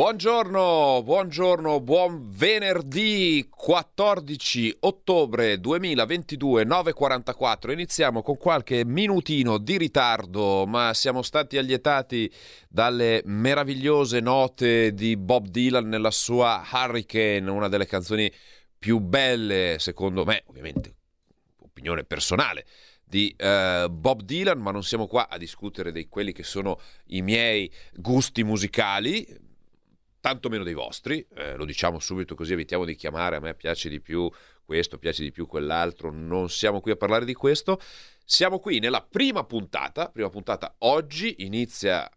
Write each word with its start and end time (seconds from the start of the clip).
Buongiorno, 0.00 1.02
buongiorno, 1.04 1.78
buon 1.82 2.30
venerdì 2.30 3.46
14 3.50 4.78
ottobre 4.80 5.60
2022, 5.60 6.64
9.44. 6.64 7.72
Iniziamo 7.72 8.22
con 8.22 8.38
qualche 8.38 8.82
minutino 8.86 9.58
di 9.58 9.76
ritardo, 9.76 10.64
ma 10.64 10.94
siamo 10.94 11.20
stati 11.20 11.58
allietati 11.58 12.32
dalle 12.66 13.20
meravigliose 13.26 14.20
note 14.20 14.94
di 14.94 15.18
Bob 15.18 15.48
Dylan 15.48 15.86
nella 15.86 16.10
sua 16.10 16.66
Hurricane, 16.72 17.50
una 17.50 17.68
delle 17.68 17.84
canzoni 17.84 18.32
più 18.78 19.00
belle, 19.00 19.76
secondo 19.80 20.24
me, 20.24 20.44
ovviamente, 20.46 20.94
opinione 21.58 22.04
personale 22.04 22.64
di 23.04 23.36
uh, 23.38 23.90
Bob 23.90 24.22
Dylan, 24.22 24.60
ma 24.60 24.70
non 24.70 24.82
siamo 24.82 25.06
qua 25.06 25.28
a 25.28 25.36
discutere 25.36 25.92
di 25.92 26.08
quelli 26.08 26.32
che 26.32 26.42
sono 26.42 26.80
i 27.08 27.20
miei 27.20 27.70
gusti 27.92 28.42
musicali 28.44 29.48
tanto 30.20 30.48
meno 30.48 30.62
dei 30.62 30.74
vostri, 30.74 31.26
eh, 31.34 31.56
lo 31.56 31.64
diciamo 31.64 31.98
subito 31.98 32.34
così 32.34 32.52
evitiamo 32.52 32.84
di 32.84 32.94
chiamare, 32.94 33.36
a 33.36 33.40
me 33.40 33.54
piace 33.54 33.88
di 33.88 34.00
più 34.00 34.30
questo, 34.64 34.98
piace 34.98 35.22
di 35.22 35.32
più 35.32 35.46
quell'altro, 35.46 36.10
non 36.12 36.48
siamo 36.48 36.80
qui 36.80 36.92
a 36.92 36.96
parlare 36.96 37.24
di 37.24 37.34
questo, 37.34 37.80
siamo 38.24 38.58
qui 38.58 38.78
nella 38.78 39.02
prima 39.02 39.44
puntata, 39.44 40.08
prima 40.10 40.28
puntata 40.28 40.76
oggi 40.78 41.36
inizia 41.38 42.08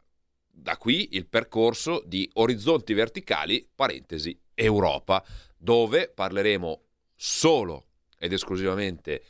da 0.47 0.77
qui 0.77 1.15
il 1.15 1.25
percorso 1.25 2.03
di 2.05 2.29
Orizzonti 2.33 2.93
Verticali, 2.93 3.67
parentesi 3.73 4.39
Europa, 4.53 5.23
dove 5.57 6.09
parleremo 6.09 6.81
solo 7.15 7.87
ed 8.19 8.33
esclusivamente 8.33 9.23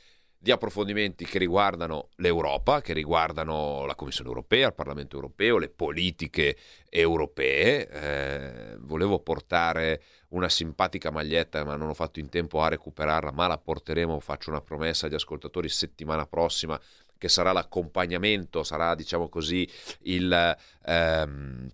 di 0.44 0.52
approfondimenti 0.52 1.24
che 1.24 1.38
riguardano 1.38 2.10
l'Europa, 2.18 2.82
che 2.82 2.92
riguardano 2.92 3.86
la 3.86 3.96
Commissione 3.96 4.30
europea, 4.30 4.68
il 4.68 4.74
Parlamento 4.74 5.16
europeo, 5.16 5.58
le 5.58 5.70
politiche 5.70 6.58
europee. 6.90 7.88
Eh, 7.88 8.76
volevo 8.80 9.20
portare 9.20 10.04
una 10.32 10.50
simpatica 10.50 11.12
maglietta, 11.12 11.64
ma 11.64 11.78
non 11.78 11.88
ho 11.88 11.94
fatto 11.94 12.20
in 12.20 12.28
tempo 12.28 12.62
a 12.62 12.68
recuperarla, 12.68 13.32
ma 13.32 13.48
la 13.48 13.58
porteremo, 13.58 14.20
faccio 14.20 14.50
una 14.50 14.60
promessa 14.60 15.06
agli 15.06 15.14
ascoltatori, 15.14 15.70
settimana 15.70 16.26
prossima, 16.26 16.78
che 17.18 17.30
sarà 17.30 17.54
l'accompagnamento, 17.54 18.64
sarà, 18.64 18.96
diciamo 18.96 19.30
così, 19.30 19.66
il... 20.02 20.58
Ehm, 20.86 21.70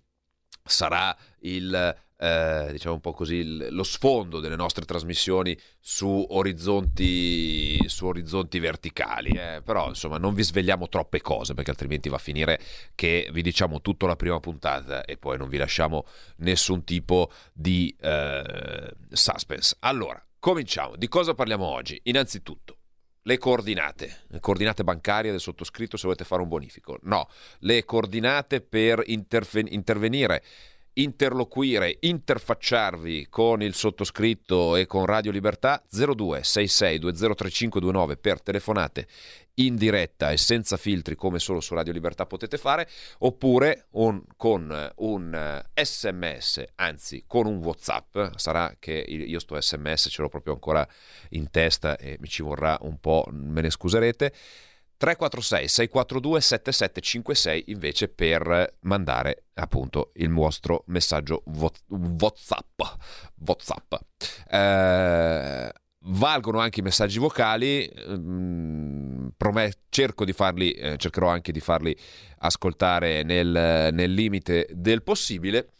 sarà 0.62 1.16
il 1.40 1.96
eh, 2.22 2.68
diciamo 2.70 2.96
un 2.96 3.00
po' 3.00 3.12
così, 3.12 3.70
lo 3.70 3.82
sfondo 3.82 4.40
delle 4.40 4.56
nostre 4.56 4.84
trasmissioni 4.84 5.58
su 5.78 6.26
orizzonti, 6.28 7.88
su 7.88 8.04
orizzonti 8.04 8.58
verticali. 8.58 9.30
Eh. 9.30 9.62
Però 9.64 9.88
insomma 9.88 10.18
non 10.18 10.34
vi 10.34 10.42
svegliamo 10.42 10.90
troppe 10.90 11.22
cose 11.22 11.54
perché 11.54 11.70
altrimenti 11.70 12.10
va 12.10 12.16
a 12.16 12.20
finire 12.20 12.60
che 12.94 13.30
vi 13.32 13.40
diciamo 13.40 13.80
tutto 13.80 14.06
la 14.06 14.16
prima 14.16 14.38
puntata 14.38 15.02
e 15.04 15.16
poi 15.16 15.38
non 15.38 15.48
vi 15.48 15.56
lasciamo 15.56 16.04
nessun 16.36 16.84
tipo 16.84 17.30
di 17.54 17.94
eh, 17.98 18.94
suspense. 19.10 19.76
Allora, 19.80 20.22
cominciamo. 20.38 20.96
Di 20.96 21.08
cosa 21.08 21.32
parliamo 21.32 21.64
oggi? 21.64 21.98
Innanzitutto 22.04 22.76
le 23.22 23.36
coordinate, 23.36 24.22
le 24.28 24.40
coordinate 24.40 24.82
bancarie 24.82 25.30
del 25.30 25.40
sottoscritto 25.40 25.96
se 25.96 26.04
volete 26.04 26.24
fare 26.24 26.42
un 26.42 26.48
bonifico. 26.48 26.98
No, 27.02 27.28
le 27.60 27.84
coordinate 27.84 28.60
per 28.62 29.02
interven- 29.06 29.68
intervenire 29.70 30.42
interloquire, 31.02 31.96
interfacciarvi 32.00 33.28
con 33.28 33.62
il 33.62 33.74
sottoscritto 33.74 34.76
e 34.76 34.86
con 34.86 35.06
Radio 35.06 35.30
Libertà 35.30 35.82
02 35.88 36.42
66 36.42 36.98
203529 36.98 38.16
per 38.16 38.42
telefonate 38.42 39.06
in 39.54 39.76
diretta 39.76 40.30
e 40.30 40.36
senza 40.36 40.76
filtri 40.76 41.14
come 41.14 41.38
solo 41.38 41.60
su 41.60 41.74
Radio 41.74 41.92
Libertà 41.92 42.24
potete 42.26 42.56
fare 42.56 42.88
oppure 43.18 43.86
un, 43.92 44.22
con 44.36 44.92
un 44.96 45.62
sms 45.74 46.64
anzi 46.76 47.24
con 47.26 47.46
un 47.46 47.56
whatsapp. 47.56 48.18
Sarà 48.36 48.76
che 48.78 48.92
io 48.92 49.38
sto 49.38 49.60
sms 49.60 50.08
ce 50.10 50.22
l'ho 50.22 50.28
proprio 50.28 50.54
ancora 50.54 50.86
in 51.30 51.50
testa 51.50 51.96
e 51.96 52.16
mi 52.20 52.28
ci 52.28 52.42
vorrà 52.42 52.78
un 52.82 52.98
po' 53.00 53.26
me 53.30 53.60
ne 53.60 53.70
scuserete 53.70 54.32
346 55.00 55.66
642 55.66 56.40
7756 56.42 57.64
invece 57.68 58.08
per 58.08 58.76
mandare 58.80 59.44
appunto 59.54 60.10
il 60.16 60.30
vostro 60.30 60.84
messaggio 60.88 61.42
WhatsApp. 61.88 62.82
WhatsApp. 63.46 63.94
Eh, 64.50 65.72
valgono 66.04 66.58
anche 66.58 66.80
i 66.80 66.82
messaggi 66.82 67.18
vocali, 67.18 67.90
mm, 68.10 69.28
promet- 69.38 69.78
cerco 69.88 70.26
di 70.26 70.34
farli, 70.34 70.72
eh, 70.72 70.98
cercherò 70.98 71.28
anche 71.28 71.52
di 71.52 71.60
farli 71.60 71.96
ascoltare 72.40 73.22
nel, 73.22 73.88
nel 73.92 74.12
limite 74.12 74.68
del 74.70 75.02
possibile. 75.02 75.70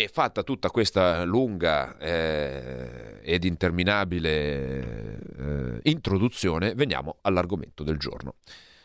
E 0.00 0.08
fatta 0.08 0.42
tutta 0.42 0.70
questa 0.70 1.24
lunga 1.24 1.98
eh, 1.98 3.18
ed 3.20 3.44
interminabile 3.44 5.18
eh, 5.36 5.80
introduzione, 5.82 6.72
veniamo 6.74 7.18
all'argomento 7.20 7.82
del 7.82 7.98
giorno. 7.98 8.36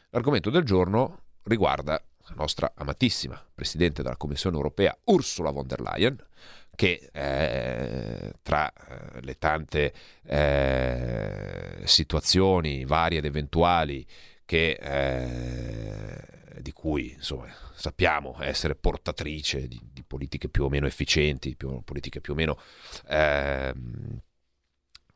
L'argomento 0.09 0.50
del 0.50 0.64
giorno 0.64 1.22
riguarda 1.44 1.94
la 1.94 2.34
nostra 2.36 2.74
amatissima 2.76 3.42
Presidente 3.56 4.03
della 4.03 4.18
Commissione 4.18 4.58
europea 4.58 4.94
Ursula 5.06 5.52
von 5.52 5.66
der 5.66 5.80
Leyen, 5.80 6.18
che 6.76 7.09
eh, 7.14 8.34
tra 8.44 8.70
eh, 8.74 9.22
le 9.22 9.38
tante 9.38 9.94
eh, 10.26 11.82
situazioni 11.86 12.84
varie 12.84 13.20
ed 13.20 13.26
eventuali 13.26 14.06
che, 14.44 14.72
eh, 14.72 16.45
di 16.62 16.72
cui 16.72 17.14
insomma, 17.14 17.48
sappiamo 17.74 18.38
essere 18.42 18.76
portatrice 18.76 19.68
di, 19.68 19.80
di, 19.92 20.04
politiche 20.04 20.50
più 20.50 20.64
o 20.64 20.70
meno 20.70 20.88
efficienti, 20.88 21.56
più, 21.56 21.82
politiche 21.84 22.22
più 22.22 22.34
o 22.34 22.36
meno 22.36 22.58
eh, 23.08 23.74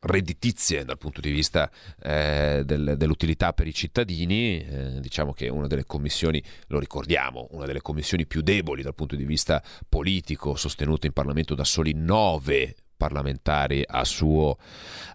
redditizie 0.00 0.84
dal 0.84 0.98
punto 0.98 1.20
di 1.20 1.30
vista 1.30 1.70
eh, 2.02 2.62
del, 2.64 2.94
dell'utilità 2.96 3.52
per 3.52 3.66
i 3.66 3.74
cittadini. 3.74 4.64
Eh, 4.64 5.00
diciamo 5.00 5.32
che 5.32 5.48
una 5.48 5.66
delle 5.66 5.84
commissioni, 5.84 6.42
lo 6.68 6.78
ricordiamo, 6.78 7.48
una 7.50 7.66
delle 7.66 7.82
commissioni 7.82 8.26
più 8.26 8.42
deboli 8.42 8.82
dal 8.82 8.94
punto 8.94 9.16
di 9.16 9.24
vista 9.24 9.62
politico, 9.88 10.56
sostenute 10.56 11.06
in 11.06 11.12
Parlamento 11.12 11.54
da 11.54 11.64
soli 11.64 11.92
nove 11.94 12.74
parlamentari 13.00 13.82
a 13.86 14.04
suo, 14.04 14.58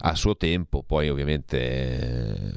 a 0.00 0.14
suo 0.16 0.36
tempo, 0.36 0.82
poi 0.82 1.08
ovviamente 1.08 1.56
eh, 1.56 2.52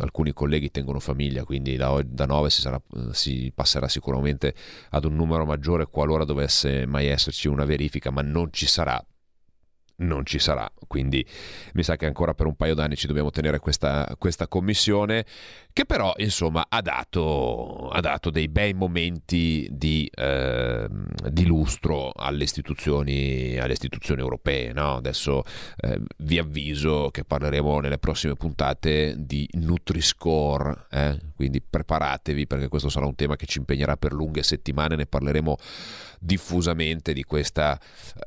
alcuni 0.00 0.34
colleghi 0.34 0.70
tengono 0.70 1.00
famiglia, 1.00 1.44
quindi 1.44 1.76
da, 1.76 1.98
da 2.04 2.26
9 2.26 2.50
si, 2.50 2.60
sarà, 2.60 2.78
si, 3.12 3.50
passerà 3.54 3.88
sicuramente 3.88 4.54
ad 4.90 5.06
un 5.06 5.16
numero 5.16 5.46
maggiore 5.46 5.86
qualora 5.86 6.24
dovesse 6.24 6.84
mai 6.84 7.06
esserci 7.06 7.48
una 7.48 7.64
verifica, 7.64 8.10
ma 8.10 8.20
non 8.20 8.52
ci 8.52 8.66
sarà 8.66 9.02
non 9.98 10.24
ci 10.24 10.38
sarà. 10.38 10.70
Quindi 10.86 11.26
mi 11.72 11.82
sa 11.82 11.96
che 11.96 12.06
ancora 12.06 12.34
per 12.34 12.46
un 12.46 12.54
paio 12.54 12.74
d'anni 12.74 12.94
ci 12.94 13.06
dobbiamo 13.06 13.30
tenere 13.30 13.58
questa, 13.58 14.14
questa 14.18 14.46
commissione 14.46 15.24
che 15.78 15.86
però 15.86 16.12
insomma 16.16 16.66
ha 16.68 16.80
dato, 16.80 17.88
ha 17.90 18.00
dato 18.00 18.30
dei 18.30 18.48
bei 18.48 18.74
momenti 18.74 19.68
di, 19.70 20.10
eh, 20.12 20.88
di 21.30 21.46
lustro 21.46 22.10
alle 22.16 22.42
istituzioni, 22.42 23.56
alle 23.58 23.74
istituzioni 23.74 24.20
europee. 24.20 24.72
No? 24.72 24.96
Adesso 24.96 25.44
eh, 25.76 26.00
vi 26.16 26.40
avviso 26.40 27.10
che 27.12 27.22
parleremo 27.22 27.78
nelle 27.78 27.98
prossime 27.98 28.34
puntate 28.34 29.14
di 29.18 29.48
Nutri-Score, 29.52 30.86
eh? 30.90 31.20
quindi 31.36 31.62
preparatevi 31.62 32.48
perché 32.48 32.66
questo 32.66 32.88
sarà 32.88 33.06
un 33.06 33.14
tema 33.14 33.36
che 33.36 33.46
ci 33.46 33.58
impegnerà 33.58 33.96
per 33.96 34.12
lunghe 34.12 34.42
settimane, 34.42 34.96
ne 34.96 35.06
parleremo 35.06 35.56
diffusamente 36.18 37.12
di 37.12 37.22
questa... 37.22 37.78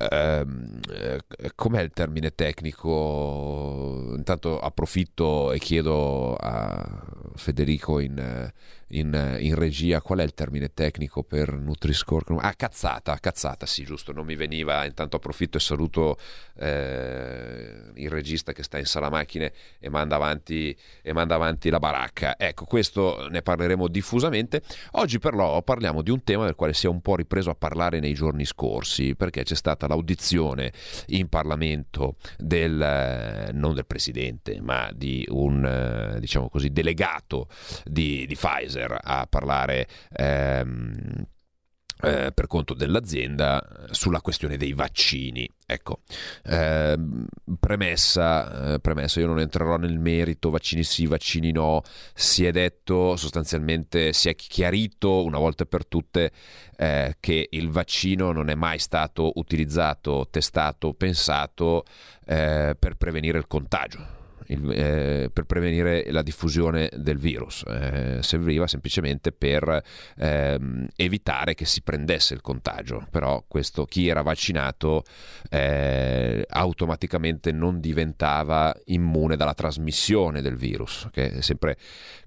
Ehm, 0.10 0.80
eh, 0.90 1.20
com'è 1.56 1.82
il 1.82 1.92
termine 1.92 2.34
tecnico? 2.34 4.14
Intanto 4.16 4.58
approfitto 4.58 5.52
e 5.52 5.60
chiedo 5.60 6.38
a 6.38 7.20
Federico 7.42 8.00
in, 8.00 8.52
in, 8.92 9.38
in, 9.40 9.56
regia, 9.56 10.02
qual 10.02 10.20
è 10.20 10.24
il 10.24 10.34
termine 10.34 10.74
tecnico 10.74 11.24
per 11.24 11.54
Nutri-Score? 11.54 12.38
Ah, 12.40 12.54
cazzata, 12.54 13.18
cazzata, 13.20 13.66
sì, 13.66 13.84
giusto, 13.84 14.12
non 14.12 14.26
mi 14.26 14.36
veniva, 14.36 14.86
intanto 14.86 15.18
approfitto 15.18 15.58
e 15.58 15.60
saluto 15.60 16.18
eh, 16.58 17.92
il 17.96 18.10
regista 18.10 18.52
che 18.54 18.64
sta 18.64 18.78
in 18.78 18.86
sala 18.86 19.10
macchine 19.10 19.54
e 19.80 19.90
manda, 19.90 20.16
avanti, 20.16 20.76
e 21.02 21.14
manda 21.14 21.36
avanti 21.36 21.70
la 21.70 21.80
baracca. 21.80 22.38
Ecco, 22.38 22.66
questo 22.66 23.28
ne 23.30 23.42
parleremo 23.42 23.88
diffusamente. 23.88 24.62
Oggi 24.92 25.20
però 25.20 25.62
parliamo 25.62 26.02
di 26.02 26.12
un 26.12 26.24
tema 26.24 26.46
del 26.46 26.56
quale 26.56 26.74
si 26.74 26.86
è 26.86 26.90
un 26.90 27.02
po' 27.02 27.16
ripreso 27.16 27.50
a 27.50 27.56
parlare 27.56 28.00
nei 28.00 28.14
giorni 28.14 28.46
scorsi, 28.46 29.16
perché 29.16 29.44
c'è 29.44 29.56
stata 29.56 29.88
l'audizione 29.88 30.72
in 31.08 31.30
Parlamento 31.30 32.16
del, 32.38 33.50
non 33.54 33.74
del 33.74 33.86
Presidente, 33.86 34.60
ma 34.62 34.90
di 34.94 35.26
un, 35.30 36.18
diciamo 36.20 36.50
così, 36.50 36.72
delegato 36.72 37.48
di, 37.86 38.26
di 38.26 38.36
Pfizer 38.36 38.81
a 38.84 39.28
parlare 39.30 39.88
ehm, 40.12 41.26
eh, 42.02 42.32
per 42.34 42.48
conto 42.48 42.74
dell'azienda 42.74 43.64
sulla 43.92 44.22
questione 44.22 44.58
dei 44.58 44.74
vaccini. 44.74 45.48
Ecco, 45.66 46.02
eh, 46.44 46.98
premessa, 47.60 48.74
eh, 48.74 48.80
premessa, 48.80 49.20
io 49.20 49.28
non 49.28 49.40
entrerò 49.40 49.78
nel 49.78 50.00
merito, 50.00 50.50
vaccini 50.50 50.84
sì, 50.84 51.06
vaccini 51.06 51.52
no, 51.52 51.82
si 52.14 52.46
è 52.46 52.52
detto 52.52 53.16
sostanzialmente, 53.16 54.14
si 54.14 54.30
è 54.30 54.36
chiarito 54.36 55.24
una 55.24 55.38
volta 55.38 55.66
per 55.66 55.86
tutte 55.86 56.32
eh, 56.76 57.18
che 57.20 57.48
il 57.52 57.70
vaccino 57.70 58.32
non 58.32 58.50
è 58.50 58.56
mai 58.56 58.80
stato 58.80 59.32
utilizzato, 59.36 60.28
testato, 60.30 60.94
pensato 60.94 61.86
eh, 62.26 62.76
per 62.78 62.96
prevenire 62.96 63.38
il 63.38 63.48
contagio 63.48 64.21
il, 64.48 64.72
eh, 64.72 65.30
per 65.32 65.46
prevenire 65.46 66.12
la 66.12 66.22
diffusione 66.22 66.90
del 66.96 67.18
virus, 67.18 67.64
eh, 67.68 68.20
serviva 68.22 68.68
semplicemente 68.68 69.32
per 69.32 69.84
ehm, 70.18 70.88
evitare 70.96 71.54
che 71.54 71.66
si 71.66 71.82
prendesse 71.82 72.34
il 72.34 72.42
contagio, 72.42 73.06
però 73.10 73.44
questo 73.48 73.86
chi 73.86 74.08
era 74.08 74.22
vaccinato 74.22 75.04
eh, 75.50 76.46
automaticamente 76.50 77.52
non 77.52 77.80
diventava 77.80 78.76
immune 78.86 79.36
dalla 79.36 79.54
trasmissione 79.54 80.42
del 80.42 80.56
virus, 80.56 81.08
che 81.12 81.32
è 81.32 81.42
sempre 81.42 81.78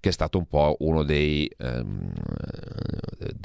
che 0.00 0.10
è 0.10 0.12
stato 0.12 0.38
un 0.38 0.46
po' 0.46 0.76
uno 0.80 1.02
dei, 1.02 1.50
ehm, 1.56 2.12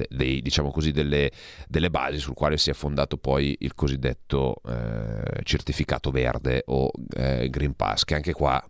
dei 0.10 0.42
diciamo 0.42 0.72
così, 0.72 0.92
delle, 0.92 1.32
delle, 1.68 1.90
basi 1.90 2.20
sul 2.20 2.34
quale 2.34 2.58
si 2.58 2.70
è 2.70 2.74
fondato 2.74 3.18
poi 3.18 3.56
il 3.60 3.74
cosiddetto 3.74 4.62
eh, 4.66 5.42
certificato 5.44 6.12
verde 6.12 6.64
o 6.68 6.92
eh, 7.16 7.50
Green 7.50 7.76
Pass, 7.76 8.04
che 8.04 8.16
anche 8.16 8.34
qua 8.34 8.64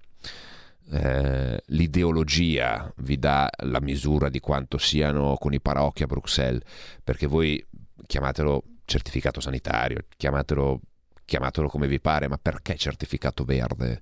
eh, 0.92 1.62
l'ideologia 1.68 2.92
vi 2.98 3.18
dà 3.20 3.50
la 3.64 3.80
misura 3.80 4.30
di 4.30 4.40
quanto 4.40 4.78
siano 4.78 5.36
con 5.36 5.54
i 5.54 5.62
paraocchi 5.62 6.04
a 6.04 6.08
Bruxelles, 6.08 6.64
perché 7.04 7.28
voi 7.28 7.64
chiamatelo 8.08 8.64
certificato 8.86 9.40
sanitario, 9.40 10.00
chiamatelo, 10.18 10.80
chiamatelo 11.26 11.68
come 11.68 11.88
vi 11.88 12.00
pare, 12.00 12.28
ma 12.28 12.38
perché 12.38 12.76
certificato 12.76 13.44
verde? 13.44 14.02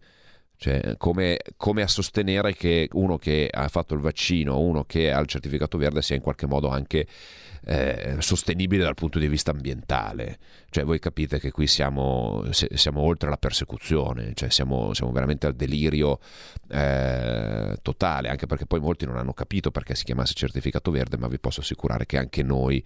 Cioè, 0.57 0.95
come, 0.97 1.39
come, 1.55 1.83
a 1.83 1.87
sostenere 1.87 2.55
che 2.55 2.89
uno 2.93 3.17
che 3.17 3.47
ha 3.51 3.67
fatto 3.67 3.93
il 3.93 4.01
vaccino, 4.01 4.59
uno 4.59 4.85
che 4.85 5.11
ha 5.11 5.19
il 5.19 5.27
certificato 5.27 5.77
verde 5.77 6.01
sia 6.01 6.15
in 6.15 6.21
qualche 6.21 6.47
modo 6.47 6.67
anche 6.69 7.05
eh, 7.69 8.15
sostenibile 8.19 8.83
dal 8.83 8.95
punto 8.95 9.19
di 9.19 9.27
vista 9.27 9.51
ambientale. 9.51 10.39
Cioè, 10.69 10.85
voi 10.85 10.99
capite 10.99 11.37
che 11.37 11.51
qui 11.51 11.67
siamo, 11.67 12.45
siamo 12.51 13.01
oltre 13.01 13.29
la 13.29 13.35
persecuzione, 13.35 14.31
cioè 14.35 14.49
siamo, 14.49 14.93
siamo 14.93 15.11
veramente 15.11 15.47
al 15.47 15.53
delirio 15.53 16.19
eh, 16.69 17.77
totale, 17.81 18.29
anche 18.29 18.45
perché 18.45 18.65
poi 18.65 18.79
molti 18.79 19.05
non 19.05 19.17
hanno 19.17 19.33
capito 19.33 19.69
perché 19.69 19.95
si 19.95 20.05
chiamasse 20.05 20.33
certificato 20.33 20.91
verde, 20.91 21.17
ma 21.17 21.27
vi 21.27 21.39
posso 21.39 21.59
assicurare 21.59 22.05
che 22.05 22.17
anche 22.17 22.41
noi 22.41 22.81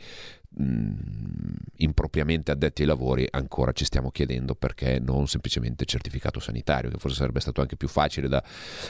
impropriamente 1.77 2.51
addetti 2.51 2.81
ai 2.81 2.87
lavori 2.89 3.25
ancora 3.31 3.71
ci 3.71 3.85
stiamo 3.85 4.11
chiedendo 4.11 4.53
perché 4.53 4.99
non 4.99 5.27
semplicemente 5.27 5.85
certificato 5.85 6.41
sanitario 6.41 6.89
che 6.89 6.97
forse 6.97 7.15
sarebbe 7.17 7.39
stato 7.39 7.61
anche 7.61 7.77
più 7.77 7.87
facile 7.87 8.27
da, 8.27 8.43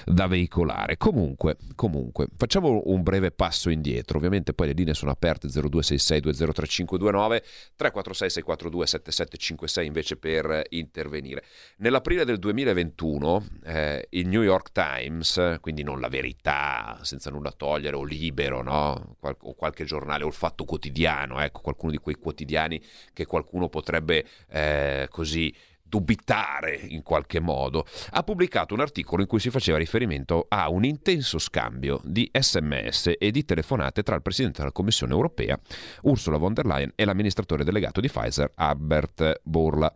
da 0.06 0.26
veicolare 0.26 0.98
comunque, 0.98 1.58
comunque 1.76 2.26
facciamo 2.36 2.82
un 2.86 3.04
breve 3.04 3.30
passo 3.30 3.70
indietro 3.70 4.18
ovviamente 4.18 4.54
poi 4.54 4.68
le 4.68 4.74
linee 4.74 4.96
sono 4.96 5.12
aperte 5.12 5.48
0266 5.50 5.81
203529 5.82 7.44
346 7.76 8.30
642 8.30 8.88
7756 8.88 9.86
invece 9.86 10.18
per 10.18 10.64
intervenire 10.70 11.44
nell'aprile 11.78 12.26
del 12.26 12.38
2021 12.38 13.48
eh, 13.64 14.08
il 14.12 14.28
New 14.28 14.42
York 14.42 14.72
Times 14.72 15.58
quindi 15.62 15.84
non 15.84 16.00
la 16.00 16.08
verità 16.10 17.00
senza 17.02 17.30
nulla 17.30 17.52
togliere 17.52 17.96
o 17.96 18.04
libero 18.04 18.62
no? 18.62 19.16
Qual- 19.20 19.38
o 19.42 19.54
qualche 19.54 19.86
giornale 19.86 20.24
o 20.24 20.28
il 20.28 20.34
fatto 20.34 20.66
quotidiano 20.66 21.42
eh, 21.42 21.46
ecco, 21.46 21.62
qualcuno 21.62 21.92
di 21.92 21.98
quei 21.98 22.16
quotidiani 22.16 22.82
che 23.14 23.26
qualcuno 23.26 23.70
potrebbe 23.70 24.26
eh, 24.50 25.08
così 25.10 25.54
dubitare 25.92 26.80
in 26.88 27.04
qualche 27.04 27.42
modo, 27.42 27.86
ha 28.12 28.24
pubblicato 28.24 28.74
un 28.74 28.80
articolo 28.80 29.24
in 29.24 29.28
cui 29.28 29.42
si 29.42 29.50
faceva 29.50 29.78
riferimento 29.78 30.46
a 30.48 30.70
un 30.70 30.86
intenso 30.86 31.38
scambio 31.38 32.00
di 32.06 32.32
sms 32.32 33.16
e 33.20 33.30
di 33.30 33.44
telefonate 33.44 34.02
tra 34.02 34.16
il 34.16 34.22
Presidente 34.22 34.60
della 34.60 34.72
Commissione 34.72 35.12
europea, 35.12 35.60
Ursula 36.04 36.38
von 36.38 36.54
der 36.54 36.66
Leyen, 36.66 36.94
e 36.96 37.04
l'amministratore 37.04 37.66
delegato 37.66 38.00
di 38.00 38.08
Pfizer, 38.08 38.52
Albert 38.56 39.42
Borla, 39.44 39.94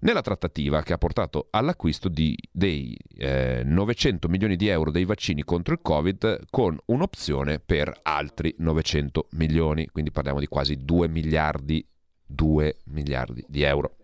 nella 0.00 0.20
trattativa 0.20 0.80
che 0.82 0.92
ha 0.92 0.98
portato 0.98 1.48
all'acquisto 1.50 2.08
di, 2.08 2.38
dei 2.52 2.96
eh, 3.16 3.62
900 3.64 4.28
milioni 4.28 4.54
di 4.54 4.68
euro 4.68 4.92
dei 4.92 5.04
vaccini 5.04 5.42
contro 5.42 5.74
il 5.74 5.80
Covid 5.82 6.44
con 6.50 6.78
un'opzione 6.84 7.58
per 7.58 7.92
altri 8.02 8.54
900 8.58 9.26
milioni, 9.32 9.88
quindi 9.88 10.12
parliamo 10.12 10.38
di 10.38 10.46
quasi 10.46 10.84
2 10.84 11.08
miliardi, 11.08 11.84
2 12.26 12.76
miliardi 12.84 13.44
di 13.48 13.62
euro. 13.62 13.96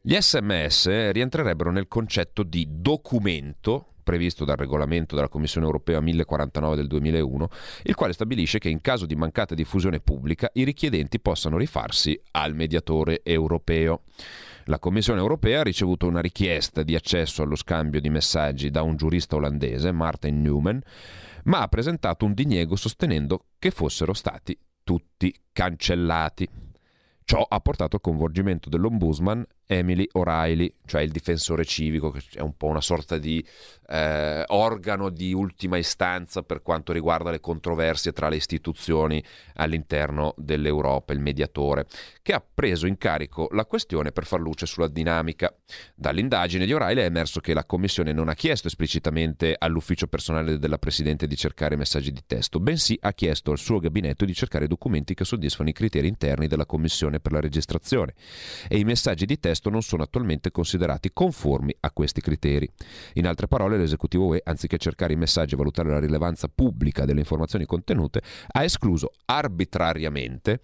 Gli 0.00 0.16
sms 0.16 1.10
rientrerebbero 1.10 1.70
nel 1.72 1.88
concetto 1.88 2.42
di 2.44 2.66
documento 2.70 3.94
previsto 4.08 4.46
dal 4.46 4.56
regolamento 4.56 5.14
della 5.14 5.28
Commissione 5.28 5.66
europea 5.66 6.00
1049 6.00 6.76
del 6.76 6.86
2001, 6.86 7.48
il 7.82 7.94
quale 7.94 8.14
stabilisce 8.14 8.58
che 8.58 8.70
in 8.70 8.80
caso 8.80 9.04
di 9.04 9.14
mancata 9.14 9.54
diffusione 9.54 10.00
pubblica 10.00 10.48
i 10.54 10.64
richiedenti 10.64 11.20
possano 11.20 11.58
rifarsi 11.58 12.18
al 12.30 12.54
mediatore 12.54 13.20
europeo. 13.22 14.04
La 14.64 14.78
Commissione 14.78 15.20
europea 15.20 15.60
ha 15.60 15.64
ricevuto 15.64 16.06
una 16.06 16.20
richiesta 16.20 16.82
di 16.82 16.94
accesso 16.94 17.42
allo 17.42 17.56
scambio 17.56 18.00
di 18.00 18.08
messaggi 18.08 18.70
da 18.70 18.80
un 18.80 18.96
giurista 18.96 19.36
olandese, 19.36 19.92
Martin 19.92 20.40
Newman, 20.40 20.80
ma 21.44 21.60
ha 21.60 21.68
presentato 21.68 22.24
un 22.24 22.32
diniego 22.32 22.76
sostenendo 22.76 23.46
che 23.58 23.70
fossero 23.70 24.14
stati 24.14 24.58
tutti 24.84 25.34
cancellati. 25.52 26.67
Ciò 27.28 27.44
ha 27.46 27.60
portato 27.60 27.96
al 27.96 28.00
coinvolgimento 28.00 28.70
dell'ombudsman 28.70 29.46
Emily 29.66 30.08
O'Reilly, 30.12 30.72
cioè 30.86 31.02
il 31.02 31.10
difensore 31.10 31.66
civico, 31.66 32.10
che 32.10 32.22
è 32.32 32.40
un 32.40 32.56
po' 32.56 32.68
una 32.68 32.80
sorta 32.80 33.18
di 33.18 33.46
eh, 33.90 34.44
organo 34.46 35.10
di 35.10 35.34
ultima 35.34 35.76
istanza 35.76 36.42
per 36.42 36.62
quanto 36.62 36.90
riguarda 36.90 37.30
le 37.30 37.40
controversie 37.40 38.12
tra 38.12 38.30
le 38.30 38.36
istituzioni 38.36 39.22
all'interno 39.56 40.32
dell'Europa, 40.38 41.12
il 41.12 41.20
mediatore, 41.20 41.86
che 42.22 42.32
ha 42.32 42.42
preso 42.42 42.86
in 42.86 42.96
carico 42.96 43.48
la 43.52 43.66
questione 43.66 44.10
per 44.10 44.24
far 44.24 44.40
luce 44.40 44.64
sulla 44.64 44.88
dinamica. 44.88 45.54
Dall'indagine 45.94 46.64
di 46.64 46.72
O'Reilly 46.72 47.02
è 47.02 47.04
emerso 47.04 47.40
che 47.40 47.52
la 47.52 47.66
Commissione 47.66 48.14
non 48.14 48.30
ha 48.30 48.34
chiesto 48.34 48.68
esplicitamente 48.68 49.54
all'ufficio 49.58 50.06
personale 50.06 50.58
della 50.58 50.78
Presidente 50.78 51.26
di 51.26 51.36
cercare 51.36 51.76
messaggi 51.76 52.10
di 52.10 52.22
testo, 52.26 52.58
bensì 52.58 52.96
ha 53.02 53.12
chiesto 53.12 53.50
al 53.50 53.58
suo 53.58 53.80
gabinetto 53.80 54.24
di 54.24 54.32
cercare 54.32 54.66
documenti 54.66 55.12
che 55.12 55.24
soddisfano 55.24 55.68
i 55.68 55.74
criteri 55.74 56.08
interni 56.08 56.46
della 56.46 56.64
Commissione 56.64 57.17
per 57.20 57.32
la 57.32 57.40
registrazione 57.40 58.14
e 58.68 58.78
i 58.78 58.84
messaggi 58.84 59.26
di 59.26 59.38
testo 59.38 59.70
non 59.70 59.82
sono 59.82 60.02
attualmente 60.02 60.50
considerati 60.50 61.10
conformi 61.12 61.74
a 61.80 61.90
questi 61.90 62.20
criteri. 62.20 62.68
In 63.14 63.26
altre 63.26 63.48
parole, 63.48 63.76
l'esecutivo 63.76 64.26
UE, 64.26 64.40
anziché 64.44 64.78
cercare 64.78 65.12
i 65.12 65.16
messaggi 65.16 65.54
e 65.54 65.56
valutare 65.56 65.90
la 65.90 66.00
rilevanza 66.00 66.48
pubblica 66.48 67.04
delle 67.04 67.20
informazioni 67.20 67.64
contenute, 67.64 68.22
ha 68.48 68.62
escluso 68.62 69.12
arbitrariamente 69.26 70.60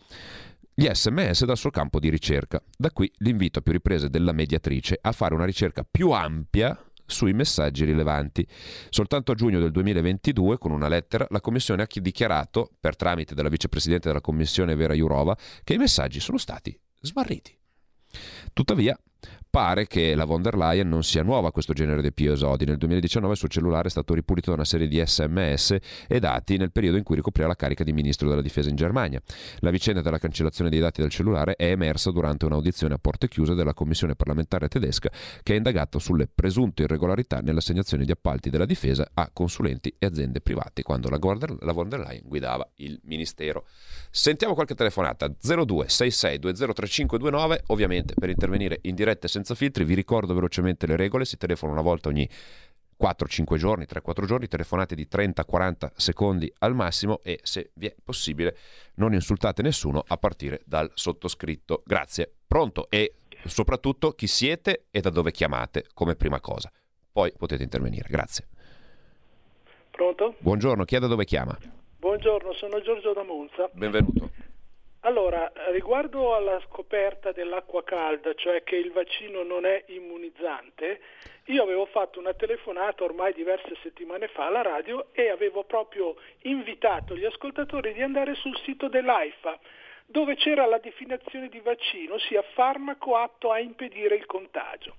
gli 0.75 0.89
sms 0.93 1.45
dal 1.45 1.57
suo 1.57 1.71
campo 1.71 2.01
di 2.01 2.11
ricerca. 2.11 2.61
Da 2.77 2.91
qui 2.91 3.11
l'invito 3.19 3.61
a 3.61 3.63
più 3.63 3.73
riprese 3.73 4.11
della 4.11 4.33
mediatrice 4.33 4.99
a 5.01 5.13
fare 5.13 5.35
una 5.35 5.45
ricerca 5.45 5.87
più 5.89 6.11
ampia 6.11 6.77
sui 7.07 7.33
messaggi 7.33 7.85
rilevanti. 7.85 8.47
Soltanto 8.89 9.33
a 9.33 9.35
giugno 9.35 9.61
del 9.61 9.71
2022, 9.71 10.59
con 10.59 10.71
una 10.71 10.89
lettera, 10.89 11.27
la 11.31 11.41
Commissione 11.41 11.83
ha 11.83 11.89
dichiarato, 12.01 12.71
per 12.81 12.97
tramite 12.97 13.35
della 13.35 13.49
vicepresidente 13.49 14.09
della 14.09 14.21
Commissione 14.21 14.75
Vera 14.75 14.95
Jurova, 14.95 15.37
che 15.63 15.75
i 15.75 15.79
messaggi 15.79 16.21
sono 16.21 16.39
stati 16.39 16.79
smarriti. 17.01 17.57
Tuttavia, 18.53 18.99
pare 19.55 19.87
che 19.87 20.17
la 20.17 20.25
von 20.25 20.43
der 20.43 20.57
Leyen 20.57 20.89
non 20.89 21.05
sia 21.05 21.23
nuova 21.23 21.47
a 21.47 21.53
questo 21.53 21.73
genere 21.75 22.01
di 22.01 22.09
episodi. 22.09 22.65
Nel 22.65 22.77
2019 22.77 23.35
il 23.35 23.39
suo 23.39 23.47
cellulare 23.47 23.87
è 23.87 23.91
stato 23.91 24.13
ripulito 24.13 24.51
da 24.51 24.57
una 24.57 24.65
serie 24.65 24.89
di 24.89 25.01
sms 25.01 25.77
e 26.09 26.19
dati 26.19 26.57
nel 26.57 26.73
periodo 26.73 26.97
in 26.97 27.05
cui 27.05 27.15
ricopriva 27.15 27.47
la 27.47 27.55
carica 27.55 27.85
di 27.85 27.93
ministro 27.93 28.29
della 28.29 28.43
difesa 28.43 28.69
in 28.69 28.75
Germania. 28.75 29.23
La 29.59 29.71
vicenda 29.71 30.03
della 30.03 30.19
cancellazione 30.19 30.71
dei 30.71 30.81
dati 30.81 31.03
del 31.03 31.11
cellulare 31.11 31.55
è 31.55 31.71
emersa 31.71 32.11
durante 32.11 32.47
un'audizione 32.47 32.95
a 32.95 32.99
porte 32.99 33.29
chiuse 33.29 33.55
della 33.55 33.75
commissione 33.75 34.17
parlamentare 34.17 34.67
tedesca 34.67 35.09
che 35.45 35.53
ha 35.53 35.57
indagato 35.57 36.01
sulle 36.01 36.27
presunte 36.27 36.83
irregolarità 36.83 37.39
nell'assegnazione 37.39 38.05
di 38.05 38.11
appalti 38.11 38.51
della 38.51 38.67
difesa 38.67 39.09
a 39.15 39.31
consulenti 39.33 39.95
e 40.01 40.07
aziende 40.07 40.41
private 40.41 40.83
quando 40.83 41.09
la, 41.09 41.19
la 41.61 41.73
von 41.73 41.89
der 41.89 42.01
Leyen 42.01 42.23
guidava 42.25 42.69
il 42.79 42.99
ministero. 43.05 43.67
Sentiamo 44.11 44.55
qualche 44.55 44.75
telefonata 44.75 45.29
02 45.29 45.89
66 45.89 46.41
203529 46.41 47.63
ovviamente 47.69 48.15
per 48.19 48.31
intervenire 48.31 48.81
in 48.83 48.97
diretta 48.97 49.29
e 49.29 49.31
senza 49.45 49.55
filtri 49.55 49.85
vi 49.85 49.95
ricordo 49.95 50.33
velocemente 50.33 50.87
le 50.87 50.97
regole 50.97 51.27
si 51.27 51.37
telefona 51.37 51.73
una 51.73 51.83
volta 51.83 52.09
ogni 52.09 52.27
4-5 52.99 53.57
giorni, 53.57 53.85
3-4 53.85 54.25
giorni, 54.25 54.49
telefonate 54.49 54.95
di 54.95 55.07
30-40 55.11 55.91
secondi 55.97 56.51
al 56.61 56.75
massimo 56.75 57.21
e 57.23 57.41
se 57.43 57.73
vi 57.75 57.89
è 57.89 57.95
possibile 58.03 58.57
non 58.95 59.13
insultate 59.13 59.61
nessuno 59.61 60.03
a 60.07 60.17
partire 60.17 60.63
dal 60.65 60.91
sottoscritto. 60.95 61.83
Grazie. 61.85 62.33
Pronto 62.47 62.87
e 62.89 63.17
soprattutto 63.45 64.13
chi 64.13 64.27
siete 64.27 64.87
e 64.91 65.03
da 65.03 65.11
dove 65.11 65.31
chiamate 65.31 65.89
come 65.93 66.15
prima 66.15 66.41
cosa. 66.41 66.73
Poi 67.13 67.31
potete 67.37 67.63
intervenire. 67.63 68.09
Grazie. 68.09 68.49
Pronto? 69.91 70.37
Buongiorno, 70.39 70.85
chi 70.85 70.97
è 70.97 71.01
da 71.01 71.07
dove 71.07 71.27
chiama? 71.27 71.57
Buongiorno, 71.99 72.55
sono 72.55 72.81
Giorgio 72.81 73.13
da 73.13 73.23
Monza. 73.23 73.69
Benvenuto. 73.75 74.31
Allora, 75.07 75.53
riguardo 75.67 76.35
alla 76.35 76.59
scoperta 76.61 77.31
dell'acqua 77.31 77.85
calda, 77.85 78.33
cioè 78.33 78.63
che 78.63 78.77
il 78.77 78.91
vaccino 78.91 79.43
non 79.43 79.67
è 79.67 79.85
immunizzante, 79.89 80.99
io 81.49 81.63
avevo 81.63 81.85
fatto 81.85 82.19
una 82.19 82.33
telefonata 82.33 83.05
ormai 83.05 83.35
diverse 83.35 83.77
settimane 83.83 84.29
fa 84.29 84.47
alla 84.47 84.63
radio 84.63 85.09
e 85.13 85.29
avevo 85.29 85.65
proprio 85.65 86.17
invitato 86.45 87.15
gli 87.15 87.27
ascoltatori 87.27 87.93
di 87.93 88.01
andare 88.01 88.35
sul 88.35 88.59
sito 88.61 88.89
dell'AIFA 88.89 89.59
dove 90.07 90.37
c'era 90.37 90.65
la 90.65 90.79
definizione 90.79 91.49
di 91.49 91.61
vaccino, 91.61 92.19
sia 92.19 92.43
farmaco 92.55 93.17
atto 93.17 93.51
a 93.51 93.59
impedire 93.59 94.15
il 94.15 94.25
contagio. 94.25 94.97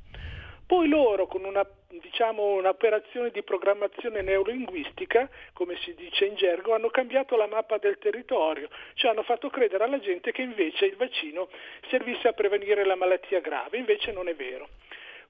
Poi 0.68 0.88
loro 0.88 1.28
con 1.28 1.44
una, 1.44 1.64
diciamo, 1.90 2.56
un'operazione 2.56 3.30
di 3.30 3.44
programmazione 3.44 4.22
neurolinguistica, 4.24 5.30
come 5.54 5.76
si 5.78 5.94
dice 5.94 6.26
in 6.26 6.36
gergo, 6.36 6.74
hanno 6.74 6.90
cambiato 6.90 7.36
la 7.36 7.46
mappa 7.46 7.78
del 7.78 8.00
territorio, 8.00 8.70
cioè 8.96 9.12
hanno 9.12 9.22
fatto 9.22 9.50
credere 9.50 9.84
alla 9.84 10.00
gente 10.00 10.32
che 10.32 10.42
invece 10.42 10.86
il 10.86 10.96
vaccino 10.96 11.50
servisse 11.90 12.30
a 12.30 12.34
prevenire 12.34 12.84
la 12.84 12.96
malattia 12.96 13.42
grave, 13.42 13.78
invece 13.78 14.12
non 14.12 14.28
è 14.28 14.34
vero. 14.34 14.70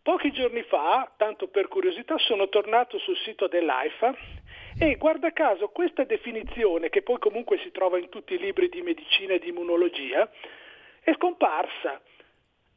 Pochi 0.02 0.32
giorni 0.32 0.62
fa, 0.62 1.12
tanto 1.18 1.48
per 1.48 1.68
curiosità, 1.68 2.18
sono 2.20 2.48
tornato 2.48 2.98
sul 3.00 3.18
sito 3.18 3.48
dell'AIFA 3.48 4.16
e 4.80 4.96
guarda 4.96 5.34
caso 5.34 5.68
questa 5.70 6.06
definizione, 6.06 6.90
che 6.90 7.02
poi 7.02 7.18
comunque 7.18 7.58
si 7.58 7.72
trova 7.72 7.98
in 7.98 8.08
tutti 8.08 8.36
i 8.36 8.38
libri 8.38 8.70
di 8.70 8.82
medicina 8.82 9.34
e 9.34 9.40
di 9.40 9.50
immunologia, 9.50 10.30
è 11.02 11.12
scomparsa. 11.16 12.00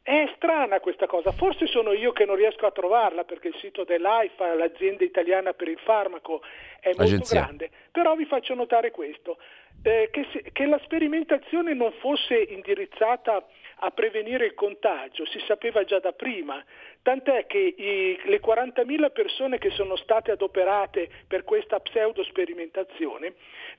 È 0.09 0.27
strana 0.37 0.81
questa 0.81 1.05
cosa, 1.05 1.33
forse 1.33 1.67
sono 1.67 1.93
io 1.93 2.13
che 2.13 2.25
non 2.25 2.37
riesco 2.37 2.65
a 2.65 2.71
trovarla 2.71 3.25
perché 3.25 3.49
il 3.49 3.57
sito 3.57 3.85
dell'AIFA, 3.85 4.55
l'azienda 4.55 5.05
italiana 5.05 5.53
per 5.53 5.69
il 5.69 5.79
farmaco, 5.81 6.41
è 6.81 6.87
molto 6.87 7.03
Agenzia. 7.03 7.43
grande, 7.43 7.71
però 7.93 8.15
vi 8.15 8.25
faccio 8.25 8.55
notare 8.55 8.91
questo, 8.91 9.37
eh, 9.83 10.09
che, 10.11 10.27
se, 10.33 10.45
che 10.51 10.65
la 10.65 10.81
sperimentazione 10.83 11.75
non 11.75 11.93
fosse 12.01 12.39
indirizzata 12.39 13.47
a 13.81 13.91
prevenire 13.91 14.47
il 14.47 14.55
contagio, 14.55 15.27
si 15.27 15.41
sapeva 15.47 15.85
già 15.85 15.99
da 15.99 16.13
prima, 16.13 16.65
tant'è 17.03 17.45
che 17.45 17.59
i, 17.59 18.19
le 18.25 18.41
40.000 18.41 19.13
persone 19.13 19.59
che 19.59 19.69
sono 19.73 19.95
state 19.97 20.31
adoperate 20.31 21.11
per 21.29 21.45
questa 21.45 21.81
pseudo 21.81 22.25
sperimentazione 22.25 23.35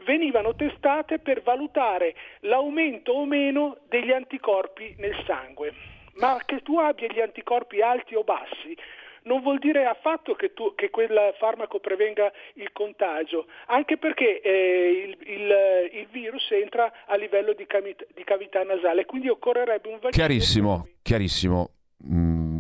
venivano 0.06 0.54
testate 0.54 1.18
per 1.18 1.42
valutare 1.42 2.14
l'aumento 2.42 3.14
o 3.14 3.26
meno 3.26 3.78
degli 3.88 4.12
anticorpi 4.12 4.94
nel 5.00 5.16
sangue 5.26 5.98
ma 6.20 6.40
che 6.46 6.62
tu 6.62 6.78
abbia 6.78 7.08
gli 7.08 7.20
anticorpi 7.20 7.82
alti 7.82 8.16
o 8.16 8.24
bassi 8.24 8.76
non 9.24 9.42
vuol 9.42 9.60
dire 9.60 9.86
affatto 9.86 10.34
che, 10.34 10.54
tu, 10.54 10.74
che, 10.76 10.90
quel 10.90 11.36
farmaco 11.38 11.80
prevenga 11.80 12.32
il 12.54 12.72
contagio, 12.72 13.48
anche 13.68 13.98
perché 13.98 14.42
eh, 14.42 15.18
il, 15.20 15.30
il, 15.30 16.00
il, 16.00 16.08
virus 16.12 16.50
entra 16.52 16.92
a 17.06 17.16
livello 17.16 17.54
di, 17.54 17.66
camit- 17.66 18.08
di, 18.14 18.24
cavità 18.24 18.64
nasale, 18.64 19.06
quindi 19.06 19.30
occorrerebbe 19.30 19.88
un 19.88 19.96
vaccino. 19.96 20.12
Chiarissimo, 20.12 20.88
chiarissimo. 21.02 21.72
Mm, 22.12 22.60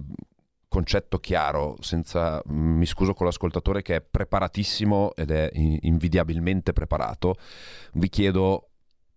concetto 0.67 1.17
chiaro, 1.17 1.75
senza, 1.79 2.41
mm, 2.47 2.77
mi 2.77 2.85
scuso 2.85 3.13
con 3.13 3.25
l'ascoltatore 3.25 3.81
che 3.81 3.95
è 3.95 4.01
preparatissimo 4.01 5.13
ed 5.15 5.31
è 5.31 5.49
invidiabilmente 5.53 6.73
preparato. 6.73 7.35
Vi 7.93 8.09
chiedo 8.09 8.68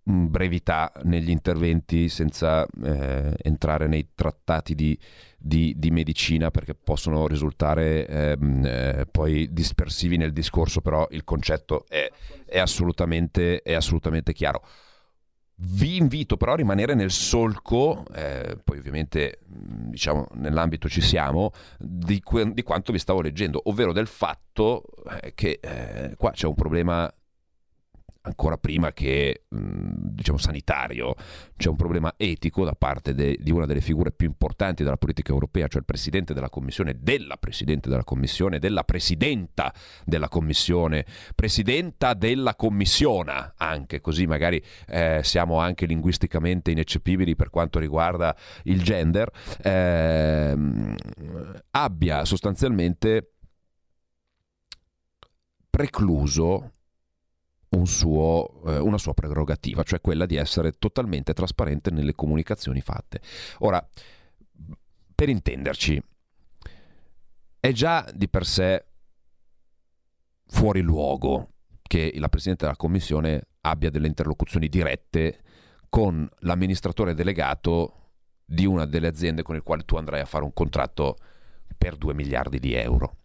brevità 0.05 0.93
negli 1.05 1.31
interventi 1.31 2.09
senza 2.09 2.67
eh, 2.83 3.35
entrare 3.41 3.87
nei 3.87 4.09
trattati 4.15 4.75
di, 4.75 4.99
di, 5.39 5.75
di, 5.77 5.91
medicina 5.91 6.51
perché 6.51 6.75
possono 6.75 7.29
risultare 7.29 8.07
ehm, 8.07 8.65
eh, 8.65 9.07
poi 9.11 9.53
dispersivi 9.53 10.17
nel 10.17 10.33
discorso, 10.33 10.81
però 10.81 11.07
il 11.11 11.23
concetto 11.23 11.85
è, 11.89 12.11
è, 12.45 12.59
assolutamente, 12.59 13.63
è 13.63 13.75
assolutamente 13.75 14.33
chiaro. 14.33 14.65
Vi 15.65 15.97
invito 15.97 16.37
però 16.37 16.55
a 16.55 16.57
rimanere 16.57 16.95
nel 16.95 17.13
solco, 17.13 18.05
eh, 18.13 18.59
poi 18.65 18.79
ovviamente 18.79 19.39
diciamo 19.47 20.27
nell'ambito 20.35 20.89
ci 20.89 21.01
siamo, 21.01 21.53
di, 21.79 22.21
que- 22.21 22.53
di, 22.53 22.65
quanto 22.65 22.91
vi 22.91 22.99
stavo 22.99 23.21
leggendo, 23.21 23.61
ovvero 23.67 23.93
del 23.93 24.09
fatto 24.09 24.83
eh, 25.21 25.35
che 25.35 25.61
eh, 25.63 26.17
qua 26.17 26.33
c'è 26.33 26.49
un 26.49 26.57
problema 26.57 27.09
ancora 28.23 28.57
prima 28.57 28.93
che 28.93 29.45
diciamo 29.49 30.39
sanitario, 30.39 31.15
c'è 31.57 31.69
un 31.69 31.77
problema 31.77 32.15
etico 32.17 32.65
da 32.65 32.75
parte 32.75 33.15
de, 33.15 33.37
di 33.41 33.51
una 33.51 33.67
delle 33.67 33.81
figure 33.81 34.13
più 34.13 34.27
importanti 34.29 34.83
della 34.85 34.97
politica 34.97 35.33
europea, 35.33 35.67
cioè 35.67 35.81
il 35.81 35.87
presidente 35.87 36.33
della 36.35 36.49
commissione, 36.49 36.97
della 37.01 37.37
presidente 37.37 37.89
della 37.89 38.05
commissione, 38.05 38.59
della 38.59 38.85
presidenta 38.85 39.73
della 40.05 40.29
commissione, 40.29 41.05
presidenta 41.35 42.15
della 42.15 42.55
commissiona 42.55 43.55
anche, 43.57 44.01
così 44.01 44.27
magari 44.27 44.63
eh, 44.87 45.21
siamo 45.23 45.59
anche 45.59 45.87
linguisticamente 45.87 46.71
ineccepibili 46.71 47.35
per 47.35 47.51
quanto 47.51 47.79
riguarda 47.79 48.37
il 48.65 48.83
gender, 48.83 49.31
eh, 49.63 50.57
abbia 51.71 52.25
sostanzialmente 52.25 53.33
precluso 55.69 56.73
un 57.73 57.87
suo, 57.87 58.63
eh, 58.67 58.79
una 58.79 58.99
sua 58.99 59.15
prerogativa, 59.15 59.83
cioè 59.83 60.01
quella 60.01 60.27
di 60.27 60.37
essere 60.37 60.73
totalmente 60.73 61.33
trasparente 61.33 61.91
nelle 61.91 62.15
comunicazioni 62.15 62.81
fatte. 62.81 63.21
Ora, 63.59 63.87
per 65.15 65.29
intenderci, 65.29 66.03
è 67.61 67.73
già 67.73 68.09
di 68.13 68.29
per 68.29 68.45
sé 68.45 68.85
fuori 70.47 70.81
luogo 70.81 71.49
che 71.83 72.13
la 72.17 72.29
Presidente 72.29 72.65
della 72.65 72.77
Commissione 72.77 73.49
abbia 73.63 73.91
delle 73.91 74.09
interlocuzioni 74.09 74.69
dirette 74.69 75.41
con 75.89 76.29
l'amministratore 76.41 77.15
delegato 77.15 77.99
di 78.45 78.67
una 78.67 78.85
delle 78.87 79.07
aziende 79.07 79.43
con 79.43 79.55
il 79.55 79.63
quale 79.63 79.85
tu 79.85 79.97
andrai 79.97 80.21
a 80.21 80.27
fare 80.27 80.45
un 80.45 80.53
contratto 80.53 81.17
per 81.77 81.97
2 81.97 82.15
miliardi 82.15 82.59
di 82.59 82.75
euro 82.75 83.22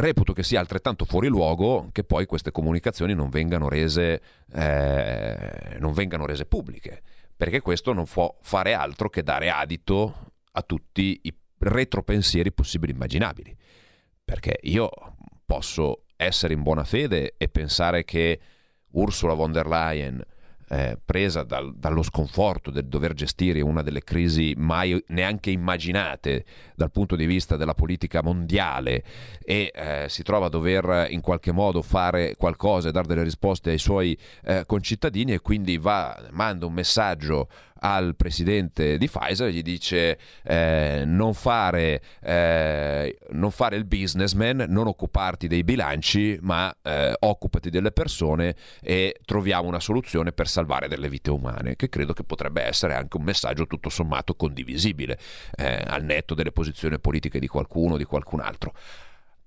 reputo 0.00 0.32
che 0.32 0.42
sia 0.42 0.60
altrettanto 0.60 1.04
fuori 1.04 1.28
luogo 1.28 1.88
che 1.92 2.04
poi 2.04 2.26
queste 2.26 2.50
comunicazioni 2.50 3.14
non 3.14 3.30
vengano 3.30 3.68
rese, 3.68 4.20
eh, 4.52 5.76
non 5.78 5.92
vengano 5.92 6.26
rese 6.26 6.46
pubbliche, 6.46 7.02
perché 7.36 7.60
questo 7.60 7.92
non 7.92 8.04
può 8.04 8.36
fare 8.40 8.74
altro 8.74 9.08
che 9.08 9.22
dare 9.22 9.50
adito 9.50 10.32
a 10.52 10.62
tutti 10.62 11.20
i 11.22 11.34
retropensieri 11.58 12.52
possibili 12.52 12.92
e 12.92 12.94
immaginabili. 12.94 13.56
Perché 14.24 14.58
io 14.62 14.90
posso 15.44 16.04
essere 16.16 16.52
in 16.52 16.62
buona 16.62 16.84
fede 16.84 17.34
e 17.38 17.48
pensare 17.48 18.04
che 18.04 18.40
Ursula 18.90 19.34
von 19.34 19.52
der 19.52 19.66
Leyen 19.66 20.22
eh, 20.68 20.98
presa 21.04 21.42
dal, 21.42 21.74
dallo 21.74 22.02
sconforto 22.02 22.70
del 22.70 22.86
dover 22.86 23.14
gestire 23.14 23.60
una 23.60 23.82
delle 23.82 24.02
crisi 24.02 24.54
mai 24.56 25.02
neanche 25.08 25.50
immaginate 25.50 26.44
dal 26.74 26.90
punto 26.90 27.16
di 27.16 27.26
vista 27.26 27.56
della 27.56 27.74
politica 27.74 28.22
mondiale 28.22 29.02
e 29.44 29.70
eh, 29.74 30.06
si 30.08 30.22
trova 30.22 30.46
a 30.46 30.50
dover 30.50 31.06
in 31.10 31.20
qualche 31.20 31.52
modo 31.52 31.82
fare 31.82 32.34
qualcosa 32.36 32.88
e 32.88 32.92
dare 32.92 33.06
delle 33.06 33.22
risposte 33.22 33.70
ai 33.70 33.78
suoi 33.78 34.16
eh, 34.44 34.64
concittadini 34.66 35.32
e 35.32 35.40
quindi 35.40 35.78
va, 35.78 36.28
manda 36.30 36.66
un 36.66 36.72
messaggio 36.72 37.48
al 37.80 38.16
presidente 38.16 38.98
di 38.98 39.08
Pfizer, 39.08 39.50
gli 39.50 39.62
dice 39.62 40.18
eh, 40.42 41.02
non, 41.04 41.34
fare, 41.34 42.02
eh, 42.22 43.18
non, 43.30 43.50
fare, 43.50 43.76
il 43.76 43.84
businessman, 43.84 44.66
non 44.68 44.86
occuparti 44.86 45.46
dei 45.46 45.64
bilanci, 45.64 46.38
ma 46.40 46.74
eh, 46.82 47.14
occupati 47.18 47.70
delle 47.70 47.92
persone 47.92 48.56
e 48.80 49.20
troviamo 49.24 49.68
una 49.68 49.80
soluzione 49.80 50.32
per 50.32 50.48
salvare 50.48 50.88
delle 50.88 51.08
vite 51.08 51.30
umane, 51.30 51.76
che 51.76 51.88
credo 51.88 52.12
che 52.12 52.24
potrebbe 52.24 52.62
essere 52.62 52.94
anche 52.94 53.16
un 53.16 53.24
messaggio 53.24 53.66
tutto 53.66 53.88
sommato 53.88 54.34
condivisibile, 54.34 55.18
eh, 55.56 55.82
al 55.86 56.04
netto 56.04 56.34
delle 56.34 56.52
posizioni 56.52 56.98
politiche 56.98 57.38
di 57.38 57.46
qualcuno 57.46 57.94
o 57.94 57.96
di 57.96 58.04
qualcun 58.04 58.40
altro. 58.40 58.72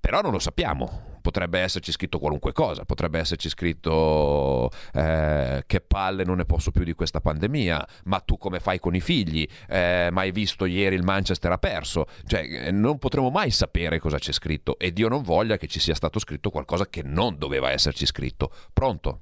Però 0.02 0.22
non 0.22 0.32
lo 0.32 0.40
sappiamo, 0.40 1.20
potrebbe 1.22 1.60
esserci 1.60 1.92
scritto 1.92 2.18
qualunque 2.18 2.54
cosa, 2.54 2.86
potrebbe 2.86 3.20
esserci 3.20 3.50
scritto 3.50 4.70
eh, 4.94 5.64
che 5.68 5.80
palle 5.82 6.24
non 6.24 6.38
ne 6.38 6.46
posso 6.46 6.72
più 6.72 6.84
di 6.84 6.94
questa 6.94 7.22
pandemia, 7.22 7.88
ma 8.06 8.20
tu 8.20 8.40
come 8.40 8.60
fai 8.60 8.80
con 8.80 8.96
i 8.96 9.00
figli? 9.00 9.48
Eh, 9.70 10.10
ma 10.12 10.22
hai 10.22 10.32
visto 10.32 10.66
ieri 10.66 10.96
il 10.96 11.04
Manchester 11.04 11.52
ha 11.52 11.60
perso? 11.60 12.08
Cioè, 12.26 12.68
eh, 12.68 12.72
non 12.72 12.98
potremo 12.98 13.30
mai 13.30 13.52
sapere 13.52 14.00
cosa 14.00 14.18
c'è 14.18 14.32
scritto 14.32 14.80
e 14.80 14.92
Dio 14.92 15.08
non 15.08 15.22
voglia 15.22 15.58
che 15.58 15.68
ci 15.68 15.80
sia 15.80 15.94
stato 15.94 16.18
scritto 16.18 16.50
qualcosa 16.50 16.88
che 16.90 17.04
non 17.04 17.38
doveva 17.38 17.70
esserci 17.70 18.08
scritto. 18.08 18.52
Pronto? 18.74 19.22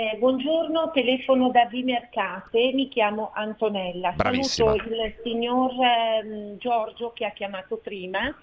Eh, 0.00 0.16
buongiorno, 0.16 0.92
telefono 0.92 1.50
da 1.50 1.66
Vimercate, 1.66 2.72
mi 2.72 2.88
chiamo 2.88 3.32
Antonella. 3.34 4.12
Bravissima. 4.12 4.70
Saluto 4.70 4.94
il 4.94 5.14
signor 5.22 5.72
eh, 5.72 6.56
Giorgio 6.56 7.12
che 7.12 7.26
ha 7.26 7.32
chiamato 7.32 7.76
prima 7.76 8.34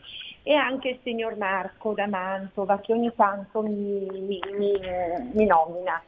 e 0.44 0.54
anche 0.54 0.90
il 0.90 1.00
signor 1.02 1.36
Marco 1.36 1.94
da 1.94 2.06
Mantova 2.06 2.80
che 2.80 2.94
ogni 2.94 3.12
tanto 3.16 3.64
mi, 3.64 4.06
mi, 4.08 4.40
mi, 4.56 4.80
mi 5.34 5.46
nomina. 5.48 6.00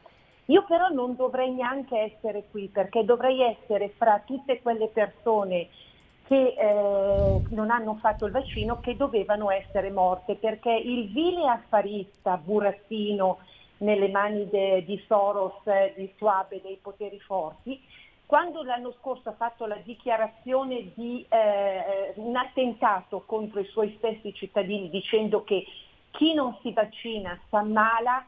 Io 0.44 0.64
però 0.68 0.86
non 0.86 1.16
dovrei 1.16 1.50
neanche 1.50 1.98
essere 1.98 2.44
qui 2.48 2.68
perché 2.68 3.04
dovrei 3.04 3.42
essere 3.42 3.88
fra 3.88 4.22
tutte 4.24 4.62
quelle 4.62 4.86
persone 4.86 5.66
che 6.28 6.54
eh, 6.56 7.40
non 7.48 7.70
hanno 7.70 7.98
fatto 8.00 8.24
il 8.24 8.30
vaccino 8.30 8.78
che 8.78 8.96
dovevano 8.96 9.50
essere 9.50 9.90
morte 9.90 10.36
perché 10.36 10.70
il 10.70 11.08
vile 11.08 11.48
affarista 11.48 12.36
burattino 12.36 13.38
nelle 13.80 14.08
mani 14.08 14.48
de, 14.48 14.84
di 14.84 15.02
Soros, 15.06 15.62
di 15.96 16.10
Schwab 16.16 16.52
e 16.52 16.60
dei 16.62 16.78
poteri 16.80 17.20
forti 17.20 17.80
quando 18.30 18.62
l'anno 18.62 18.94
scorso 19.00 19.30
ha 19.30 19.32
fatto 19.32 19.66
la 19.66 19.78
dichiarazione 19.82 20.92
di 20.94 21.26
eh, 21.28 22.12
un 22.14 22.36
attentato 22.36 23.24
contro 23.26 23.58
i 23.58 23.64
suoi 23.64 23.92
stessi 23.98 24.32
cittadini 24.32 24.88
dicendo 24.88 25.42
che 25.42 25.66
chi 26.12 26.32
non 26.32 26.56
si 26.62 26.72
vaccina 26.72 27.36
si 27.48 27.56
ammala 27.56 28.24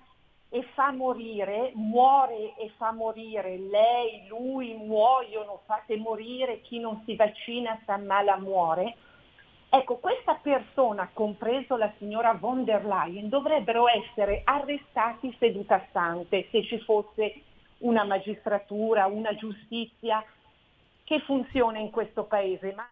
e 0.49 0.65
fa 0.75 0.91
morire, 0.91 1.71
muore 1.75 2.57
e 2.57 2.73
fa 2.77 2.91
morire, 2.91 3.57
lei, 3.59 4.27
lui 4.27 4.75
muoiono, 4.75 5.61
fate 5.67 5.97
morire, 5.97 6.63
chi 6.63 6.81
non 6.81 7.05
si 7.07 7.15
vaccina 7.15 7.79
si 7.85 7.91
ammala, 7.93 8.39
muore. 8.39 8.97
Ecco, 9.75 9.97
questa 9.97 10.35
persona, 10.35 11.09
compreso 11.15 11.79
la 11.79 11.91
signora 11.97 12.35
von 12.35 12.63
der 12.63 12.85
Leyen, 12.85 13.31
dovrebbero 13.31 13.87
essere 13.89 14.43
arrestati 14.45 15.35
seduta 15.39 15.83
stante 15.89 16.47
se 16.51 16.63
ci 16.65 16.79
fosse 16.81 17.41
una 17.79 18.05
magistratura, 18.05 19.07
una 19.07 19.35
giustizia 19.35 20.23
che 21.05 21.21
funziona 21.21 21.79
in 21.79 21.91
questo 21.91 22.25
paese. 22.25 22.75
Ma... 22.75 22.87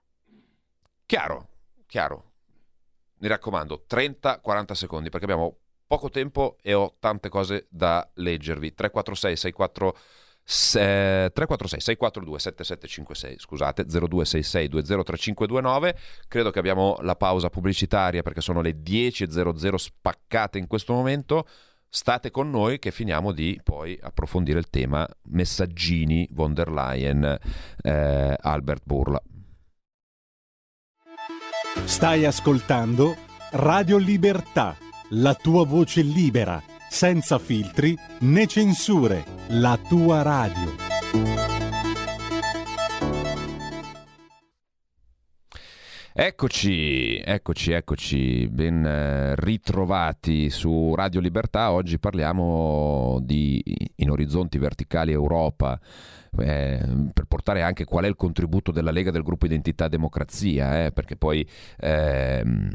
Chiaro, 1.05 1.49
chiaro. 1.87 2.25
Mi 3.19 3.29
raccomando, 3.29 3.85
30-40 3.87 4.73
secondi 4.73 5.11
perché 5.11 5.27
abbiamo 5.27 5.57
poco 5.87 6.09
tempo 6.09 6.57
e 6.63 6.73
ho 6.73 6.97
tante 6.99 7.29
cose 7.29 7.67
da 7.69 8.09
leggervi. 8.15 8.73
346 8.73 9.37
64 9.37 9.97
346 10.45 11.81
642 11.81 12.39
7756 12.39 13.39
scusate 13.39 13.85
0266 13.85 14.69
203529 14.69 15.97
credo 16.27 16.51
che 16.51 16.59
abbiamo 16.59 16.97
la 17.03 17.15
pausa 17.15 17.51
pubblicitaria 17.51 18.23
perché 18.23 18.41
sono 18.41 18.61
le 18.61 18.81
10.00 18.83 19.75
spaccate 19.75 20.59
in 20.59 20.67
questo 20.67 20.93
momento. 20.93 21.47
State 21.93 22.31
con 22.31 22.51
noi 22.51 22.79
che 22.79 22.93
finiamo 22.93 23.33
di 23.33 23.61
poi 23.65 23.99
approfondire 24.01 24.61
il 24.61 24.71
tema 24.71 25.09
messaggini 25.23 26.29
von 26.31 26.55
der 26.55 26.71
Leyen 26.71 27.39
eh, 27.83 28.37
Albert 28.39 28.83
Burla. 28.85 29.21
Stai 31.85 32.25
ascoltando 32.25 33.17
Radio 33.53 33.97
Libertà, 33.97 34.77
la 35.11 35.35
tua 35.35 35.67
voce 35.67 36.03
libera, 36.03 36.63
senza 36.89 37.41
filtri 37.41 37.97
né 38.21 38.47
censure, 38.47 39.25
la 39.53 39.77
tua 39.89 40.23
radio. 40.23 40.89
Eccoci, 46.13 47.17
eccoci, 47.19 47.73
eccoci, 47.73 48.49
ben 48.49 48.85
eh, 48.85 49.35
ritrovati 49.37 50.51
su 50.51 50.95
Radio 50.95 51.21
Libertà. 51.21 51.73
Oggi 51.73 51.99
parliamo 51.99 53.19
di 53.23 53.63
In 53.97 54.11
Orizzonti 54.11 54.59
Verticali 54.59 55.13
Europa. 55.13 55.81
Eh, 56.39 57.11
per 57.13 57.25
portare 57.25 57.63
anche 57.63 57.85
qual 57.85 58.05
è 58.05 58.09
il 58.09 58.15
contributo 58.15 58.71
della 58.71 58.93
Lega 58.93 59.11
del 59.11 59.23
gruppo 59.25 59.47
Identità 59.47 59.89
Democrazia, 59.89 60.85
eh, 60.85 60.93
perché 60.93 61.17
poi 61.17 61.45
ehm, 61.79 62.71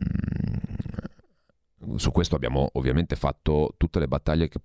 su 1.96 2.12
questo 2.12 2.36
abbiamo 2.36 2.70
ovviamente 2.74 3.16
fatto 3.16 3.74
tutte 3.78 4.00
le 4.00 4.08
battaglie 4.08 4.48
che 4.48 4.60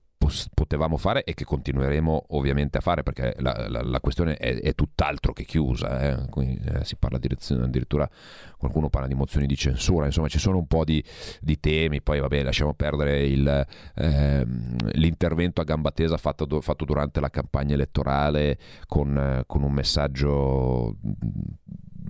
potevamo 0.55 0.99
fare 0.99 1.25
e 1.25 1.33
che 1.35 1.45
continueremo 1.45 2.27
ovviamente 2.29 2.79
a 2.79 2.81
fare 2.81 3.03
perché 3.03 3.35
la, 3.39 3.69
la, 3.69 3.83
la 3.83 4.01
questione 4.01 4.37
è, 4.37 4.61
è, 4.61 4.75
tutt'altro 4.75 5.33
che 5.33 5.45
chiusa. 5.45 6.01
Eh? 6.01 6.29
Quindi, 6.29 6.61
eh, 6.65 6.85
si 6.85 6.97
parla 6.97 7.17
addirittura, 7.17 8.09
qualcuno 8.57 8.91
parla 8.91 9.09
di 9.09 9.15
mozioni 9.15 9.47
di 9.47 9.57
censura, 9.57 10.07
insomma 10.07 10.29
ci 10.29 10.39
sono 10.39 10.59
un 10.59 10.67
po' 10.67 10.85
di, 10.85 11.03
di 11.41 11.59
temi, 11.59 12.03
poi 12.03 12.21
vabbè 12.21 12.43
lasciamo 12.43 12.75
perdere 12.75 13.27
il, 13.27 13.67
eh, 13.95 14.47
l'intervento 14.93 15.63
a 15.63 15.65
gamba 15.65 15.91
tesa 15.91 16.17
fatto, 16.19 16.61
fatto, 16.61 16.85
durante 16.85 17.21
la 17.21 17.31
campagna 17.31 17.75
elettorale 17.75 18.59
con, 18.87 19.43
con 19.47 19.63
un 19.63 19.73
messaggio 19.73 20.97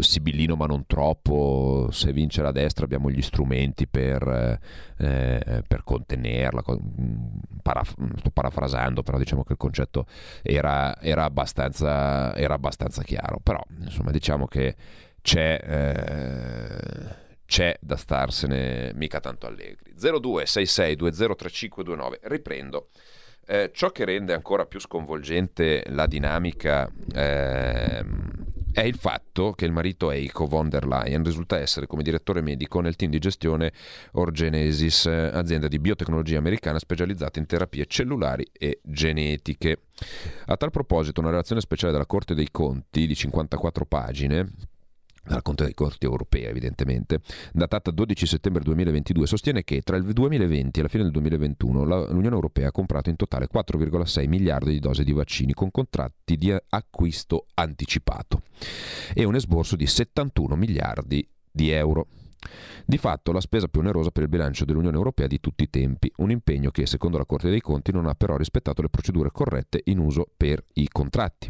sibillino 0.03 0.57
ma 0.57 0.67
non 0.67 0.87
troppo, 0.87 1.89
se 1.91 2.13
vince 2.13 2.43
la 2.43 2.53
destra 2.53 2.85
abbiamo 2.85 3.11
gli 3.11 3.23
strumenti 3.23 3.87
per, 3.87 4.59
eh, 4.99 5.63
per 5.67 5.85
contenerla, 5.85 6.63
Paraf- 7.63 7.97
sto 8.17 8.31
parafrasando, 8.31 9.03
però 9.03 9.19
diciamo 9.19 9.45
che 9.45 9.53
il 9.53 9.59
concetto 9.59 10.07
era, 10.43 10.99
era, 11.01 11.25
abbastanza, 11.25 12.35
era 12.35 12.55
abbastanza, 12.55 13.03
chiaro, 13.03 13.39
però 13.43 13.61
insomma 13.81 14.11
diciamo 14.11 14.47
che 14.47 14.77
c'è... 15.21 15.61
Eh, 15.63 17.29
c'è 17.51 17.77
da 17.81 17.97
starsene 17.97 18.93
mica 18.95 19.19
tanto 19.19 19.49
allegri. 19.49 19.93
0266203529, 19.99 22.19
riprendo. 22.23 22.91
Eh, 23.45 23.73
ciò 23.75 23.91
che 23.91 24.05
rende 24.05 24.35
ancora 24.35 24.67
più 24.67 24.79
sconvolgente 24.79 25.83
la 25.89 26.07
dinamica 26.07 26.89
eh, 27.13 28.05
è 28.81 28.85
il 28.85 28.97
fatto 28.97 29.53
che 29.53 29.67
il 29.67 29.73
marito 29.73 30.11
Eiko 30.11 30.47
von 30.47 30.71
der 30.71 30.87
Leyen 30.87 31.23
risulta 31.23 31.59
essere 31.59 31.87
come 31.87 32.03
direttore 32.03 32.41
medico 32.41 32.81
nel 32.81 32.97
team 32.97 33.11
di 33.11 33.19
gestione 33.19 33.73
Orgenesis, 34.13 35.05
azienda 35.05 35.69
di 35.69 35.79
biotecnologia 35.79 36.39
americana 36.39 36.79
specializzata 36.79 37.39
in 37.39 37.45
terapie 37.47 37.85
cellulari 37.87 38.47
e 38.51 38.81
genetiche. 38.83 39.83
A 40.47 40.57
tal 40.57 40.71
proposito, 40.71 41.21
una 41.21 41.29
relazione 41.29 41.61
speciale 41.61 41.93
della 41.93 42.07
Corte 42.07 42.35
dei 42.35 42.49
Conti 42.51 43.07
di 43.07 43.15
54 43.15 43.85
pagine 43.85 44.51
dalla 45.23 45.43
Conte 45.43 45.65
dei 45.65 45.75
Corti 45.75 46.07
europea 46.07 46.49
evidentemente, 46.49 47.21
datata 47.53 47.91
12 47.91 48.27
settembre 48.27 48.63
2022, 48.63 49.27
sostiene 49.27 49.65
che 49.65 49.83
tra 49.83 49.97
il 49.97 50.05
2020 50.05 50.79
e 50.79 50.83
la 50.83 50.89
fine 50.89 51.03
del 51.03 51.13
2021 51.13 51.85
l'Unione 51.85 52.35
Europea 52.35 52.69
ha 52.69 52.73
comprato 52.73 53.11
in 53.11 53.17
totale 53.17 53.49
4,6 53.53 54.29
miliardi 54.29 54.71
di 54.73 54.79
dosi 54.79 55.05
di 55.05 55.13
vaccini 55.13 55.53
con 55.53 55.71
contratti 55.71 56.37
di 56.37 56.55
acquisto 56.69 57.47
anticipato 57.55 58.43
e 59.15 59.25
un 59.25 59.35
esborso 59.35 59.77
di 59.77 59.87
71 59.87 60.57
miliardi 60.57 61.27
di 61.51 61.71
euro. 61.71 62.07
Di 62.91 62.99
fatto 62.99 63.31
la 63.31 63.41
spesa 63.41 63.69
più 63.69 63.83
onerosa 63.83 64.11
per 64.11 64.25
il 64.25 64.29
bilancio 64.29 64.65
dell'Unione 64.65 64.97
Europea 64.97 65.29
di 65.29 65.39
tutti 65.39 65.63
i 65.63 65.71
tempi, 65.71 66.11
un 66.17 66.33
impegno 66.33 66.73
che 66.73 66.87
secondo 66.87 67.19
la 67.19 67.25
Corte 67.25 67.49
dei 67.49 67.61
Conti 67.61 67.93
non 67.93 68.07
ha 68.07 68.17
però 68.17 68.37
rispettato 68.37 68.83
le 68.83 68.89
procedure 68.89 69.31
corrette 69.31 69.81
in 69.85 70.01
uso 70.01 70.27
per 70.37 70.65
i 70.73 70.89
contratti. 70.89 71.49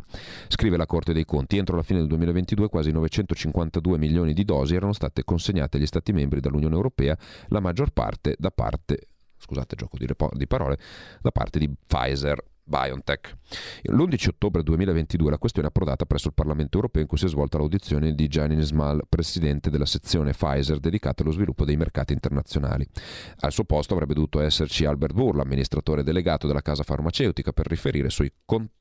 Scrive 0.48 0.76
la 0.76 0.84
Corte 0.84 1.14
dei 1.14 1.24
Conti, 1.24 1.56
entro 1.56 1.76
la 1.76 1.82
fine 1.82 2.00
del 2.00 2.08
2022 2.08 2.68
quasi 2.68 2.90
952 2.90 3.96
milioni 3.96 4.34
di 4.34 4.44
dosi 4.44 4.74
erano 4.74 4.92
state 4.92 5.24
consegnate 5.24 5.78
agli 5.78 5.86
Stati 5.86 6.12
membri 6.12 6.40
dall'Unione 6.40 6.74
Europea, 6.74 7.16
la 7.46 7.60
maggior 7.60 7.90
parte 7.90 8.36
da 8.38 8.50
parte 8.50 9.06
scusate 9.38 9.74
gioco 9.74 9.96
di, 9.96 10.46
parole, 10.46 10.78
da 11.22 11.30
parte 11.30 11.58
di 11.58 11.70
Pfizer. 11.86 12.44
BioNTech. 12.70 13.36
L'11 13.82 14.28
ottobre 14.28 14.62
2022 14.62 15.30
la 15.30 15.38
questione 15.38 15.66
è 15.66 15.70
approdata 15.70 16.06
presso 16.06 16.28
il 16.28 16.34
Parlamento 16.34 16.76
europeo 16.76 17.02
in 17.02 17.08
cui 17.08 17.18
si 17.18 17.26
è 17.26 17.28
svolta 17.28 17.58
l'audizione 17.58 18.14
di 18.14 18.28
Gianni 18.28 18.62
Smal, 18.62 19.02
presidente 19.08 19.68
della 19.68 19.84
sezione 19.84 20.32
Pfizer 20.32 20.78
dedicata 20.78 21.22
allo 21.22 21.32
sviluppo 21.32 21.64
dei 21.64 21.76
mercati 21.76 22.12
internazionali. 22.12 22.86
Al 23.40 23.52
suo 23.52 23.64
posto 23.64 23.92
avrebbe 23.92 24.14
dovuto 24.14 24.40
esserci 24.40 24.84
Albert 24.84 25.12
Burr, 25.12 25.40
amministratore 25.40 26.04
delegato 26.04 26.46
della 26.46 26.62
casa 26.62 26.84
farmaceutica, 26.84 27.52
per 27.52 27.66
riferire 27.66 28.08
sui 28.08 28.32
contatti 28.44 28.78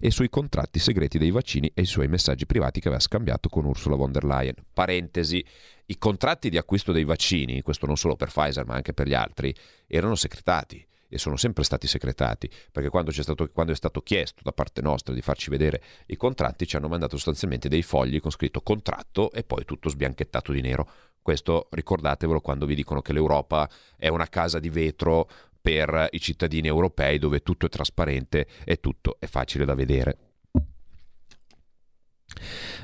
e 0.00 0.10
sui 0.10 0.28
contratti 0.28 0.80
segreti 0.80 1.16
dei 1.16 1.30
vaccini 1.30 1.70
e 1.72 1.82
i 1.82 1.86
suoi 1.86 2.08
messaggi 2.08 2.44
privati 2.44 2.80
che 2.80 2.88
aveva 2.88 3.00
scambiato 3.00 3.48
con 3.48 3.64
Ursula 3.64 3.94
von 3.94 4.10
der 4.10 4.24
Leyen. 4.24 4.56
Parentesi, 4.72 5.44
i 5.86 5.96
contratti 5.96 6.50
di 6.50 6.58
acquisto 6.58 6.90
dei 6.90 7.04
vaccini, 7.04 7.62
questo 7.62 7.86
non 7.86 7.96
solo 7.96 8.16
per 8.16 8.28
Pfizer 8.28 8.66
ma 8.66 8.74
anche 8.74 8.92
per 8.92 9.06
gli 9.06 9.14
altri, 9.14 9.54
erano 9.86 10.16
secretati 10.16 10.84
e 11.14 11.18
sono 11.18 11.36
sempre 11.36 11.62
stati 11.62 11.86
secretati, 11.86 12.50
perché 12.72 12.88
quando, 12.88 13.12
stato, 13.12 13.48
quando, 13.52 13.70
è 13.70 13.76
stato 13.76 14.00
chiesto 14.00 14.40
da 14.42 14.50
parte 14.50 14.82
nostra 14.82 15.14
di 15.14 15.22
farci 15.22 15.48
vedere 15.48 15.80
i 16.06 16.16
contratti 16.16 16.66
ci 16.66 16.74
hanno 16.74 16.88
mandato 16.88 17.14
sostanzialmente 17.14 17.68
dei 17.68 17.82
fogli 17.82 18.20
con 18.20 18.32
scritto 18.32 18.62
contratto 18.62 19.30
e 19.30 19.44
poi 19.44 19.64
tutto 19.64 19.88
sbianchettato 19.88 20.50
di 20.50 20.60
nero. 20.60 20.88
Questo 21.22 21.68
ricordatevelo 21.70 22.40
quando 22.40 22.66
vi 22.66 22.74
dicono 22.74 23.00
che 23.00 23.12
l'Europa 23.12 23.70
è 23.96 24.08
una 24.08 24.28
casa 24.28 24.58
di 24.58 24.70
vetro 24.70 25.30
per 25.60 26.08
i 26.10 26.20
cittadini 26.20 26.66
europei 26.66 27.18
dove 27.18 27.42
tutto 27.42 27.66
è 27.66 27.68
trasparente 27.68 28.48
e 28.64 28.80
tutto 28.80 29.16
è 29.20 29.26
facile 29.26 29.64
da 29.64 29.74
vedere. 29.74 30.33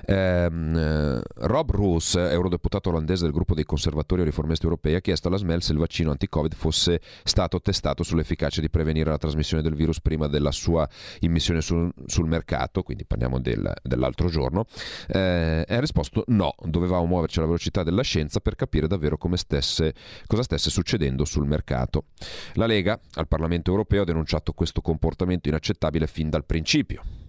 Eh, 0.07 1.21
Rob 1.35 1.71
Roos, 1.71 2.15
eurodeputato 2.15 2.91
olandese 2.91 3.25
del 3.25 3.33
gruppo 3.33 3.55
dei 3.55 3.65
conservatori 3.65 4.23
e 4.23 4.25
riformisti 4.25 4.65
europei, 4.65 4.95
ha 4.95 5.01
chiesto 5.01 5.29
alla 5.29 5.37
SMEL 5.37 5.63
se 5.63 5.73
il 5.73 5.79
vaccino 5.79 6.11
anti-Covid 6.11 6.55
fosse 6.55 7.01
stato 7.23 7.61
testato 7.61 8.03
sull'efficacia 8.03 8.61
di 8.61 8.71
prevenire 8.71 9.11
la 9.11 9.19
trasmissione 9.19 9.63
del 9.63 9.75
virus 9.75 10.01
prima 10.01 10.27
della 10.27 10.53
sua 10.53 10.89
immissione 11.21 11.61
sul, 11.61 11.93
sul 12.07 12.27
mercato, 12.27 12.83
quindi 12.83 13.05
parliamo 13.05 13.41
del, 13.41 13.73
dell'altro 13.83 14.29
giorno, 14.29 14.65
eh, 15.09 15.65
e 15.67 15.75
ha 15.75 15.81
risposto 15.81 16.25
no, 16.29 16.55
dovevamo 16.65 17.07
muoverci 17.07 17.39
alla 17.39 17.49
velocità 17.49 17.83
della 17.83 18.03
scienza 18.03 18.41
per 18.41 18.57
capire 18.57 18.87
davvero 18.87 19.19
stesse, 19.35 19.95
cosa 20.27 20.43
stesse 20.43 20.71
succedendo 20.71 21.25
sul 21.25 21.47
mercato. 21.47 22.07
La 22.55 22.67
Lega 22.67 22.99
al 23.15 23.29
Parlamento 23.29 23.71
europeo 23.71 24.03
ha 24.03 24.05
denunciato 24.05 24.53
questo 24.53 24.81
comportamento 24.81 25.49
inaccettabile 25.49 26.07
fin 26.07 26.31
dal 26.31 26.45
principio 26.45 27.20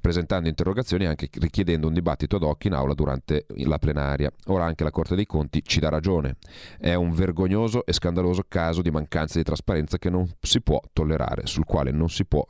presentando 0.00 0.48
interrogazioni 0.48 1.04
e 1.04 1.08
anche 1.08 1.28
richiedendo 1.32 1.86
un 1.86 1.94
dibattito 1.94 2.36
ad 2.36 2.42
hoc 2.42 2.64
in 2.64 2.74
aula 2.74 2.94
durante 2.94 3.46
la 3.64 3.78
plenaria. 3.78 4.30
Ora 4.46 4.64
anche 4.64 4.84
la 4.84 4.90
Corte 4.90 5.14
dei 5.14 5.26
Conti 5.26 5.62
ci 5.64 5.80
dà 5.80 5.88
ragione. 5.88 6.36
È 6.78 6.94
un 6.94 7.12
vergognoso 7.12 7.84
e 7.84 7.92
scandaloso 7.92 8.44
caso 8.48 8.82
di 8.82 8.90
mancanza 8.90 9.38
di 9.38 9.44
trasparenza 9.44 9.98
che 9.98 10.10
non 10.10 10.28
si 10.40 10.60
può 10.60 10.80
tollerare, 10.92 11.46
sul 11.46 11.64
quale 11.64 11.90
non, 11.90 12.08
può, 12.28 12.46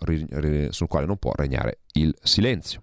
sul 0.70 0.88
quale 0.88 1.06
non 1.06 1.16
può 1.16 1.32
regnare 1.34 1.80
il 1.92 2.14
silenzio. 2.22 2.82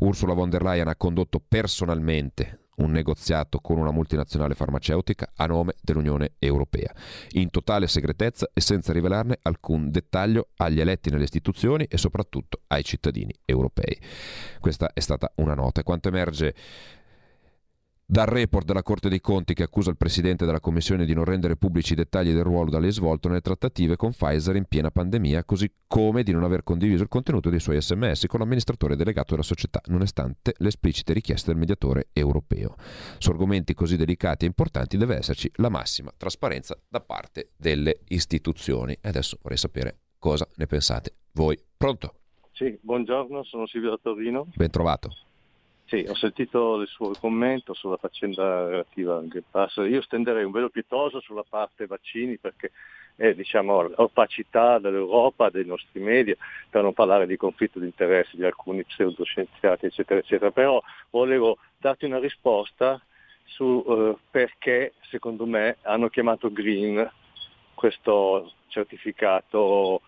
Ursula 0.00 0.34
von 0.34 0.50
der 0.50 0.62
Leyen 0.62 0.88
ha 0.88 0.96
condotto 0.96 1.40
personalmente 1.46 2.58
un 2.76 2.90
negoziato 2.90 3.58
con 3.60 3.78
una 3.78 3.90
multinazionale 3.90 4.54
farmaceutica 4.54 5.32
a 5.36 5.46
nome 5.46 5.74
dell'Unione 5.80 6.32
Europea, 6.38 6.92
in 7.32 7.50
totale 7.50 7.86
segretezza 7.86 8.48
e 8.52 8.60
senza 8.60 8.92
rivelarne 8.92 9.38
alcun 9.42 9.90
dettaglio 9.90 10.48
agli 10.56 10.80
eletti 10.80 11.10
nelle 11.10 11.24
istituzioni 11.24 11.84
e 11.84 11.98
soprattutto 11.98 12.60
ai 12.68 12.84
cittadini 12.84 13.34
europei. 13.44 13.98
Questa 14.60 14.92
è 14.92 15.00
stata 15.00 15.30
una 15.36 15.54
nota. 15.54 15.82
Quanto 15.82 16.08
emerge 16.08 16.54
dal 18.04 18.26
report 18.26 18.66
della 18.66 18.82
Corte 18.82 19.08
dei 19.08 19.20
Conti 19.20 19.54
che 19.54 19.62
accusa 19.62 19.90
il 19.90 19.96
Presidente 19.96 20.44
della 20.44 20.60
Commissione 20.60 21.04
di 21.04 21.14
non 21.14 21.24
rendere 21.24 21.56
pubblici 21.56 21.92
i 21.92 21.96
dettagli 21.96 22.32
del 22.32 22.42
ruolo 22.42 22.70
da 22.70 22.78
lei 22.78 22.92
svolto 22.92 23.28
nelle 23.28 23.40
trattative 23.40 23.96
con 23.96 24.12
Pfizer 24.12 24.56
in 24.56 24.66
piena 24.66 24.90
pandemia, 24.90 25.44
così 25.44 25.70
come 25.86 26.22
di 26.22 26.32
non 26.32 26.44
aver 26.44 26.62
condiviso 26.62 27.02
il 27.02 27.08
contenuto 27.08 27.48
dei 27.48 27.60
suoi 27.60 27.80
sms 27.80 28.26
con 28.26 28.40
l'amministratore 28.40 28.96
delegato 28.96 29.30
della 29.30 29.42
società, 29.42 29.80
nonostante 29.86 30.54
le 30.58 30.68
esplicite 30.68 31.12
richieste 31.12 31.50
del 31.50 31.58
mediatore 31.58 32.08
europeo. 32.12 32.74
Su 33.18 33.30
argomenti 33.30 33.74
così 33.74 33.96
delicati 33.96 34.44
e 34.44 34.48
importanti 34.48 34.96
deve 34.96 35.16
esserci 35.16 35.50
la 35.56 35.68
massima 35.68 36.12
trasparenza 36.16 36.78
da 36.88 37.00
parte 37.00 37.52
delle 37.56 38.00
istituzioni. 38.08 38.96
E 39.00 39.08
adesso 39.08 39.38
vorrei 39.40 39.58
sapere 39.58 39.98
cosa 40.18 40.46
ne 40.56 40.66
pensate 40.66 41.14
voi. 41.32 41.58
Pronto? 41.76 42.14
Sì, 42.52 42.78
buongiorno, 42.80 43.42
sono 43.44 43.66
Silvio 43.66 43.90
da 43.90 43.98
Torino. 44.02 44.48
Ben 44.54 44.70
trovato. 44.70 45.10
Sì, 45.92 46.06
ho 46.08 46.14
sentito 46.14 46.80
il 46.80 46.88
suo 46.88 47.12
commento 47.20 47.74
sulla 47.74 47.98
faccenda 47.98 48.64
relativa 48.66 49.16
al 49.18 49.28
Green 49.28 49.44
Pass. 49.50 49.76
Io 49.76 50.00
stenderei 50.00 50.42
un 50.42 50.50
velo 50.50 50.70
pietoso 50.70 51.20
sulla 51.20 51.44
parte 51.46 51.84
vaccini 51.84 52.38
perché 52.38 52.70
è 53.14 53.34
diciamo, 53.34 53.90
opacità 53.96 54.78
dell'Europa, 54.78 55.50
dei 55.50 55.66
nostri 55.66 56.00
media, 56.00 56.34
per 56.70 56.80
non 56.82 56.94
parlare 56.94 57.26
di 57.26 57.36
conflitto 57.36 57.78
di 57.78 57.84
interessi 57.84 58.38
di 58.38 58.44
alcuni 58.46 58.84
pseudoscienziati, 58.84 59.84
eccetera, 59.84 60.18
eccetera. 60.18 60.50
Però 60.50 60.82
volevo 61.10 61.58
darti 61.76 62.06
una 62.06 62.18
risposta 62.18 62.98
su 63.44 63.84
eh, 63.86 64.16
perché, 64.30 64.94
secondo 65.10 65.44
me, 65.44 65.76
hanno 65.82 66.08
chiamato 66.08 66.50
Green 66.50 67.06
questo 67.74 68.50
certificato 68.68 70.00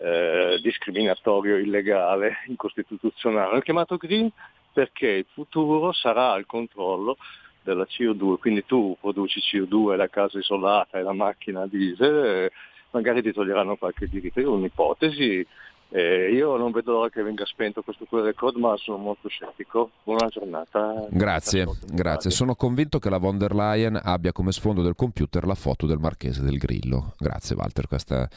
eh, 0.00 0.58
discriminatorio, 0.60 1.58
illegale, 1.58 2.38
incostituzionale. 2.48 3.52
Hanno 3.52 3.60
chiamato 3.60 3.96
Green 3.96 4.32
perché 4.78 5.08
il 5.08 5.26
futuro 5.32 5.90
sarà 5.90 6.30
al 6.30 6.46
controllo 6.46 7.16
della 7.64 7.82
CO2, 7.82 8.36
quindi 8.36 8.64
tu 8.64 8.96
produci 9.00 9.40
CO2 9.40 9.96
la 9.96 10.06
casa 10.06 10.38
isolata 10.38 10.98
e 10.98 11.02
la 11.02 11.12
macchina 11.12 11.66
diesel, 11.66 12.48
magari 12.92 13.20
ti 13.20 13.32
toglieranno 13.32 13.74
qualche 13.74 14.06
diritto, 14.06 14.38
io 14.38 14.52
ho 14.52 14.54
un'ipotesi, 14.54 15.44
eh, 15.88 16.30
io 16.32 16.56
non 16.56 16.70
vedo 16.70 16.92
l'ora 16.92 17.10
che 17.10 17.24
venga 17.24 17.44
spento 17.44 17.82
questo 17.82 18.04
QR 18.04 18.32
code, 18.34 18.60
ma 18.60 18.76
sono 18.76 18.98
molto 18.98 19.28
scettico. 19.28 19.90
Buona 20.04 20.28
giornata. 20.28 21.08
Grazie, 21.10 21.66
grazie. 21.90 22.30
Sono 22.30 22.54
convinto 22.54 23.00
che 23.00 23.10
la 23.10 23.18
von 23.18 23.36
der 23.36 23.56
Leyen 23.56 23.98
abbia 24.00 24.30
come 24.30 24.52
sfondo 24.52 24.80
del 24.80 24.94
computer 24.94 25.44
la 25.44 25.56
foto 25.56 25.86
del 25.86 25.98
Marchese 25.98 26.44
del 26.44 26.58
Grillo. 26.58 27.14
Grazie 27.18 27.56
Walter, 27.56 27.88
questa 27.88 28.28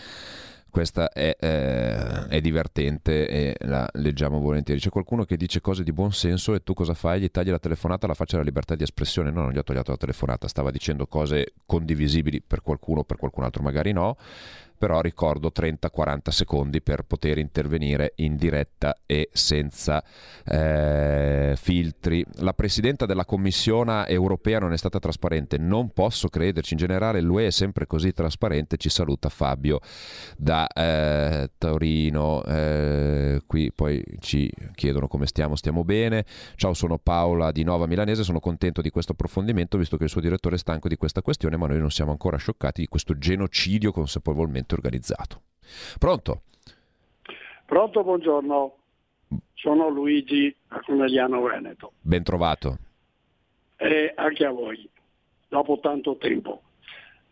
questa 0.72 1.10
è, 1.10 1.36
eh, 1.40 2.28
è, 2.28 2.42
divertente 2.42 3.28
e 3.28 3.56
la 3.66 3.88
leggiamo 3.94 4.40
volentieri. 4.40 4.80
C'è 4.80 4.90
qualcuno 4.90 5.26
che 5.26 5.38
dice 5.38 5.62
cose 5.62 5.84
di 5.84 5.92
buon 5.92 6.12
senso 6.12 6.56
e 6.56 6.64
tu 6.64 6.74
cosa 6.74 6.94
fai? 6.94 7.22
Gli 7.22 7.30
tagli 7.30 7.52
la 7.52 7.60
telefonata, 7.60 8.08
la 8.08 8.14
faccia 8.16 8.38
la 8.38 8.44
libertà 8.44 8.76
di 8.76 8.84
espressione. 8.84 9.30
No, 9.30 9.42
non 9.42 9.52
gli 9.52 9.58
ho 9.58 9.64
tagliato 9.64 9.92
la 9.92 9.98
telefonata, 9.98 10.48
stava 10.48 10.72
dicendo 10.72 11.06
cose 11.06 11.54
condivisibili 11.66 12.42
per 12.42 12.62
qualcuno, 12.62 13.04
per 13.04 13.18
qualcun 13.18 13.44
altro 13.44 13.62
magari 13.62 13.92
no 13.92 14.18
però 14.82 15.00
ricordo 15.00 15.52
30-40 15.56 16.30
secondi 16.30 16.82
per 16.82 17.04
poter 17.04 17.38
intervenire 17.38 18.14
in 18.16 18.36
diretta 18.36 18.98
e 19.06 19.30
senza 19.32 20.04
eh, 20.44 21.54
filtri. 21.56 22.26
La 22.38 22.54
Presidenta 22.54 23.06
della 23.06 23.26
Commissione 23.26 24.08
europea 24.08 24.58
non 24.58 24.74
è 24.74 24.78
stata 24.78 24.98
trasparente, 24.98 25.60
non 25.60 25.92
posso 25.92 26.30
crederci, 26.30 26.74
in 26.74 26.80
generale 26.80 27.22
l'UE 27.22 27.46
è 27.46 27.52
sempre 27.52 27.86
così 27.86 28.12
trasparente, 28.12 28.78
ci 28.78 28.90
saluta 28.90 29.30
Fabio 29.30 29.82
da 30.36 30.66
eh, 30.66 31.52
Torino, 31.60 32.44
eh, 32.46 33.44
qui 33.46 33.72
poi 33.72 34.04
ci 34.20 34.52
chiedono 34.74 35.08
come 35.08 35.28
stiamo, 35.28 35.56
stiamo 35.56 35.84
bene, 35.84 36.26
ciao 36.56 36.74
sono 36.74 36.98
Paola 36.98 37.52
di 37.52 37.62
Nova 37.62 37.86
Milanese, 37.86 38.24
sono 38.24 38.40
contento 38.40 38.82
di 38.82 38.90
questo 38.90 39.12
approfondimento 39.12 39.78
visto 39.78 39.98
che 39.98 40.06
il 40.06 40.10
suo 40.10 40.22
direttore 40.22 40.56
è 40.56 40.58
stanco 40.58 40.88
di 40.88 40.96
questa 40.96 41.22
questione, 41.22 41.56
ma 41.56 41.68
noi 41.68 41.78
non 41.78 41.92
siamo 41.92 42.10
ancora 42.10 42.38
scioccati 42.38 42.82
di 42.82 42.88
questo 42.88 43.16
genocidio 43.16 43.92
consapevolmente 43.92 44.70
criminalmente 44.72 44.76
organizzato. 44.76 45.42
Pronto? 45.98 46.42
Pronto, 47.66 48.04
buongiorno. 48.04 48.76
Sono 49.54 49.90
Luigi 49.90 50.54
a 50.70 50.82
Conegliano 50.82 51.42
Veneto. 51.42 51.94
Ben 52.02 52.24
trovato. 52.24 52.78
E 53.78 54.12
anche 54.16 54.46
a 54.46 54.52
voi, 54.52 54.90
dopo 55.48 55.80
tanto 55.80 56.18
tempo. 56.18 56.62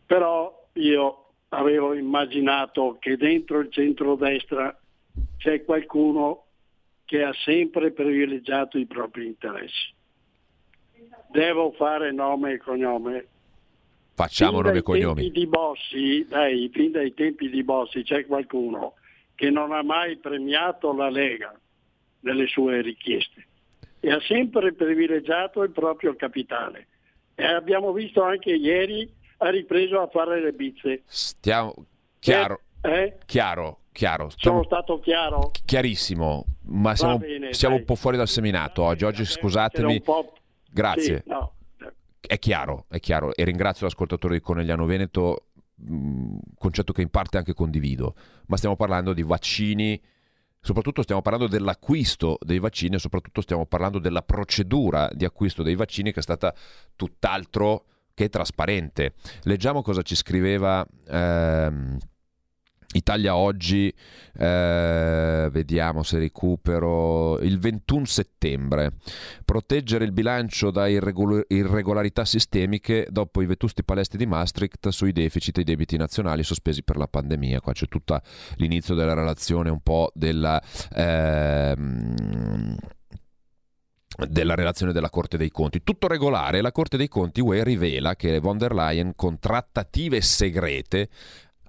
Però 0.06 0.67
io 0.73 1.25
avevo 1.49 1.93
immaginato 1.93 2.97
che 2.99 3.17
dentro 3.17 3.60
il 3.60 3.71
centrodestra 3.71 4.78
c'è 5.38 5.63
qualcuno 5.63 6.45
che 7.06 7.23
ha 7.23 7.34
sempre 7.43 7.91
privilegiato 7.91 8.78
i 8.78 8.86
propri 8.86 9.25
interessi. 9.25 9.93
Devo 11.32 11.71
fare 11.71 12.12
nome 12.12 12.54
e 12.54 12.58
cognome 12.60 13.28
Facciamo 14.19 14.60
nome 14.60 14.79
e 14.79 14.82
cognomi. 14.82 15.32
Di 15.32 15.47
Bossi, 15.47 16.25
dai, 16.27 16.69
fin 16.73 16.91
dai 16.91 17.13
tempi 17.13 17.49
di 17.49 17.63
Bossi 17.63 18.03
c'è 18.03 18.25
qualcuno 18.25 18.95
che 19.34 19.49
non 19.49 19.71
ha 19.71 19.82
mai 19.82 20.17
premiato 20.17 20.93
la 20.93 21.10
Lega 21.10 21.58
nelle 22.21 22.45
sue 22.47 22.82
richieste 22.82 23.47
e 24.01 24.12
ha 24.12 24.19
sempre 24.19 24.73
privilegiato 24.73 25.63
il 25.63 25.69
proprio 25.69 26.17
capitale. 26.17 26.88
E 27.34 27.45
abbiamo 27.45 27.93
visto 27.93 28.21
anche 28.21 28.51
ieri 28.51 29.10
ha 29.38 29.49
ripreso 29.51 30.01
a 30.01 30.08
fare 30.08 30.41
le 30.41 30.51
bizze. 30.51 31.03
Stiamo 31.05 31.73
chiaro. 32.19 32.60
Eh? 32.82 33.01
eh? 33.01 33.17
Chiaro, 33.25 33.84
chiaro. 33.93 34.27
Stiamo... 34.32 34.63
Sono 34.63 34.65
stato 34.65 34.99
chiaro? 34.99 35.51
Chiarissimo, 35.63 36.43
ma 36.63 36.93
siamo, 36.93 37.19
bene, 37.19 37.53
siamo 37.53 37.75
un 37.75 37.86
po' 37.86 37.95
fuori 37.95 38.17
dal 38.17 38.27
seminato 38.27 38.84
oggi. 38.84 39.05
Oggi 39.05 39.23
scusatemi. 39.23 40.03
Grazie. 40.69 41.21
Sì, 41.23 41.29
no 41.29 41.53
è 42.19 42.39
chiaro, 42.39 42.86
è 42.89 42.99
chiaro, 42.99 43.34
e 43.34 43.43
ringrazio 43.43 43.86
l'ascoltatore 43.86 44.36
di 44.36 44.41
Conegliano 44.41 44.86
Veneto, 44.86 45.47
mh, 45.75 46.38
concetto 46.58 46.93
che 46.93 47.01
in 47.01 47.10
parte 47.10 47.38
anche 47.38 47.53
condivido, 47.53 48.15
ma 48.47 48.58
stiamo 48.58 48.75
parlando 48.75 49.13
di 49.13 49.23
vaccini, 49.23 50.01
soprattutto 50.62 51.01
stiamo 51.01 51.21
parlando 51.21 51.47
dell'acquisto 51.47 52.38
dei 52.41 52.60
vaccini 52.60 52.95
e 52.95 52.99
soprattutto 52.99 53.41
stiamo 53.41 53.65
parlando 53.65 53.99
della 53.99 54.21
procedura 54.21 55.10
di 55.13 55.25
acquisto 55.25 55.63
dei 55.63 55.75
vaccini 55.75 56.12
che 56.12 56.19
è 56.19 56.23
stata 56.23 56.53
tutt'altro 56.95 57.86
che 58.13 58.29
trasparente. 58.29 59.13
Leggiamo 59.43 59.82
cosa 59.82 60.01
ci 60.01 60.15
scriveva... 60.15 60.86
Ehm, 61.08 61.97
Italia 62.91 63.36
oggi, 63.36 63.93
eh, 64.36 65.47
vediamo 65.52 66.02
se 66.02 66.17
recupero, 66.17 67.38
il 67.39 67.60
21 67.60 68.06
settembre, 68.06 68.93
proteggere 69.45 70.06
il 70.06 70.12
bilancio 70.12 70.71
da 70.71 70.88
irregol- 70.88 71.45
irregolarità 71.49 72.25
sistemiche 72.25 73.06
dopo 73.12 73.43
i 73.43 73.45
vetusti 73.45 73.84
palesti 73.84 74.17
di 74.17 74.25
Maastricht 74.25 74.89
sui 74.89 75.12
deficit 75.12 75.60
e 75.60 75.62
i 75.62 75.65
debiti 75.65 75.97
nazionali 75.97 76.41
sospesi 76.41 76.82
per 76.82 76.97
la 76.97 77.08
pandemia. 77.08 77.62
Qua 77.62 77.73
c'è 77.73 77.86
tutto 77.88 78.19
l'inizio 78.56 78.95
della 78.95 79.13
relazione 79.13 79.69
un 79.69 79.82
po' 79.82 80.12
della... 80.15 80.60
Ehm, 80.95 82.75
della 84.28 84.56
relazione 84.56 84.91
della 84.91 85.10
Corte 85.10 85.38
dei 85.38 85.49
Conti. 85.49 85.82
Tutto 85.82 86.08
regolare, 86.08 86.60
la 86.60 86.73
Corte 86.73 86.97
dei 86.97 87.08
Conti 87.08 87.39
UE 87.39 87.63
rivela 87.63 88.17
che 88.17 88.39
von 88.39 88.58
der 88.58 88.73
Leyen 88.73 89.13
con 89.15 89.39
trattative 89.39 90.19
segrete 90.19 91.08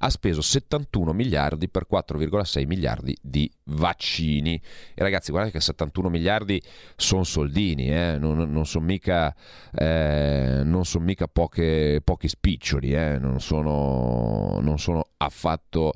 ha 0.02 0.10
speso 0.10 0.40
71 0.40 1.12
miliardi 1.12 1.68
per 1.68 1.86
4,6 1.90 2.66
miliardi 2.66 3.16
di 3.20 3.50
vaccini. 3.64 4.60
E 4.94 5.02
ragazzi, 5.02 5.30
guardate 5.30 5.56
che 5.56 5.62
71 5.62 6.08
miliardi 6.08 6.62
sono 6.96 7.24
soldini, 7.24 7.90
eh? 7.90 8.16
non, 8.18 8.50
non 8.50 8.66
sono 8.66 8.84
mica, 8.84 9.34
eh, 9.74 10.62
non 10.64 10.84
son 10.84 11.02
mica 11.02 11.26
poche, 11.28 12.00
pochi 12.02 12.28
spiccioli, 12.28 12.94
eh? 12.94 13.18
non, 13.18 13.40
sono, 13.40 14.58
non 14.60 14.78
sono 14.78 15.06
affatto 15.18 15.92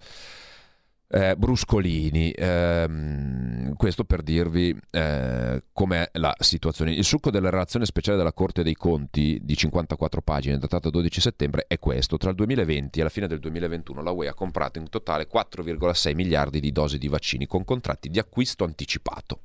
eh, 1.14 1.36
bruscolini. 1.36 2.32
Ehm, 2.32 3.76
questo 3.76 4.04
per 4.04 4.22
dirvi 4.22 4.76
eh, 4.90 5.62
com'è 5.72 6.08
la 6.14 6.34
situazione. 6.38 6.92
Il 6.92 7.04
succo 7.04 7.30
della 7.30 7.50
relazione 7.50 7.86
speciale 7.86 8.16
della 8.16 8.32
Corte 8.32 8.64
dei 8.64 8.74
Conti 8.74 9.38
di 9.40 9.56
54 9.56 10.20
pagine, 10.22 10.58
datata 10.58 10.90
12 10.90 11.20
settembre, 11.20 11.66
è 11.68 11.78
questo. 11.78 12.16
Tra 12.16 12.30
il 12.30 12.36
2020 12.36 12.98
e 12.98 13.02
la 13.02 13.08
fine 13.08 13.28
del 13.28 13.38
2021 13.38 14.02
la 14.02 14.10
UE 14.10 14.28
ha 14.28 14.34
comprato 14.34 14.78
in 14.80 14.88
totale 14.88 15.28
4,6 15.32 16.14
miliardi 16.14 16.58
di 16.58 16.72
dosi 16.72 16.98
di 16.98 17.08
vaccini 17.08 17.46
con 17.46 17.64
contratti 17.64 18.08
di 18.08 18.18
acquisto 18.18 18.64
anticipato 18.64 19.42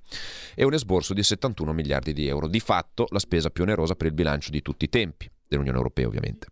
e 0.56 0.64
un 0.64 0.74
esborso 0.74 1.14
di 1.14 1.22
71 1.22 1.72
miliardi 1.74 2.14
di 2.14 2.28
euro. 2.28 2.48
Di 2.48 2.60
fatto 2.60 3.06
la 3.10 3.20
spesa 3.20 3.52
più 3.52 3.64
onerosa 3.64 3.96
per 3.96 4.08
il 4.08 4.14
bilancio 4.14 4.50
di 4.50 4.64
tutti 4.64 4.86
i 4.86 4.90
tempi, 4.90 5.30
dell'Unione 5.48 5.78
Europea 5.78 6.08
ovviamente. 6.08 6.48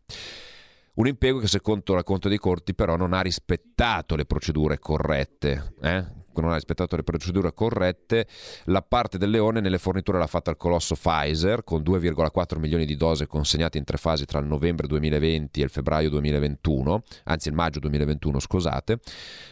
Un 0.97 1.05
impiego 1.05 1.37
che 1.37 1.47
secondo 1.47 1.93
la 1.93 2.03
Conte 2.03 2.27
dei 2.27 2.39
Corti 2.39 2.73
però 2.73 2.95
non 2.95 3.13
ha 3.13 3.21
rispettato 3.21 4.15
le 4.15 4.25
procedure 4.25 4.79
corrette. 4.79 5.73
Eh? 5.79 6.25
non 6.41 6.51
ha 6.51 6.55
rispettato 6.55 6.95
le 6.95 7.03
procedure 7.03 7.53
corrette, 7.53 8.27
la 8.65 8.81
parte 8.81 9.17
del 9.17 9.29
leone 9.29 9.59
nelle 9.59 9.77
forniture 9.77 10.17
l'ha 10.17 10.27
fatta 10.27 10.51
il 10.51 10.57
colosso 10.57 10.95
Pfizer 10.95 11.63
con 11.63 11.81
2,4 11.81 12.59
milioni 12.59 12.85
di 12.85 12.95
dosi 12.95 13.25
consegnate 13.27 13.77
in 13.77 13.83
tre 13.83 13.97
fasi 13.97 14.25
tra 14.25 14.39
il 14.39 14.45
novembre 14.45 14.87
2020 14.87 15.61
e 15.61 15.63
il 15.63 15.69
febbraio 15.69 16.09
2021, 16.09 17.03
anzi 17.25 17.47
il 17.49 17.53
maggio 17.53 17.79
2021 17.79 18.39
scusate, 18.39 18.99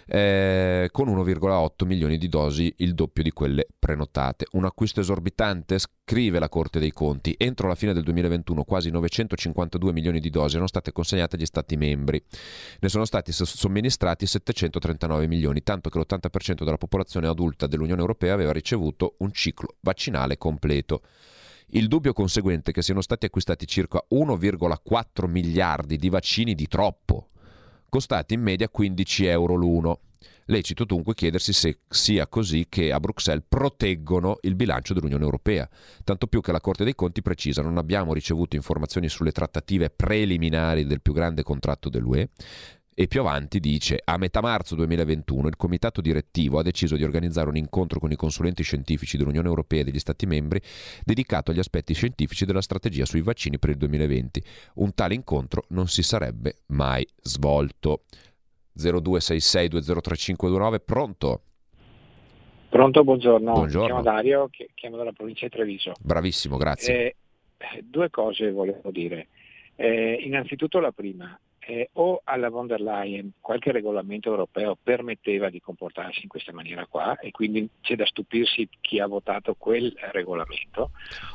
eh, 0.07 0.89
con 0.91 1.07
1,8 1.07 1.85
milioni 1.85 2.17
di 2.17 2.27
dosi, 2.27 2.73
il 2.77 2.93
doppio 2.93 3.23
di 3.23 3.31
quelle 3.31 3.67
prenotate. 3.77 4.45
Un 4.51 4.65
acquisto 4.65 4.99
esorbitante, 4.99 5.79
scrive 6.07 6.37
la 6.37 6.49
Corte 6.49 6.77
dei 6.77 6.91
Conti, 6.91 7.33
entro 7.35 7.67
la 7.67 7.73
fine 7.73 7.91
del 7.91 8.03
2021 8.03 8.63
quasi 8.63 8.91
952 8.91 9.91
milioni 9.91 10.19
di 10.19 10.29
dosi 10.29 10.51
erano 10.51 10.67
state 10.67 10.91
consegnate 10.91 11.35
agli 11.35 11.47
Stati 11.47 11.75
membri, 11.77 12.23
ne 12.79 12.89
sono 12.89 13.05
stati 13.05 13.31
somministrati 13.31 14.27
739 14.27 15.25
milioni, 15.25 15.63
tanto 15.63 15.89
che 15.89 15.97
l'80% 15.97 16.63
della 16.63 16.77
popolazione 16.77 17.27
adulta 17.27 17.65
dell'Unione 17.65 18.01
Europea 18.01 18.35
aveva 18.35 18.51
ricevuto 18.51 19.15
un 19.19 19.31
ciclo 19.31 19.77
vaccinale 19.79 20.37
completo. 20.37 21.01
Il 21.69 21.87
dubbio 21.87 22.13
conseguente 22.13 22.69
è 22.69 22.73
che 22.75 22.83
siano 22.83 23.01
stati 23.01 23.25
acquistati 23.25 23.65
circa 23.65 24.05
1,4 24.11 25.27
miliardi 25.27 25.97
di 25.97 26.09
vaccini 26.09 26.53
di 26.53 26.67
troppo, 26.67 27.29
costati 27.89 28.35
in 28.35 28.41
media 28.41 28.69
15 28.69 29.25
euro 29.25 29.55
l'uno. 29.55 30.01
Lecito 30.47 30.83
dunque 30.83 31.15
chiedersi 31.15 31.53
se 31.53 31.79
sia 31.89 32.27
così 32.27 32.67
che 32.69 32.91
a 32.91 32.99
Bruxelles 32.99 33.45
proteggono 33.47 34.37
il 34.41 34.53
bilancio 34.53 34.93
dell'Unione 34.93 35.23
Europea, 35.23 35.67
tanto 36.03 36.27
più 36.27 36.39
che 36.41 36.51
la 36.51 36.61
Corte 36.61 36.83
dei 36.83 36.93
Conti 36.93 37.23
precisa 37.23 37.63
non 37.63 37.77
abbiamo 37.77 38.13
ricevuto 38.13 38.55
informazioni 38.55 39.09
sulle 39.09 39.31
trattative 39.31 39.89
preliminari 39.89 40.85
del 40.85 41.01
più 41.01 41.13
grande 41.13 41.41
contratto 41.41 41.89
dell'UE, 41.89 42.29
e 42.97 43.07
più 43.07 43.19
avanti 43.19 43.59
dice 43.59 43.99
a 44.01 44.17
metà 44.17 44.39
marzo 44.39 44.75
2021 44.75 45.49
il 45.49 45.57
comitato 45.57 45.99
direttivo 45.99 46.59
ha 46.59 46.63
deciso 46.63 46.95
di 46.95 47.03
organizzare 47.03 47.49
un 47.49 47.57
incontro 47.57 47.99
con 47.99 48.11
i 48.11 48.15
consulenti 48.15 48.63
scientifici 48.63 49.17
dell'Unione 49.17 49.49
Europea 49.49 49.81
e 49.81 49.83
degli 49.83 49.99
Stati 49.99 50.25
membri 50.25 50.61
dedicato 51.03 51.51
agli 51.51 51.59
aspetti 51.59 51.93
scientifici 51.93 52.45
della 52.45 52.61
strategia 52.61 53.05
sui 53.05 53.21
vaccini 53.21 53.59
per 53.59 53.71
il 53.71 53.77
2020. 53.77 54.43
Un 54.75 54.93
tale 54.93 55.13
incontro 55.13 55.65
non 55.69 55.87
si 55.87 56.03
sarebbe 56.03 56.59
mai 56.67 57.05
svolto. 57.21 58.03
0266203529 58.77 60.79
pronto? 60.83 61.41
Pronto, 62.69 63.03
buongiorno. 63.03 63.53
buongiorno. 63.53 63.85
Chiamo 63.85 64.01
Dario, 64.01 64.49
chiamo 64.73 64.97
dalla 64.97 65.13
provincia 65.13 65.45
di 65.45 65.51
Treviso. 65.51 65.93
Bravissimo, 65.99 66.57
grazie. 66.57 67.15
Eh, 67.57 67.83
due 67.83 68.09
cose 68.09 68.51
volevo 68.51 68.91
dire. 68.91 69.27
Eh, 69.75 70.17
innanzitutto 70.21 70.79
la 70.79 70.91
prima, 70.91 71.39
eh, 71.67 71.89
o 71.93 72.21
alla 72.23 72.49
von 72.49 72.67
der 72.67 72.79
Leyen 72.79 73.33
qualche 73.41 73.71
regolamento 73.71 74.29
europeo 74.29 74.77
permetteva 74.81 75.49
di 75.49 75.59
comportarsi 75.59 76.21
in 76.23 76.29
questa 76.29 76.53
maniera 76.53 76.85
qua 76.85 77.17
e 77.17 77.31
quindi 77.31 77.67
c'è 77.81 77.95
da 77.95 78.05
stupirsi 78.05 78.69
chi 78.81 78.99
ha 78.99 79.07
votato 79.07 79.55
quel 79.57 79.93
regolamento, 80.11 80.91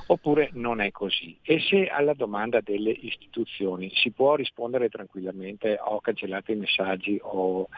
oppure 0.07 0.51
non 0.53 0.81
è 0.81 0.91
così. 0.93 1.37
E 1.43 1.61
se 1.61 1.89
alla 1.89 2.15
domanda 2.15 2.61
delle 2.61 2.91
istituzioni 2.91 3.91
si 3.95 4.11
può 4.13 4.37
rispondere 4.37 4.89
tranquillamente 4.89 5.79
ho 5.83 6.01
cancellato 6.01 6.53
i 6.53 6.57
messaggi 6.57 7.19
o 7.23 7.69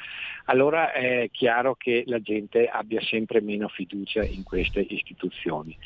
allora 0.46 0.92
è 0.92 1.28
chiaro 1.30 1.74
che 1.74 2.04
la 2.06 2.20
gente 2.20 2.68
abbia 2.68 3.00
sempre 3.00 3.40
meno 3.40 3.68
fiducia 3.68 4.22
in 4.24 4.42
queste 4.42 4.80
istituzioni. 4.80 5.76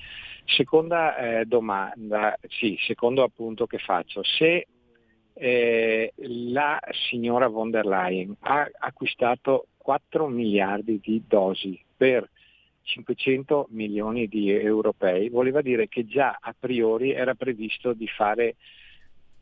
Seconda 0.44 1.16
eh, 1.16 1.44
domanda, 1.44 2.38
sì, 2.48 2.78
secondo 2.80 3.24
appunto 3.24 3.66
che 3.66 3.78
faccio, 3.78 4.22
se 4.22 4.68
eh, 5.38 6.12
la 6.16 6.80
signora 7.08 7.48
von 7.48 7.70
der 7.70 7.84
Leyen 7.84 8.34
ha 8.40 8.68
acquistato 8.78 9.66
4 9.76 10.28
miliardi 10.28 10.98
di 11.02 11.22
dosi 11.26 11.78
per 11.96 12.28
500 12.82 13.66
milioni 13.70 14.28
di 14.28 14.50
europei, 14.50 15.28
voleva 15.28 15.60
dire 15.60 15.88
che 15.88 16.06
già 16.06 16.38
a 16.40 16.54
priori 16.58 17.12
era 17.12 17.34
previsto 17.34 17.92
di 17.92 18.06
fare 18.06 18.56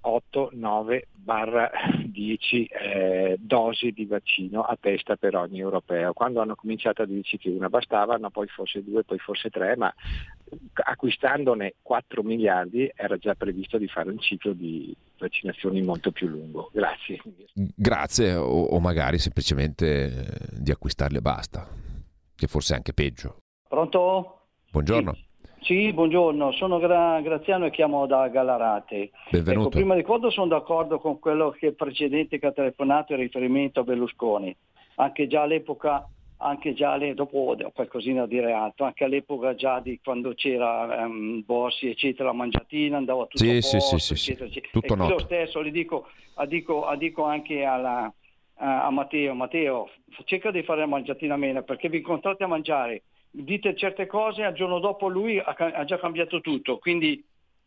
8, 0.07 0.51
9 0.53 1.09
barra 1.13 1.71
10 2.05 2.65
eh, 2.67 3.37
dosi 3.39 3.91
di 3.93 4.05
vaccino 4.05 4.63
a 4.63 4.77
testa 4.79 5.17
per 5.17 5.35
ogni 5.37 5.61
europeo. 5.61 6.13
Quando 6.13 6.41
hanno 6.41 6.55
cominciato 6.55 7.03
a 7.03 7.07
dirci 7.07 7.39
che 7.39 7.49
una 7.49 7.69
bastavano, 7.69 8.31
poi 8.31 8.47
forse 8.49 8.83
due, 8.85 9.05
poi 9.05 9.19
forse 9.19 9.51
tre, 9.51 9.77
ma 9.77 9.93
acquistandone 10.73 11.77
4 11.83 12.23
miliardi 12.23 12.91
era 12.95 13.17
già 13.17 13.35
previsto 13.35 13.79
di 13.79 13.89
fare 13.89 14.11
un 14.11 14.19
ciclo 14.19 14.53
di 14.53 14.95
vaccinazioni 15.19 15.81
molto 15.83 16.13
più 16.13 16.29
lungo. 16.29 16.71
Grazie. 16.73 17.21
Grazie 17.55 18.35
o, 18.35 18.65
o 18.65 18.81
magari 18.81 19.19
semplicemente 19.19 20.07
eh, 20.07 20.39
di 20.51 20.71
acquistarle 20.71 21.19
e 21.19 21.23
basta, 21.23 21.67
che 22.35 22.47
forse 22.47 22.75
è 22.75 22.77
anche 22.77 22.93
peggio. 22.93 23.39
Pronto? 23.67 24.49
Buongiorno. 24.71 25.15
Sì. 25.15 25.33
Sì, 25.65 25.95
buongiorno, 25.95 26.53
sono 26.53 26.79
Gra- 26.79 27.23
Graziano 27.23 27.65
e 27.65 27.71
chiamo 27.71 28.05
da 28.05 28.29
Gallarate. 28.29 29.11
Benvenuto. 29.31 29.69
Ecco, 29.69 29.77
prima 29.77 29.95
di 29.95 30.05
tutto 30.05 30.29
sono 30.29 30.47
d'accordo 30.47 30.99
con 30.99 31.19
quello 31.19 31.53
che 31.53 31.69
il 31.69 31.75
precedente 31.75 32.39
che 32.39 32.47
ha 32.47 32.53
telefonato 32.53 33.15
in 33.15 33.21
riferimento 33.21 33.81
a 33.81 33.83
Berlusconi. 33.83 34.55
Anche 34.97 35.27
già 35.27 35.41
all'epoca, 35.41 36.07
anche 36.37 36.75
già 36.75 36.97
le, 36.97 37.15
dopo 37.15 37.57
qualcosina 37.73 38.21
da 38.21 38.27
dire 38.27 38.53
altro, 38.53 38.85
anche 38.85 39.05
all'epoca 39.05 39.55
già 39.55 39.81
di 39.81 39.99
quando 40.05 40.35
c'era 40.35 41.07
um, 41.07 41.43
Bossi 41.47 41.89
eccetera, 41.89 42.29
la 42.29 42.35
mangiatina 42.35 42.99
andava 42.99 43.23
tutto 43.23 43.43
sì, 43.43 43.49
a 43.49 43.53
posto, 43.53 43.97
sì, 43.97 44.17
sì, 44.17 44.33
eccetera, 44.33 44.51
sì. 44.51 44.63
Tutto 44.71 44.95
noto. 44.95 45.13
lo 45.15 45.19
stesso 45.21 45.63
le 45.63 45.71
dico, 45.71 46.09
dico, 46.47 46.95
dico 46.99 47.25
anche 47.25 47.65
alla, 47.65 48.13
a 48.57 48.91
Matteo, 48.91 49.33
Matteo, 49.33 49.89
cerca 50.25 50.51
di 50.51 50.63
fare 50.63 50.81
la 50.81 50.87
mangiatina 50.87 51.39
meno 51.39 51.63
perché 51.63 51.89
vi 51.89 51.97
incontrate 51.97 52.45
a 52.45 52.49
mangiare 52.49 53.05
dite 53.35 53.75
certe 53.75 54.07
cose, 54.07 54.45
al 54.45 54.55
giorno 54.55 54.79
dopo 54.79 55.09
lui 55.09 55.39
ha, 55.39 55.55
ha 55.57 55.85
già 55.85 55.99
cambiato 55.99 56.41
tutto, 56.41 56.79
quindi 56.79 57.23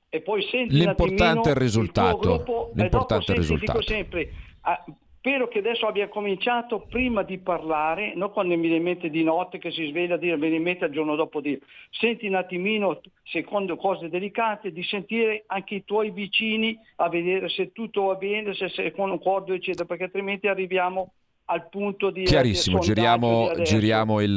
e 0.10 0.22
poi 0.22 0.42
senti 0.44 0.78
l'importante 0.78 1.50
è 1.50 1.52
il 1.52 1.58
risultato. 1.58 2.18
Il 2.18 2.36
gruppo, 2.36 2.72
l'importante 2.76 3.32
è 3.34 3.36
il 3.36 3.42
risultato. 3.42 3.80
Dico 3.80 3.92
sempre, 3.92 4.32
ah, 4.62 4.86
spero 5.18 5.50
che 5.50 5.60
adesso 5.60 5.86
abbia 5.86 6.08
cominciato 6.08 6.86
prima 6.90 7.24
di 7.24 7.40
parlare, 7.40 8.14
non 8.16 8.32
quando 8.32 8.56
mi 8.56 8.62
viene 8.62 8.78
in 8.78 8.84
mente 8.84 9.10
di 9.10 9.24
notte 9.24 9.58
che 9.58 9.72
si 9.72 9.88
sveglia 9.88 10.16
a 10.16 10.18
dire, 10.18 10.38
viene 10.38 10.56
in 10.56 10.64
mente 10.64 10.86
il 10.86 10.92
giorno 10.92 11.16
dopo 11.16 11.42
dire, 11.42 11.60
senti 11.90 12.28
un 12.28 12.36
attimino, 12.36 13.02
secondo 13.24 13.76
cose 13.76 14.08
delicate, 14.08 14.72
di 14.72 14.84
sentire 14.84 15.44
anche 15.48 15.76
i 15.76 15.84
tuoi 15.84 16.12
vicini 16.12 16.80
a 16.98 17.10
vedere 17.10 17.50
se 17.50 17.74
tutto 17.74 18.04
va 18.04 18.16
bene, 18.16 18.54
se 18.54 18.70
sei 18.70 18.94
concordo, 18.94 19.54
eccetera, 19.54 19.84
perché 19.84 20.06
altrimenti 20.06 20.48
arriviamo 20.48 21.12
al 21.50 21.70
punto 21.70 22.10
di... 22.10 22.24
Chiarissimo, 22.24 22.80
giriamo, 22.80 23.52
giriamo 23.62 24.22
il, 24.22 24.32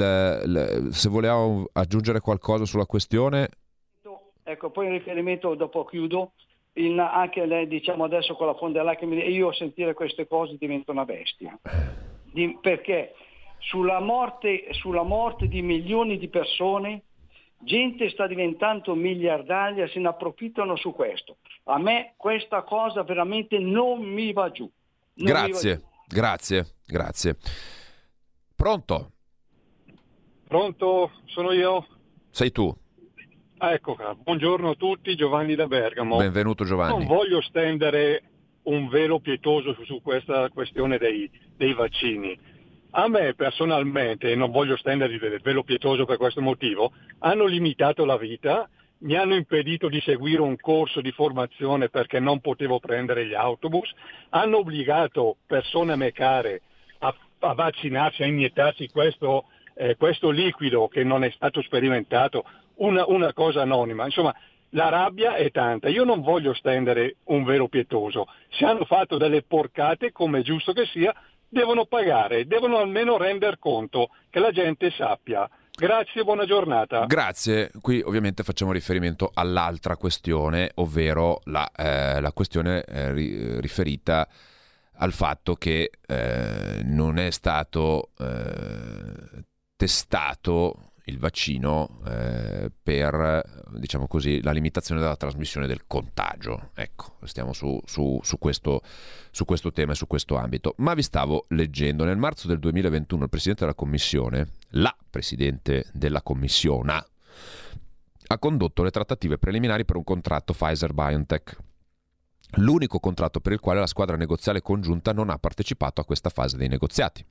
il, 0.45 0.89
Se 0.93 1.09
vogliamo 1.09 1.69
aggiungere 1.73 2.21
qualcosa 2.21 2.65
sulla 2.65 2.87
questione... 2.87 3.49
Ecco, 4.43 4.71
poi 4.71 4.87
in 4.87 4.93
riferimento, 4.93 5.55
dopo 5.55 5.85
chiudo, 5.85 6.33
in, 6.73 6.99
anche 6.99 7.47
lei 7.47 7.69
diciamo 7.69 8.03
adesso 8.03 8.35
con 8.35 8.47
la 8.49 8.55
fonda 8.55 8.83
là 8.83 8.97
che 8.97 9.07
mi, 9.07 9.17
io 9.17 9.49
a 9.49 9.55
sentire 9.55 9.95
queste 9.95 10.27
cose 10.27 10.57
divento 10.59 10.91
una 10.91 11.05
bestia. 11.05 11.57
di, 12.33 12.59
perché 12.61 13.15
sulla 13.59 14.01
morte, 14.01 14.67
sulla 14.71 15.05
morte 15.05 15.47
di 15.47 15.63
milioni 15.63 16.19
di 16.19 16.29
persone 16.29 17.03
gente 17.59 18.09
sta 18.11 18.27
diventando 18.27 18.95
miliardaria, 18.95 19.87
se 19.89 19.99
ne 19.99 20.09
approfittano 20.09 20.77
su 20.77 20.93
questo. 20.93 21.37
A 21.65 21.79
me 21.79 22.15
questa 22.17 22.63
cosa 22.63 23.03
veramente 23.03 23.59
non 23.59 24.01
mi 24.01 24.33
va 24.33 24.51
giù. 24.51 24.69
grazie, 25.15 25.75
va 25.75 25.79
giù. 25.79 25.89
Grazie, 26.11 26.67
grazie. 26.87 27.37
Pronto? 28.55 29.13
Pronto, 30.47 31.13
sono 31.27 31.53
io. 31.53 31.87
Sei 32.31 32.51
tu. 32.51 32.75
Ah, 33.59 33.73
ecco 33.73 33.95
qua, 33.95 34.15
buongiorno 34.15 34.71
a 34.71 34.75
tutti, 34.75 35.15
Giovanni 35.15 35.55
da 35.55 35.67
Bergamo. 35.67 36.17
Benvenuto 36.17 36.65
Giovanni. 36.65 36.99
Non 36.99 37.07
voglio 37.07 37.41
stendere 37.43 38.23
un 38.63 38.89
velo 38.89 39.21
pietoso 39.21 39.75
su, 39.75 39.85
su 39.85 40.03
questa 40.03 40.49
questione 40.49 40.99
dei, 40.99 41.31
dei, 41.57 41.75
vaccini. 41.75 42.39
A 42.93 43.07
me 43.07 43.35
personalmente, 43.35 44.31
e 44.31 44.35
non 44.35 44.51
voglio 44.51 44.77
stendere 44.77 45.13
il 45.13 45.41
velo 45.43 45.63
pietoso 45.63 46.05
per 46.07 46.17
questo 46.17 46.41
motivo, 46.41 46.93
hanno 47.19 47.45
limitato 47.45 48.05
la 48.05 48.17
vita, 48.17 48.69
mi 49.01 49.17
hanno 49.17 49.35
impedito 49.35 49.89
di 49.89 50.01
seguire 50.01 50.41
un 50.41 50.57
corso 50.57 51.01
di 51.01 51.13
formazione 51.13 51.89
perché 51.89 52.21
non 52.21 52.41
potevo 52.41 52.79
prendere 52.81 53.27
gli 53.27 53.35
autobus, 53.35 53.91
hanno 54.31 54.59
obbligato 54.59 55.37
persone 55.47 55.93
a 55.93 55.97
me 55.97 56.13
care 56.13 56.63
a, 56.99 57.15
a 57.41 57.55
vaccinarsi, 57.55 58.23
a 58.23 58.27
iniettarsi 58.27 58.89
questo 58.89 59.47
eh, 59.81 59.97
questo 59.97 60.29
liquido 60.29 60.89
che 60.89 61.05
non 61.05 61.25
è 61.25 61.31
stato 61.31 61.63
sperimentato, 61.63 62.45
una, 62.77 63.07
una 63.07 63.33
cosa 63.33 63.63
anonima. 63.63 64.05
Insomma, 64.05 64.35
la 64.71 64.91
rabbia 64.91 65.37
è 65.37 65.51
tanta. 65.51 65.89
Io 65.89 66.05
non 66.05 66.21
voglio 66.21 66.53
stendere 66.53 67.17
un 67.25 67.45
vero 67.45 67.67
pietoso. 67.67 68.27
Se 68.51 68.67
hanno 68.67 68.85
fatto 68.85 69.17
delle 69.17 69.43
porcate, 69.43 70.13
come 70.13 70.41
è 70.41 70.43
giusto 70.43 70.73
che 70.73 70.85
sia, 70.85 71.15
devono 71.49 71.87
pagare, 71.87 72.47
devono 72.47 72.77
almeno 72.77 73.17
render 73.17 73.59
conto 73.59 74.11
che 74.29 74.39
la 74.39 74.53
gente 74.53 74.91
sappia. 74.91 75.49
Grazie, 75.81 76.25
buona 76.25 76.45
giornata. 76.45 77.07
Grazie. 77.07 77.71
Qui 77.81 78.03
ovviamente 78.03 78.43
facciamo 78.43 78.71
riferimento 78.71 79.31
all'altra 79.33 79.97
questione, 79.97 80.73
ovvero 80.75 81.41
la, 81.45 81.71
eh, 81.75 82.21
la 82.21 82.33
questione 82.33 82.85
eh, 82.85 83.59
riferita 83.61 84.29
al 84.97 85.13
fatto 85.13 85.55
che 85.55 85.91
eh, 86.07 86.83
non 86.85 87.17
è 87.17 87.31
stato 87.31 88.11
eh, 88.19 89.43
testato 89.75 90.90
il 91.11 91.19
vaccino 91.19 92.01
eh, 92.07 92.71
per 92.83 93.69
diciamo 93.73 94.07
così, 94.07 94.43
la 94.43 94.53
limitazione 94.53 95.01
della 95.01 95.17
trasmissione 95.17 95.67
del 95.67 95.87
contagio. 95.87 96.71
Ecco, 96.75 97.17
stiamo 97.25 97.53
su, 97.53 97.81
su, 97.85 98.19
su, 98.23 98.39
questo, 98.39 98.83
su 99.31 99.45
questo 99.45 99.73
tema 99.73 99.93
e 99.93 99.97
su 99.97 100.07
questo 100.07 100.37
ambito. 100.37 100.75
Ma 100.79 100.95
vi 100.95 101.03
stavo 101.03 101.47
leggendo, 101.49 102.05
nel 102.05 102.17
marzo 102.17 102.47
del 102.47 102.59
2021 102.59 103.25
il 103.25 103.29
Presidente 103.29 103.65
della 103.65 103.77
Commissione, 103.77 104.49
la 104.71 104.97
Presidente 105.09 105.87
della 105.93 106.23
Commissione, 106.23 107.05
ha 108.27 108.39
condotto 108.39 108.83
le 108.83 108.91
trattative 108.91 109.39
preliminari 109.39 109.85
per 109.85 109.97
un 109.97 110.05
contratto 110.05 110.53
Pfizer-BioNTech. 110.53 111.57
L'unico 112.55 112.99
contratto 112.99 113.41
per 113.41 113.53
il 113.53 113.61
quale 113.61 113.81
la 113.81 113.87
squadra 113.87 114.17
negoziale 114.17 114.63
congiunta 114.63 115.13
non 115.13 115.31
ha 115.31 115.39
partecipato 115.39 116.01
a 116.01 116.05
questa 116.05 116.31
fase 116.31 116.57
dei 116.57 116.69
negoziati. 116.69 117.25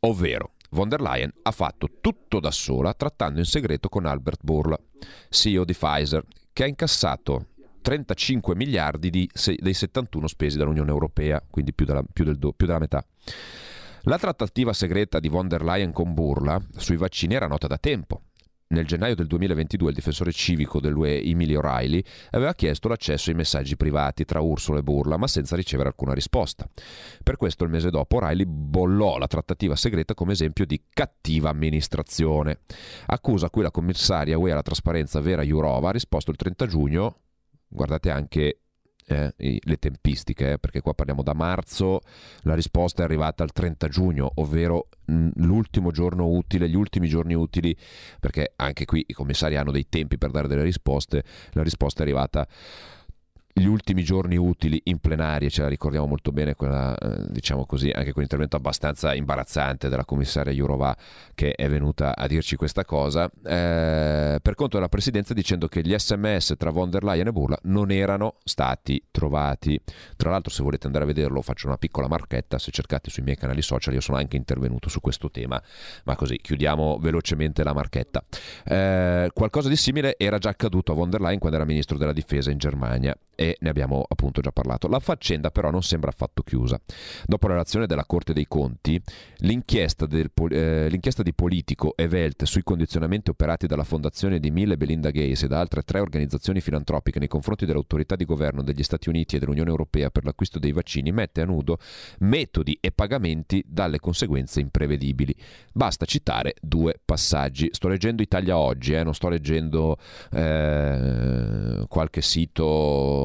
Ovvero, 0.00 0.52
von 0.72 0.88
der 0.88 1.00
Leyen 1.00 1.32
ha 1.42 1.50
fatto 1.50 1.88
tutto 2.00 2.40
da 2.40 2.50
sola 2.50 2.94
trattando 2.94 3.38
in 3.38 3.44
segreto 3.44 3.88
con 3.88 4.06
Albert 4.06 4.40
Bourla, 4.42 4.78
CEO 5.28 5.64
di 5.64 5.72
Pfizer, 5.72 6.24
che 6.52 6.64
ha 6.64 6.66
incassato 6.66 7.46
35 7.82 8.54
miliardi 8.54 9.10
di, 9.10 9.28
dei 9.58 9.74
71 9.74 10.26
spesi 10.28 10.56
dall'Unione 10.56 10.90
Europea, 10.90 11.42
quindi 11.48 11.72
più 11.72 11.84
della, 11.84 12.02
più, 12.10 12.24
del, 12.24 12.38
più 12.38 12.66
della 12.66 12.78
metà. 12.78 13.04
La 14.02 14.18
trattativa 14.18 14.72
segreta 14.72 15.20
di 15.20 15.28
von 15.28 15.48
der 15.48 15.62
Leyen 15.62 15.92
con 15.92 16.12
Burla 16.14 16.60
sui 16.76 16.96
vaccini 16.96 17.34
era 17.34 17.46
nota 17.46 17.66
da 17.66 17.78
tempo 17.78 18.22
nel 18.72 18.86
gennaio 18.86 19.14
del 19.14 19.26
2022 19.26 19.90
il 19.90 19.94
difensore 19.94 20.32
civico 20.32 20.80
dell'UE 20.80 21.22
Emily 21.22 21.54
O'Reilly 21.54 22.02
aveva 22.30 22.54
chiesto 22.54 22.88
l'accesso 22.88 23.30
ai 23.30 23.36
messaggi 23.36 23.76
privati 23.76 24.24
tra 24.24 24.40
Ursula 24.40 24.78
e 24.78 24.82
Burla, 24.82 25.16
ma 25.16 25.26
senza 25.26 25.56
ricevere 25.56 25.88
alcuna 25.88 26.14
risposta. 26.14 26.68
Per 27.22 27.36
questo 27.36 27.64
il 27.64 27.70
mese 27.70 27.90
dopo 27.90 28.16
O'Reilly 28.16 28.44
bollò 28.46 29.18
la 29.18 29.26
trattativa 29.26 29.76
segreta 29.76 30.14
come 30.14 30.32
esempio 30.32 30.66
di 30.66 30.82
cattiva 30.88 31.50
amministrazione, 31.50 32.60
accusa 33.06 33.46
a 33.46 33.50
cui 33.50 33.62
la 33.62 33.70
commissaria 33.70 34.38
UE 34.38 34.52
alla 34.52 34.62
trasparenza 34.62 35.20
Vera 35.20 35.42
Jourova 35.42 35.90
ha 35.90 35.92
risposto 35.92 36.30
il 36.30 36.36
30 36.36 36.66
giugno 36.66 37.16
guardate 37.72 38.10
anche 38.10 38.58
eh, 39.06 39.32
le 39.36 39.76
tempistiche, 39.76 40.52
eh, 40.52 40.58
perché 40.58 40.80
qua 40.80 40.94
parliamo 40.94 41.22
da 41.22 41.34
marzo, 41.34 42.00
la 42.42 42.54
risposta 42.54 43.02
è 43.02 43.04
arrivata 43.04 43.44
il 43.44 43.52
30 43.52 43.88
giugno, 43.88 44.30
ovvero 44.36 44.88
mh, 45.04 45.28
l'ultimo 45.36 45.90
giorno 45.90 46.28
utile, 46.28 46.68
gli 46.68 46.76
ultimi 46.76 47.08
giorni 47.08 47.34
utili, 47.34 47.76
perché 48.20 48.52
anche 48.56 48.84
qui 48.84 49.04
i 49.06 49.12
commissari 49.12 49.56
hanno 49.56 49.70
dei 49.70 49.88
tempi 49.88 50.18
per 50.18 50.30
dare 50.30 50.48
delle 50.48 50.62
risposte, 50.62 51.24
la 51.52 51.62
risposta 51.62 52.00
è 52.00 52.02
arrivata 52.02 52.46
gli 53.54 53.66
ultimi 53.66 54.02
giorni 54.02 54.36
utili 54.36 54.80
in 54.84 54.98
plenaria, 54.98 55.48
ce 55.50 55.62
la 55.62 55.68
ricordiamo 55.68 56.06
molto 56.06 56.32
bene, 56.32 56.54
quella, 56.54 56.96
eh, 56.96 57.26
diciamo 57.28 57.66
così, 57.66 57.90
anche 57.90 58.12
quell'intervento 58.12 58.56
abbastanza 58.56 59.14
imbarazzante 59.14 59.90
della 59.90 60.06
commissaria 60.06 60.52
Jurova 60.52 60.96
che 61.34 61.52
è 61.52 61.68
venuta 61.68 62.16
a 62.16 62.26
dirci 62.26 62.56
questa 62.56 62.84
cosa, 62.86 63.30
eh, 63.44 64.38
per 64.40 64.54
conto 64.54 64.76
della 64.76 64.88
presidenza 64.88 65.34
dicendo 65.34 65.68
che 65.68 65.82
gli 65.82 65.96
sms 65.96 66.54
tra 66.56 66.70
von 66.70 66.88
der 66.88 67.04
Leyen 67.04 67.26
e 67.26 67.32
Burla 67.32 67.58
non 67.64 67.90
erano 67.90 68.36
stati 68.44 69.04
trovati. 69.10 69.78
Tra 70.16 70.30
l'altro 70.30 70.50
se 70.50 70.62
volete 70.62 70.86
andare 70.86 71.04
a 71.04 71.08
vederlo 71.08 71.42
faccio 71.42 71.66
una 71.66 71.76
piccola 71.76 72.08
marchetta, 72.08 72.58
se 72.58 72.70
cercate 72.70 73.10
sui 73.10 73.22
miei 73.22 73.36
canali 73.36 73.60
social 73.60 73.92
io 73.92 74.00
sono 74.00 74.16
anche 74.16 74.36
intervenuto 74.36 74.88
su 74.88 75.00
questo 75.00 75.30
tema, 75.30 75.62
ma 76.04 76.16
così 76.16 76.38
chiudiamo 76.38 76.98
velocemente 76.98 77.62
la 77.62 77.74
marchetta. 77.74 78.24
Eh, 78.64 79.30
qualcosa 79.34 79.68
di 79.68 79.76
simile 79.76 80.14
era 80.16 80.38
già 80.38 80.48
accaduto 80.48 80.92
a 80.92 80.94
von 80.94 81.10
der 81.10 81.20
Leyen 81.20 81.38
quando 81.38 81.58
era 81.58 81.66
ministro 81.66 81.98
della 81.98 82.14
difesa 82.14 82.50
in 82.50 82.58
Germania 82.58 83.14
e 83.34 83.56
ne 83.60 83.68
abbiamo 83.68 84.04
appunto 84.06 84.40
già 84.40 84.52
parlato. 84.52 84.88
La 84.88 84.98
faccenda 84.98 85.50
però 85.50 85.70
non 85.70 85.82
sembra 85.82 86.10
affatto 86.10 86.42
chiusa. 86.42 86.80
Dopo 87.26 87.46
la 87.46 87.54
relazione 87.54 87.86
della 87.86 88.04
Corte 88.04 88.32
dei 88.32 88.46
Conti, 88.46 89.00
l'inchiesta, 89.38 90.06
del, 90.06 90.30
eh, 90.50 90.88
l'inchiesta 90.88 91.22
di 91.22 91.32
Politico 91.32 91.94
e 91.96 92.06
Welt 92.06 92.44
sui 92.44 92.62
condizionamenti 92.62 93.30
operati 93.30 93.66
dalla 93.66 93.84
Fondazione 93.84 94.38
di 94.38 94.50
Mille 94.50 94.76
Belinda 94.76 95.10
Gates 95.10 95.42
e 95.42 95.48
da 95.48 95.60
altre 95.60 95.82
tre 95.82 96.00
organizzazioni 96.00 96.60
filantropiche 96.60 97.18
nei 97.18 97.28
confronti 97.28 97.66
dell'autorità 97.66 98.16
di 98.16 98.24
governo 98.24 98.62
degli 98.62 98.82
Stati 98.82 99.08
Uniti 99.08 99.36
e 99.36 99.38
dell'Unione 99.38 99.70
Europea 99.70 100.10
per 100.10 100.24
l'acquisto 100.24 100.58
dei 100.58 100.72
vaccini 100.72 101.12
mette 101.12 101.40
a 101.40 101.44
nudo 101.44 101.78
metodi 102.20 102.78
e 102.80 102.92
pagamenti 102.92 103.64
dalle 103.66 103.98
conseguenze 103.98 104.60
imprevedibili. 104.60 105.34
Basta 105.72 106.04
citare 106.04 106.54
due 106.60 107.00
passaggi. 107.04 107.68
Sto 107.72 107.88
leggendo 107.88 108.22
Italia 108.22 108.58
Oggi, 108.58 108.92
eh, 108.94 109.02
non 109.02 109.14
sto 109.14 109.28
leggendo 109.28 109.96
eh, 110.32 111.84
qualche 111.88 112.20
sito 112.20 113.21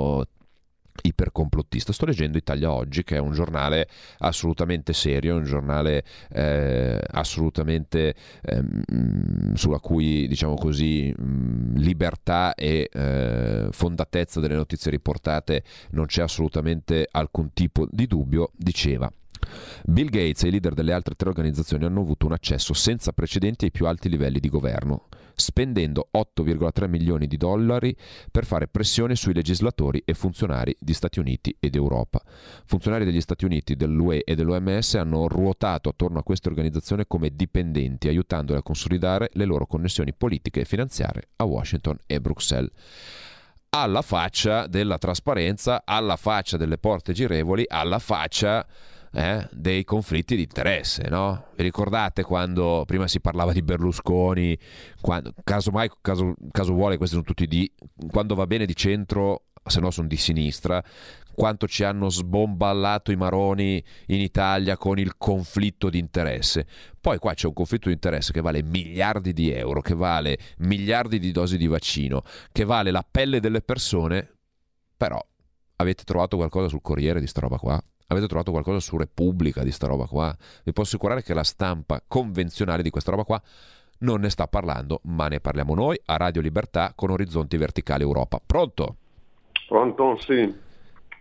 ipercomplottista. 1.02 1.94
Sto 1.94 2.06
leggendo 2.06 2.38
Italia 2.38 2.72
Oggi, 2.72 3.04
che 3.04 3.18
è 3.18 3.20
un 3.20 3.32
giornale 3.32 3.88
assolutamente 4.20 4.94
serio, 4.94 5.36
un 5.36 5.44
giornale 5.44 6.04
eh, 6.32 7.00
assolutamente 7.12 8.16
eh, 8.42 8.64
sulla 9.54 9.80
cui, 9.80 10.28
diciamo 10.28 10.56
così, 10.56 11.14
mh, 11.16 11.78
libertà 11.78 12.56
e 12.56 12.90
eh, 12.92 13.68
fondatezza 13.72 14.40
delle 14.40 14.56
notizie 14.56 14.92
riportate 14.92 15.64
non 15.92 16.06
c'è 16.06 16.22
assolutamente 16.24 17.08
alcun 17.12 17.52
tipo 17.54 17.88
di 17.90 18.08
dubbio, 18.08 18.52
diceva 18.56 19.12
Bill 19.86 20.10
Gates 20.10 20.44
e 20.44 20.48
i 20.48 20.52
leader 20.52 20.74
delle 20.74 20.94
altre 20.94 21.16
tre 21.16 21.30
organizzazioni 21.30 21.86
hanno 21.86 22.02
avuto 22.02 22.26
un 22.26 22.34
accesso 22.34 22.74
senza 22.74 23.14
precedenti 23.14 23.66
ai 23.66 23.72
più 23.72 23.86
alti 23.86 24.10
livelli 24.10 24.40
di 24.40 24.50
governo, 24.50 25.08
spendendo 25.39 26.10
8,3 26.13 26.89
milioni 26.89 27.28
di 27.28 27.38
dollari 27.38 27.95
per 28.32 28.43
fare 28.43 28.67
pressione 28.67 29.15
sui 29.15 29.36
legislatori 29.36 30.02
e 30.04 30.15
funzionari 30.15 30.76
di 30.80 30.93
Stati 30.93 31.19
Uniti 31.19 31.56
ed 31.60 31.76
Europa. 31.76 32.21
Funzionari 32.65 33.06
degli 33.06 33.21
Stati 33.21 33.45
Uniti, 33.45 33.76
dell'UE 33.76 34.23
e 34.23 34.34
dell'OMS 34.34 34.95
hanno 34.95 35.28
ruotato 35.28 35.89
attorno 35.89 36.17
a 36.19 36.23
queste 36.23 36.50
organizzazioni 36.50 37.04
come 37.08 37.36
dipendenti, 37.36 38.08
aiutandole 38.08 38.60
a 38.60 38.63
consolidare 38.63 39.30
le 39.34 39.45
loro 39.45 39.67
connessioni 39.67 40.12
politiche 40.12 40.62
e 40.62 40.65
finanziarie 40.65 41.30
a 41.36 41.45
Washington 41.45 41.97
e 42.08 42.19
Bruxelles 42.19 42.71
alla 43.69 44.02
faccia 44.02 44.65
della 44.65 44.97
trasparenza, 44.97 45.84
alla 45.86 46.15
faccia 46.15 46.58
delle 46.58 46.80
porte 46.80 47.13
girevoli, 47.13 47.65
alla 47.67 48.00
faccia 48.00 48.65
eh, 49.13 49.48
dei 49.52 49.84
conflitti 49.84 50.36
di 50.36 50.43
interesse. 50.43 51.08
No? 51.10 51.48
Vi 51.56 51.63
ricordate 51.63 52.24
quando 52.24 52.84
prima 52.86 53.08
si 53.08 53.20
parlava 53.20 53.54
di 53.54 53.62
Berlusconi, 53.62 54.58
quando, 55.02 55.34
caso 55.43 55.72
mai, 55.72 55.89
caso, 56.02 56.34
caso 56.52 56.74
vuole, 56.74 56.98
questi 56.98 57.15
sono 57.15 57.28
tutti 57.28 57.48
di, 57.48 57.72
quando 58.10 58.36
va 58.36 58.48
bene 58.48 58.65
di 58.65 58.76
centro, 58.76 59.43
se 59.65 59.80
no 59.80 59.91
sono 59.91 60.08
di 60.08 60.17
sinistra, 60.17 60.84
quanto 61.34 61.67
ci 61.67 61.84
hanno 61.84 62.10
sbomballato 62.10 63.12
i 63.12 63.15
maroni 63.15 63.84
in 64.08 64.22
Italia 64.22 64.76
con 64.76 64.98
il 64.98 65.17
conflitto 65.17 65.89
di 65.89 66.00
interesse. 66.00 66.65
Poi 67.00 67.20
qua 67.20 67.36
c'è 67.36 67.46
un 67.46 67.54
conflitto 67.54 67.89
di 67.89 67.93
interesse 67.93 68.34
che 68.34 68.41
vale 68.41 68.63
miliardi 68.63 69.34
di 69.34 69.52
euro, 69.52 69.82
che 69.82 69.93
vale 69.93 70.39
miliardi 70.60 71.20
di 71.20 71.32
dosi 71.32 71.58
di 71.58 71.67
vaccino, 71.67 72.24
che 72.52 72.63
vale 72.63 72.89
la 72.89 73.06
pelle 73.10 73.39
delle 73.39 73.62
persone, 73.62 74.34
però 74.98 75.24
avete 75.76 76.04
trovato 76.04 76.38
qualcosa 76.38 76.70
sul 76.70 76.82
Corriere 76.82 77.20
di 77.20 77.28
sta 77.28 77.41
roba 77.41 77.58
qua? 77.58 77.80
Avete 78.10 78.28
trovato 78.28 78.52
qualcosa 78.52 78.80
su 78.80 78.96
Repubblica 78.96 79.63
di 79.63 79.72
sta 79.72 79.86
roba 79.86 80.06
qua? 80.06 80.34
Vi 80.63 80.72
posso 80.72 80.96
assicurare 80.96 81.24
che 81.24 81.34
la 81.34 81.43
stampa 81.43 82.02
convenzionale 82.08 82.82
di 82.82 82.89
questa 82.89 83.12
roba 83.12 83.26
qua 83.26 83.41
non 84.00 84.22
ne 84.22 84.30
sta 84.30 84.48
parlando, 84.48 85.02
ma 85.04 85.28
ne 85.28 85.41
parliamo 85.41 85.76
noi 85.76 86.00
a 86.06 86.15
Radio 86.15 86.39
Libertà 86.39 86.93
con 86.96 87.10
Orizzonti 87.10 87.58
Verticali 87.58 88.04
Europa. 88.04 88.39
Pronto? 88.46 88.96
Pronto, 89.67 90.17
sì. 90.20 90.56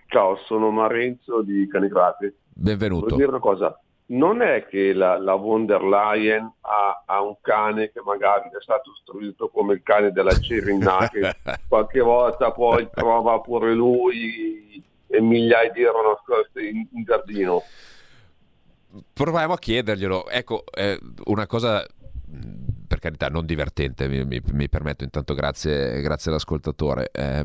Ciao, 0.07 0.37
sono 0.45 0.71
Marenzo 0.71 1.43
di 1.43 1.67
Canigrati. 1.67 2.33
Benvenuto. 2.55 3.07
Voglio 3.07 3.17
dire 3.17 3.29
una 3.31 3.41
cosa, 3.41 3.81
non 4.07 4.41
è 4.41 4.67
che 4.69 4.93
la, 4.93 5.19
la 5.19 5.35
von 5.35 5.67
der 5.67 5.83
Leyen 5.83 6.49
ha, 6.61 7.03
ha, 7.05 7.21
un 7.21 7.35
cane 7.41 7.91
che 7.91 8.01
magari 8.05 8.49
è 8.51 8.63
stato 8.63 8.93
istruito 8.93 9.49
come 9.49 9.75
il 9.75 9.83
cane 9.83 10.13
della 10.13 10.39
Cirinna, 10.39 11.09
che 11.11 11.35
qualche 11.67 12.01
volta 12.01 12.53
poi 12.53 12.89
trova 12.93 13.41
pure 13.41 13.75
lui 13.75 14.85
e 15.07 15.21
migliaia 15.21 15.71
di 15.71 15.83
euro 15.83 16.11
nascosti 16.11 16.69
in, 16.69 16.87
in 16.93 17.05
giardino. 17.05 17.63
Proviamo 19.13 19.53
a 19.53 19.59
chiederglielo. 19.59 20.29
Ecco, 20.29 20.65
eh, 20.73 20.99
una 21.25 21.47
cosa 21.47 21.87
per 22.87 22.99
carità 22.99 23.29
non 23.29 23.47
divertente, 23.47 24.09
mi, 24.09 24.25
mi, 24.25 24.41
mi 24.53 24.69
permetto 24.69 25.05
intanto 25.05 25.35
grazie, 25.35 26.01
grazie 26.01 26.31
all'ascoltatore. 26.31 27.11
Eh, 27.13 27.45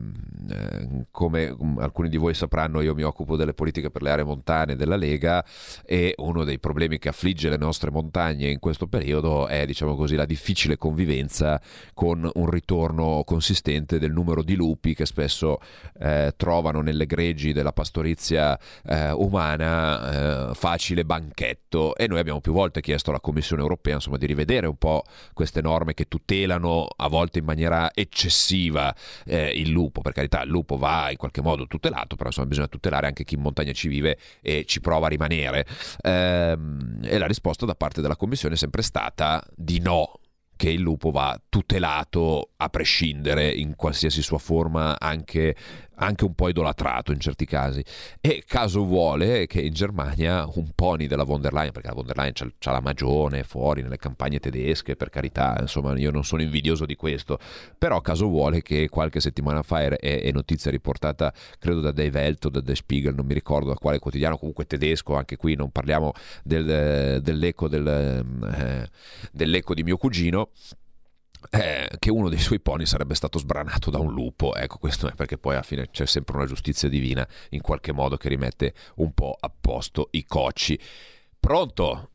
come 1.12 1.56
alcuni 1.78 2.10
di 2.10 2.18
voi 2.18 2.34
sapranno 2.34 2.82
io 2.82 2.94
mi 2.94 3.04
occupo 3.04 3.36
delle 3.36 3.54
politiche 3.54 3.90
per 3.90 4.02
le 4.02 4.12
aree 4.12 4.24
montane 4.24 4.76
della 4.76 4.96
Lega 4.96 5.46
e 5.86 6.14
uno 6.18 6.44
dei 6.44 6.60
problemi 6.60 6.98
che 6.98 7.10
affligge 7.10 7.50
le 7.50 7.58
nostre 7.58 7.92
montagne 7.92 8.50
in 8.50 8.60
questo 8.60 8.88
periodo 8.88 9.48
è 9.48 9.66
diciamo 9.66 9.96
così 9.96 10.16
la 10.16 10.26
difficile 10.26 10.78
convivenza 10.78 11.62
con 11.94 12.30
un 12.34 12.50
ritorno 12.50 13.24
consistente 13.26 14.00
del 14.00 14.12
numero 14.12 14.44
di 14.44 14.56
lupi 14.56 14.94
che 14.94 15.06
spesso 15.06 15.60
eh, 16.00 16.34
trovano 16.36 16.82
nelle 16.82 17.06
greggi 17.06 17.54
della 17.54 17.74
pastorizia 17.74 18.58
eh, 18.86 19.12
umana 19.12 20.50
eh, 20.50 20.54
facile 20.54 21.06
banchetto 21.06 21.96
e 21.96 22.08
noi 22.08 22.20
abbiamo 22.20 22.42
più 22.42 22.54
volte 22.54 22.82
chiesto 22.82 23.10
alla 23.10 23.20
Commissione 23.20 23.62
europea 23.62 23.96
insomma, 23.96 24.18
di 24.18 24.26
rivedere 24.26 24.68
un 24.68 24.78
po' 24.78 25.04
queste 25.34 25.62
norme 25.62 25.94
che 25.94 26.08
tutelano 26.08 26.88
a 26.96 27.08
volte 27.08 27.40
in 27.40 27.46
maniera 27.46 27.92
eccessiva 27.94 28.94
eh, 29.26 29.50
il 29.50 29.70
lupo. 29.70 30.02
Per 30.02 30.14
carità, 30.14 30.42
il 30.44 30.50
lupo 30.50 30.78
va 30.78 31.10
in 31.12 31.18
qualche 31.18 31.42
modo 31.42 31.68
tutelato, 31.68 32.16
però 32.16 32.30
insomma 32.30 32.48
bisogna 32.48 32.68
tutelare 32.68 33.08
anche 33.08 33.24
chi 33.24 33.36
in 33.36 33.42
montagna 33.42 33.72
ci 33.72 33.88
vive 33.88 34.18
e 34.42 34.66
ci 34.66 34.82
prova 34.82 35.08
a 35.08 35.10
rimanere. 35.10 35.66
Ehm, 36.02 37.00
e 37.04 37.18
la 37.18 37.28
risposta 37.28 37.66
da 37.66 37.76
parte 37.76 38.02
della 38.02 38.16
Commissione 38.16 38.56
è 38.56 38.58
sempre 38.58 38.82
stata 38.82 39.44
di 39.56 39.80
no 39.80 40.20
che 40.62 40.70
il 40.70 40.80
lupo 40.80 41.10
va 41.10 41.42
tutelato 41.50 42.52
a 42.58 42.70
prescindere 42.70 43.50
in 43.50 43.76
qualsiasi 43.76 44.22
sua 44.22 44.38
forma, 44.38 45.00
anche 45.00 45.56
anche 46.02 46.26
un 46.26 46.34
po' 46.34 46.50
idolatrato 46.50 47.12
in 47.12 47.20
certi 47.20 47.46
casi. 47.46 47.84
E 48.20 48.44
caso 48.46 48.84
vuole 48.84 49.46
che 49.48 49.62
in 49.62 49.74
Germania 49.74 50.48
un 50.56 50.72
pony 50.76 51.08
della 51.08 51.24
von 51.24 51.42
der 51.42 51.54
Leyen, 51.54 51.72
perché 51.72 51.88
la 51.90 51.94
von 51.94 52.06
der 52.06 52.18
Leyen 52.18 52.34
c'ha, 52.34 52.72
la 52.72 52.82
magione 52.82 53.44
fuori 53.44 53.82
nelle 53.82 53.98
campagne 53.98 54.40
tedesche, 54.40 54.96
per 54.96 55.10
carità, 55.10 55.58
insomma 55.60 55.98
io 55.98 56.12
non 56.12 56.24
sono 56.24 56.42
invidioso 56.42 56.86
di 56.86 56.96
questo, 56.96 57.40
però 57.78 58.02
caso 58.02 58.28
vuole 58.28 58.62
che 58.62 58.90
qualche 58.90 59.20
settimana 59.20 59.62
fa 59.62 59.82
è, 59.82 59.98
è 59.98 60.32
notizia 60.32 60.72
riportata, 60.72 61.34
credo 61.60 61.82
da 61.82 61.92
Dave 61.92 62.20
Welt 62.20 62.46
o 62.46 62.50
da 62.50 62.62
The 62.62 62.76
Spiegel, 62.76 63.14
non 63.14 63.26
mi 63.26 63.34
ricordo 63.34 63.70
da 63.70 63.76
quale 63.76 64.00
quotidiano, 64.00 64.38
comunque 64.38 64.66
tedesco, 64.66 65.16
anche 65.16 65.38
qui 65.38 65.56
non 65.56 65.70
parliamo 65.70 66.14
del, 66.44 67.22
dell'eco, 67.22 67.68
del, 67.68 67.88
eh, 67.88 68.90
dell'eco 69.32 69.74
di 69.76 69.84
mio 69.84 69.98
cugino, 69.98 70.50
eh, 71.50 71.88
che 72.00 72.12
uno 72.12 72.30
dei 72.30 72.40
suoi 72.40 72.60
pony 72.60 72.86
sarebbe 72.86 73.16
stato 73.16 73.40
sbranato 73.40 73.90
da 73.90 74.00
un 74.00 74.14
lupo. 74.14 74.54
Ecco, 74.56 74.78
questo 74.78 75.08
è 75.08 75.14
perché 75.16 75.38
poi 75.38 75.54
alla 75.54 75.64
fine 75.64 75.90
c'è 75.90 76.06
sempre 76.06 76.36
una 76.36 76.46
giustizia 76.46 76.90
divina 76.90 77.28
in 77.50 77.62
qualche 77.62 77.92
modo 77.92 78.18
che 78.18 78.30
rimette 78.30 78.74
un 78.96 79.14
po' 79.14 79.36
a 79.40 79.52
posto 79.60 80.10
i 80.12 80.26
cocci. 80.26 80.80
Pronto? 81.40 82.10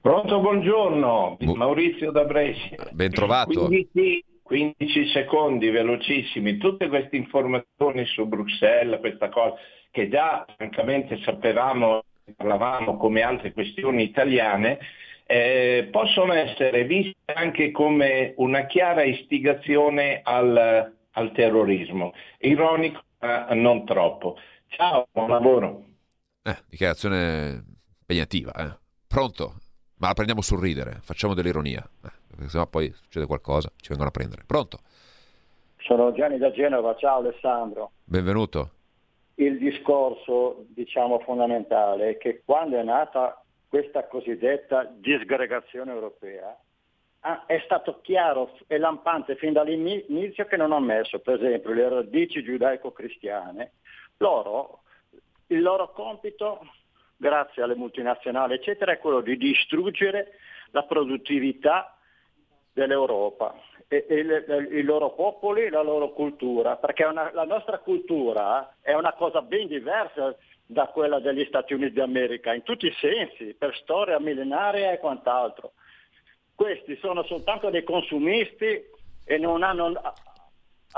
Pronto, 0.00 0.40
buongiorno, 0.40 1.38
Maurizio 1.54 2.12
da 2.12 2.24
Brescia. 2.24 2.76
Ben 2.92 3.10
trovato. 3.10 3.66
15, 3.66 4.24
15 4.42 5.08
secondi 5.08 5.68
velocissimi, 5.70 6.58
tutte 6.58 6.86
queste 6.86 7.16
informazioni 7.16 8.04
su 8.06 8.24
Bruxelles, 8.26 9.00
questa 9.00 9.28
cosa 9.28 9.56
che 9.90 10.08
già 10.08 10.44
francamente 10.56 11.18
sapevamo, 11.24 12.04
parlavamo 12.36 12.96
come 12.96 13.22
altre 13.22 13.52
questioni 13.52 14.04
italiane, 14.04 14.78
eh, 15.26 15.88
possono 15.90 16.32
essere 16.32 16.84
viste 16.84 17.32
anche 17.34 17.72
come 17.72 18.34
una 18.36 18.66
chiara 18.66 19.02
istigazione 19.02 20.20
al, 20.22 20.94
al 21.10 21.32
terrorismo. 21.32 22.12
Ironico, 22.38 23.02
ma 23.20 23.48
non 23.54 23.84
troppo. 23.84 24.38
Ciao, 24.68 25.08
buon 25.10 25.30
lavoro. 25.30 25.84
Eh, 26.42 26.56
dichiarazione 26.68 27.64
impegnativa. 28.00 28.52
Eh. 28.52 28.78
Pronto? 29.08 29.54
Ma 29.98 30.08
la 30.08 30.14
prendiamo 30.14 30.42
sul 30.42 30.60
ridere, 30.60 30.98
facciamo 31.00 31.34
dell'ironia, 31.34 31.82
eh, 32.04 32.10
perché 32.28 32.48
sennò 32.48 32.66
poi 32.66 32.92
succede 32.92 33.26
qualcosa, 33.26 33.70
ci 33.78 33.88
vengono 33.88 34.10
a 34.10 34.12
prendere. 34.12 34.42
Pronto? 34.46 34.78
Sono 35.78 36.12
Gianni 36.12 36.38
da 36.38 36.52
Genova, 36.52 36.94
ciao 36.96 37.18
Alessandro. 37.18 37.92
Benvenuto. 38.04 38.70
Il 39.36 39.58
discorso, 39.58 40.66
diciamo, 40.68 41.18
fondamentale 41.20 42.10
è 42.10 42.16
che 42.18 42.42
quando 42.44 42.78
è 42.78 42.82
nata 42.82 43.42
questa 43.68 44.06
cosiddetta 44.06 44.84
disgregazione 44.84 45.92
europea, 45.92 46.56
ah, 47.20 47.46
è 47.46 47.60
stato 47.64 48.00
chiaro 48.00 48.56
e 48.66 48.78
lampante 48.78 49.36
fin 49.36 49.52
dall'inizio 49.52 50.46
che 50.46 50.56
non 50.56 50.72
ha 50.72 50.80
messo, 50.80 51.18
per 51.20 51.34
esempio, 51.42 51.72
le 51.72 51.88
radici 51.88 52.42
giudaico-cristiane. 52.42 53.72
Loro, 54.18 54.82
il 55.48 55.60
loro 55.60 55.92
compito, 55.92 56.60
grazie 57.16 57.62
alle 57.62 57.74
multinazionali, 57.74 58.54
eccetera, 58.54 58.92
è 58.92 58.98
quello 58.98 59.20
di 59.20 59.36
distruggere 59.36 60.38
la 60.70 60.84
produttività 60.84 61.96
dell'Europa 62.72 63.54
e, 63.88 64.06
e 64.08 64.22
le, 64.22 64.44
i 64.70 64.82
loro 64.82 65.10
popoli, 65.10 65.68
la 65.68 65.82
loro 65.82 66.10
cultura, 66.10 66.76
perché 66.76 67.04
una, 67.04 67.30
la 67.32 67.44
nostra 67.44 67.78
cultura 67.78 68.76
è 68.80 68.92
una 68.94 69.12
cosa 69.14 69.42
ben 69.42 69.66
diversa 69.66 70.36
da 70.66 70.86
quella 70.88 71.20
degli 71.20 71.44
Stati 71.46 71.74
Uniti 71.74 71.94
d'America, 71.94 72.52
in 72.52 72.62
tutti 72.62 72.86
i 72.86 72.96
sensi, 72.98 73.54
per 73.54 73.74
storia 73.76 74.18
millenaria 74.18 74.92
e 74.92 74.98
quant'altro. 74.98 75.72
Questi 76.54 76.96
sono 76.96 77.22
soltanto 77.24 77.70
dei 77.70 77.84
consumisti 77.84 78.84
e 79.24 79.38
non 79.38 79.62
hanno 79.62 79.92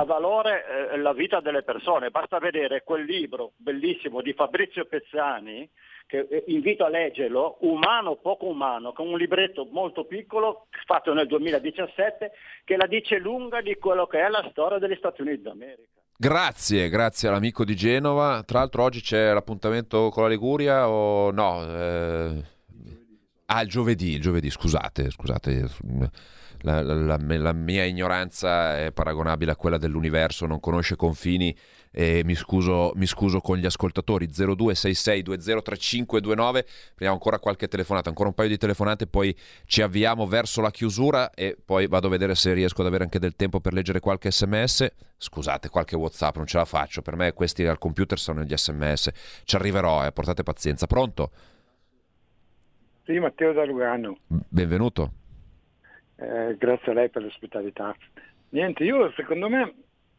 a 0.00 0.04
valore 0.04 0.64
eh, 0.92 0.96
la 0.98 1.12
vita 1.12 1.40
delle 1.40 1.62
persone. 1.62 2.10
Basta 2.10 2.38
vedere 2.38 2.84
quel 2.84 3.04
libro 3.04 3.52
bellissimo 3.56 4.22
di 4.22 4.32
Fabrizio 4.32 4.84
Pezzani, 4.86 5.68
che 6.06 6.26
eh, 6.30 6.44
invito 6.46 6.84
a 6.84 6.88
leggerlo, 6.88 7.56
Umano 7.60 8.16
poco 8.16 8.46
umano, 8.46 8.92
con 8.92 9.08
un 9.08 9.18
libretto 9.18 9.66
molto 9.70 10.04
piccolo 10.04 10.66
fatto 10.86 11.12
nel 11.12 11.26
2017 11.26 12.32
che 12.64 12.76
la 12.76 12.86
dice 12.86 13.18
lunga 13.18 13.60
di 13.60 13.74
quello 13.74 14.06
che 14.06 14.20
è 14.20 14.28
la 14.28 14.46
storia 14.50 14.78
degli 14.78 14.96
Stati 14.96 15.22
Uniti 15.22 15.42
d'America. 15.42 15.98
Grazie, 16.20 16.88
grazie 16.88 17.28
all'amico 17.28 17.64
di 17.64 17.76
Genova. 17.76 18.42
Tra 18.42 18.58
l'altro 18.58 18.82
oggi 18.82 19.00
c'è 19.00 19.32
l'appuntamento 19.32 20.08
con 20.10 20.24
la 20.24 20.28
Liguria 20.28 20.88
o 20.88 21.30
no? 21.30 21.64
Eh... 21.64 22.44
Ah, 23.46 23.60
il 23.60 23.68
giovedì, 23.68 24.14
il 24.14 24.20
giovedì, 24.20 24.50
scusate, 24.50 25.10
scusate. 25.10 25.70
La, 26.62 26.82
la, 26.82 27.16
la, 27.18 27.52
mia 27.52 27.84
ignoranza 27.84 28.84
è 28.84 28.92
paragonabile 28.92 29.52
a 29.52 29.56
quella 29.56 29.78
dell'universo, 29.78 30.46
non 30.46 30.58
conosce 30.58 30.96
confini 30.96 31.56
e 31.92 32.22
mi 32.24 32.34
scuso, 32.34 32.90
mi 32.96 33.06
scuso 33.06 33.40
con 33.40 33.58
gli 33.58 33.66
ascoltatori. 33.66 34.26
0266203529 34.26 36.64
prendiamo 36.94 37.12
ancora 37.12 37.38
qualche 37.38 37.68
telefonata 37.68 38.08
ancora 38.08 38.28
un 38.28 38.34
paio 38.34 38.48
di 38.48 38.56
telefonate 38.56 39.06
poi 39.06 39.36
ci 39.66 39.82
avviamo 39.82 40.26
verso 40.26 40.60
la 40.60 40.70
chiusura 40.70 41.30
e 41.30 41.56
poi 41.64 41.86
vado 41.86 42.08
a 42.08 42.10
vedere 42.10 42.34
se 42.34 42.52
riesco 42.52 42.80
ad 42.80 42.88
avere 42.88 43.04
anche 43.04 43.18
del 43.18 43.36
tempo 43.36 43.60
per 43.60 43.72
leggere 43.72 44.00
qualche 44.00 44.32
sms 44.32 44.86
scusate 45.16 45.68
qualche 45.68 45.96
whatsapp 45.96 46.36
non 46.36 46.46
ce 46.46 46.56
la 46.56 46.64
faccio. 46.64 47.02
Per 47.02 47.14
me 47.14 47.32
questi 47.32 47.66
al 47.66 47.78
computer 47.78 48.18
sono 48.18 48.42
gli 48.42 48.56
sms 48.56 49.10
ci 49.44 49.56
arriverò 49.56 50.06
eh, 50.06 50.12
portate 50.12 50.42
pazienza. 50.42 50.86
Pronto? 50.86 51.30
Sì 53.04 53.18
Matteo 53.18 53.52
da 53.52 53.64
Lugano 53.64 54.18
benvenuto 54.26 55.12
eh, 56.18 56.56
grazie 56.58 56.92
a 56.92 56.94
lei 56.94 57.08
per 57.08 57.22
l'ospitalità. 57.22 57.94
Niente 58.50 58.84
io 58.84 59.12
secondo 59.12 59.48
me 59.48 59.74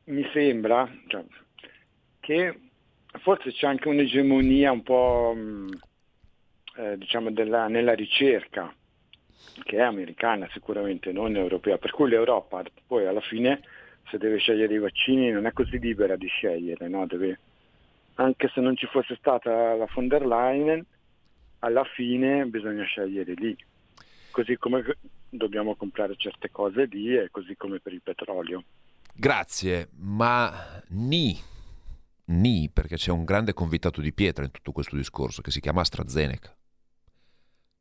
mi 0.06 0.28
sembra 0.32 0.90
cioè, 1.08 1.24
che 2.20 2.60
forse 3.22 3.52
c'è 3.52 3.68
anche 3.68 3.88
un'egemonia 3.88 4.72
un 4.72 4.84
po' 4.84 5.34
mm, 5.36 5.70
eh, 6.78 6.98
diciamo 6.98 7.32
della, 7.32 7.68
nella 7.68 7.94
ricerca 7.94 8.74
che 9.64 9.78
è 9.78 9.82
americana 9.82 10.48
sicuramente, 10.52 11.12
non 11.12 11.36
europea, 11.36 11.78
per 11.78 11.92
cui 11.92 12.10
l'Europa 12.10 12.64
poi 12.88 13.06
alla 13.06 13.22
fine 13.22 13.62
se 14.10 14.18
deve 14.18 14.38
scegliere 14.38 14.74
i 14.74 14.80
vaccini 14.80 15.32
non 15.32 15.46
è 15.46 15.52
così 15.52 15.80
libera 15.80 16.16
di 16.16 16.28
scegliere, 16.28 16.88
no? 16.88 17.06
deve, 17.06 17.40
anche 18.16 18.50
se 18.54 18.62
non 18.62 18.76
ci 18.76 18.88
fosse 18.88 19.16
stata 19.16 19.76
la 19.76 19.88
von 19.94 20.08
der 20.08 20.26
Leyen, 20.26 20.84
alla 21.60 21.84
fine 21.84 22.46
bisogna 22.46 22.84
scegliere 22.84 23.34
lì, 23.34 23.56
così 24.32 24.58
come 24.58 24.98
dobbiamo 25.30 25.76
comprare 25.76 26.16
certe 26.18 26.50
cose 26.50 26.86
lì 26.86 27.16
e 27.16 27.30
così 27.32 27.56
come 27.56 27.80
per 27.80 27.94
il 27.94 28.02
petrolio. 28.02 28.64
Grazie, 29.14 29.90
ma 29.98 30.82
ni 30.90 31.38
ni 32.30 32.70
perché 32.72 32.96
c'è 32.96 33.12
un 33.12 33.24
grande 33.24 33.54
convitato 33.54 34.02
di 34.02 34.14
pietra 34.14 34.44
in 34.44 34.52
tutto 34.52 34.72
questo 34.72 34.96
discorso 34.96 35.42
che 35.42 35.52
si 35.52 35.60
chiama 35.60 35.82
AstraZeneca, 35.82 36.56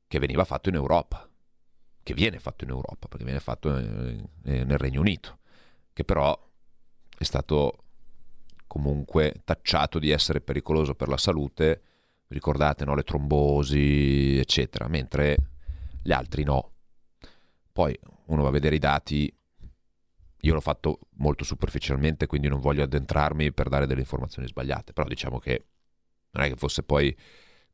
che 0.06 0.18
veniva 0.18 0.44
fatto 0.44 0.68
in 0.68 0.74
Europa, 0.74 1.28
che 2.02 2.14
viene 2.14 2.38
fatto 2.38 2.64
in 2.64 2.70
Europa, 2.70 3.08
perché 3.08 3.24
viene 3.24 3.40
fatto 3.40 3.70
nel 3.70 4.78
Regno 4.78 5.00
Unito, 5.00 5.38
che 5.92 6.04
però 6.04 6.38
è 7.18 7.24
stato 7.24 7.84
comunque 8.66 9.42
tacciato 9.44 9.98
di 9.98 10.10
essere 10.10 10.40
pericoloso 10.40 10.94
per 10.94 11.08
la 11.08 11.16
salute, 11.16 11.82
ricordate 12.28 12.84
no? 12.84 12.94
le 12.94 13.02
trombosi, 13.02 14.38
eccetera, 14.38 14.88
mentre 14.88 15.36
gli 16.02 16.12
altri 16.12 16.44
no. 16.44 16.72
Poi 17.72 17.98
uno 18.26 18.42
va 18.42 18.48
a 18.48 18.52
vedere 18.52 18.76
i 18.76 18.80
dati, 18.80 19.32
io 20.40 20.54
l'ho 20.54 20.60
fatto 20.60 20.98
molto 21.16 21.44
superficialmente, 21.44 22.26
quindi 22.26 22.48
non 22.48 22.60
voglio 22.60 22.82
addentrarmi 22.82 23.52
per 23.52 23.68
dare 23.68 23.86
delle 23.86 24.00
informazioni 24.00 24.48
sbagliate, 24.48 24.92
però 24.92 25.08
diciamo 25.08 25.38
che 25.38 25.66
non 26.30 26.44
è 26.44 26.48
che 26.48 26.56
fosse 26.56 26.82
poi 26.82 27.16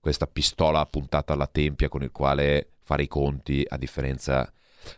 questa 0.01 0.27
pistola 0.27 0.85
puntata 0.87 1.33
alla 1.33 1.47
tempia 1.47 1.89
con 1.89 2.03
il 2.03 2.11
quale 2.11 2.75
fare 2.83 3.05
i 3.05 3.09
conti 3.09 3.65
a 3.67 3.79
differenza, 3.79 4.53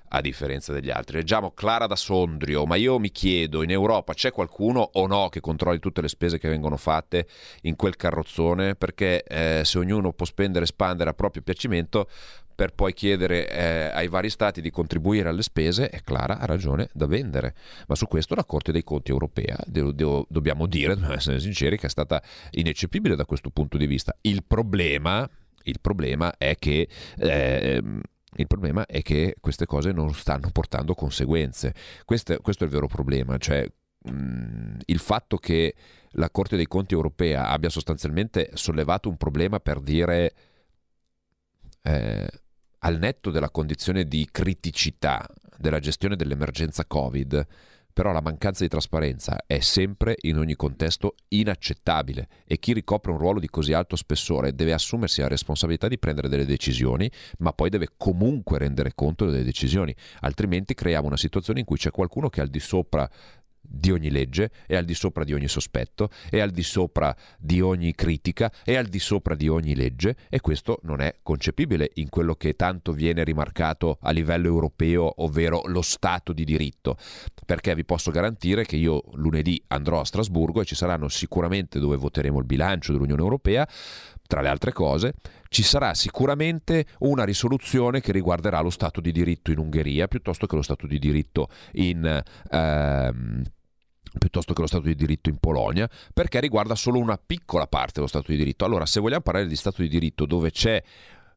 a 0.08 0.20
differenza 0.20 0.72
degli 0.72 0.90
altri. 0.90 1.18
Leggiamo 1.18 1.52
Clara 1.52 1.86
da 1.86 1.94
Sondrio, 1.94 2.66
ma 2.66 2.74
io 2.74 2.98
mi 2.98 3.12
chiedo, 3.12 3.62
in 3.62 3.70
Europa 3.70 4.14
c'è 4.14 4.32
qualcuno 4.32 4.80
o 4.80 5.06
no 5.06 5.28
che 5.28 5.40
controlli 5.40 5.78
tutte 5.78 6.02
le 6.02 6.08
spese 6.08 6.38
che 6.38 6.48
vengono 6.48 6.76
fatte 6.76 7.28
in 7.62 7.76
quel 7.76 7.94
carrozzone? 7.94 8.74
Perché 8.74 9.22
eh, 9.22 9.62
se 9.64 9.78
ognuno 9.78 10.12
può 10.12 10.26
spendere 10.26 10.64
e 10.64 10.68
spandere 10.68 11.10
a 11.10 11.14
proprio 11.14 11.42
piacimento, 11.42 12.08
per 12.56 12.72
poi 12.72 12.94
chiedere 12.94 13.48
eh, 13.50 13.90
ai 13.92 14.08
vari 14.08 14.30
stati 14.30 14.62
di 14.62 14.70
contribuire 14.70 15.28
alle 15.28 15.42
spese, 15.42 15.90
è 15.90 16.00
Clara 16.00 16.38
ha 16.38 16.46
ragione 16.46 16.88
da 16.94 17.06
vendere. 17.06 17.54
Ma 17.86 17.94
su 17.94 18.06
questo 18.08 18.34
la 18.34 18.46
Corte 18.46 18.72
dei 18.72 18.82
Conti 18.82 19.10
europea, 19.10 19.58
do, 19.66 19.92
do, 19.92 20.26
dobbiamo 20.30 20.66
dire, 20.66 20.94
dobbiamo 20.96 21.14
essere 21.14 21.38
sinceri, 21.38 21.76
che 21.76 21.86
è 21.86 21.90
stata 21.90 22.20
ineccepibile 22.52 23.14
da 23.14 23.26
questo 23.26 23.50
punto 23.50 23.76
di 23.76 23.86
vista. 23.86 24.16
Il 24.22 24.42
problema, 24.44 25.28
il 25.64 25.78
problema 25.80 26.34
è 26.36 26.56
che... 26.58 26.88
Eh, 27.18 27.82
il 28.38 28.46
problema 28.46 28.84
è 28.84 29.00
che 29.00 29.36
queste 29.40 29.64
cose 29.64 29.92
non 29.92 30.12
stanno 30.12 30.50
portando 30.52 30.92
conseguenze. 30.92 31.72
Questo, 32.04 32.38
questo 32.42 32.64
è 32.64 32.66
il 32.66 32.72
vero 32.72 32.86
problema, 32.86 33.38
cioè 33.38 33.66
mh, 34.02 34.80
il 34.84 34.98
fatto 34.98 35.38
che 35.38 35.74
la 36.10 36.28
Corte 36.28 36.56
dei 36.56 36.66
Conti 36.66 36.92
europea 36.92 37.48
abbia 37.48 37.70
sostanzialmente 37.70 38.50
sollevato 38.52 39.08
un 39.08 39.16
problema 39.16 39.58
per 39.58 39.80
dire 39.80 40.34
eh, 41.80 42.28
al 42.86 42.98
netto 42.98 43.32
della 43.32 43.50
condizione 43.50 44.04
di 44.04 44.28
criticità 44.30 45.28
della 45.58 45.80
gestione 45.80 46.14
dell'emergenza 46.14 46.84
Covid, 46.86 47.44
però 47.92 48.12
la 48.12 48.20
mancanza 48.20 48.62
di 48.62 48.68
trasparenza 48.68 49.42
è 49.44 49.58
sempre 49.58 50.14
in 50.20 50.38
ogni 50.38 50.54
contesto 50.54 51.16
inaccettabile 51.28 52.28
e 52.46 52.60
chi 52.60 52.74
ricopre 52.74 53.10
un 53.10 53.18
ruolo 53.18 53.40
di 53.40 53.48
così 53.48 53.72
alto 53.72 53.96
spessore 53.96 54.54
deve 54.54 54.72
assumersi 54.72 55.20
la 55.20 55.26
responsabilità 55.26 55.88
di 55.88 55.98
prendere 55.98 56.28
delle 56.28 56.46
decisioni, 56.46 57.10
ma 57.38 57.52
poi 57.52 57.70
deve 57.70 57.88
comunque 57.96 58.58
rendere 58.58 58.92
conto 58.94 59.26
delle 59.26 59.42
decisioni, 59.42 59.92
altrimenti 60.20 60.74
creiamo 60.74 61.08
una 61.08 61.16
situazione 61.16 61.58
in 61.58 61.66
cui 61.66 61.78
c'è 61.78 61.90
qualcuno 61.90 62.28
che 62.28 62.38
è 62.38 62.44
al 62.44 62.50
di 62.50 62.60
sopra 62.60 63.10
di 63.68 63.90
ogni 63.90 64.10
legge, 64.10 64.50
è 64.66 64.76
al 64.76 64.84
di 64.84 64.94
sopra 64.94 65.24
di 65.24 65.32
ogni 65.32 65.48
sospetto, 65.48 66.10
è 66.30 66.40
al 66.40 66.50
di 66.50 66.62
sopra 66.62 67.14
di 67.38 67.60
ogni 67.60 67.94
critica, 67.94 68.52
è 68.64 68.74
al 68.74 68.86
di 68.86 68.98
sopra 68.98 69.34
di 69.34 69.48
ogni 69.48 69.74
legge 69.74 70.16
e 70.28 70.40
questo 70.40 70.80
non 70.82 71.00
è 71.00 71.16
concepibile 71.22 71.90
in 71.94 72.08
quello 72.08 72.34
che 72.34 72.54
tanto 72.54 72.92
viene 72.92 73.24
rimarcato 73.24 73.98
a 74.00 74.10
livello 74.10 74.46
europeo, 74.46 75.22
ovvero 75.22 75.62
lo 75.66 75.82
Stato 75.82 76.32
di 76.32 76.44
diritto. 76.44 76.96
Perché 77.44 77.74
vi 77.74 77.84
posso 77.84 78.10
garantire 78.10 78.64
che 78.64 78.76
io 78.76 79.02
lunedì 79.14 79.62
andrò 79.68 80.00
a 80.00 80.04
Strasburgo 80.04 80.60
e 80.60 80.64
ci 80.64 80.74
saranno 80.74 81.08
sicuramente 81.08 81.78
dove 81.78 81.96
voteremo 81.96 82.38
il 82.38 82.44
bilancio 82.44 82.92
dell'Unione 82.92 83.22
Europea, 83.22 83.68
tra 84.26 84.40
le 84.40 84.48
altre 84.48 84.72
cose, 84.72 85.14
ci 85.48 85.62
sarà 85.62 85.94
sicuramente 85.94 86.86
una 87.00 87.24
risoluzione 87.24 88.00
che 88.00 88.12
riguarderà 88.12 88.60
lo 88.60 88.70
Stato 88.70 89.00
di 89.00 89.12
diritto 89.12 89.50
in 89.50 89.58
Ungheria 89.58 90.08
piuttosto 90.08 90.46
che 90.46 90.56
lo 90.56 90.62
Stato 90.62 90.86
di 90.86 90.98
diritto 90.98 91.48
in... 91.72 92.22
Ehm, 92.50 93.42
piuttosto 94.18 94.52
che 94.52 94.60
lo 94.60 94.66
Stato 94.66 94.84
di 94.84 94.94
diritto 94.94 95.28
in 95.28 95.38
Polonia, 95.38 95.88
perché 96.12 96.40
riguarda 96.40 96.74
solo 96.74 96.98
una 96.98 97.18
piccola 97.18 97.66
parte 97.66 97.92
dello 97.94 98.06
Stato 98.06 98.30
di 98.30 98.36
diritto. 98.36 98.64
Allora, 98.64 98.86
se 98.86 99.00
vogliamo 99.00 99.22
parlare 99.22 99.46
di 99.46 99.56
Stato 99.56 99.82
di 99.82 99.88
diritto 99.88 100.26
dove 100.26 100.50
c'è 100.50 100.82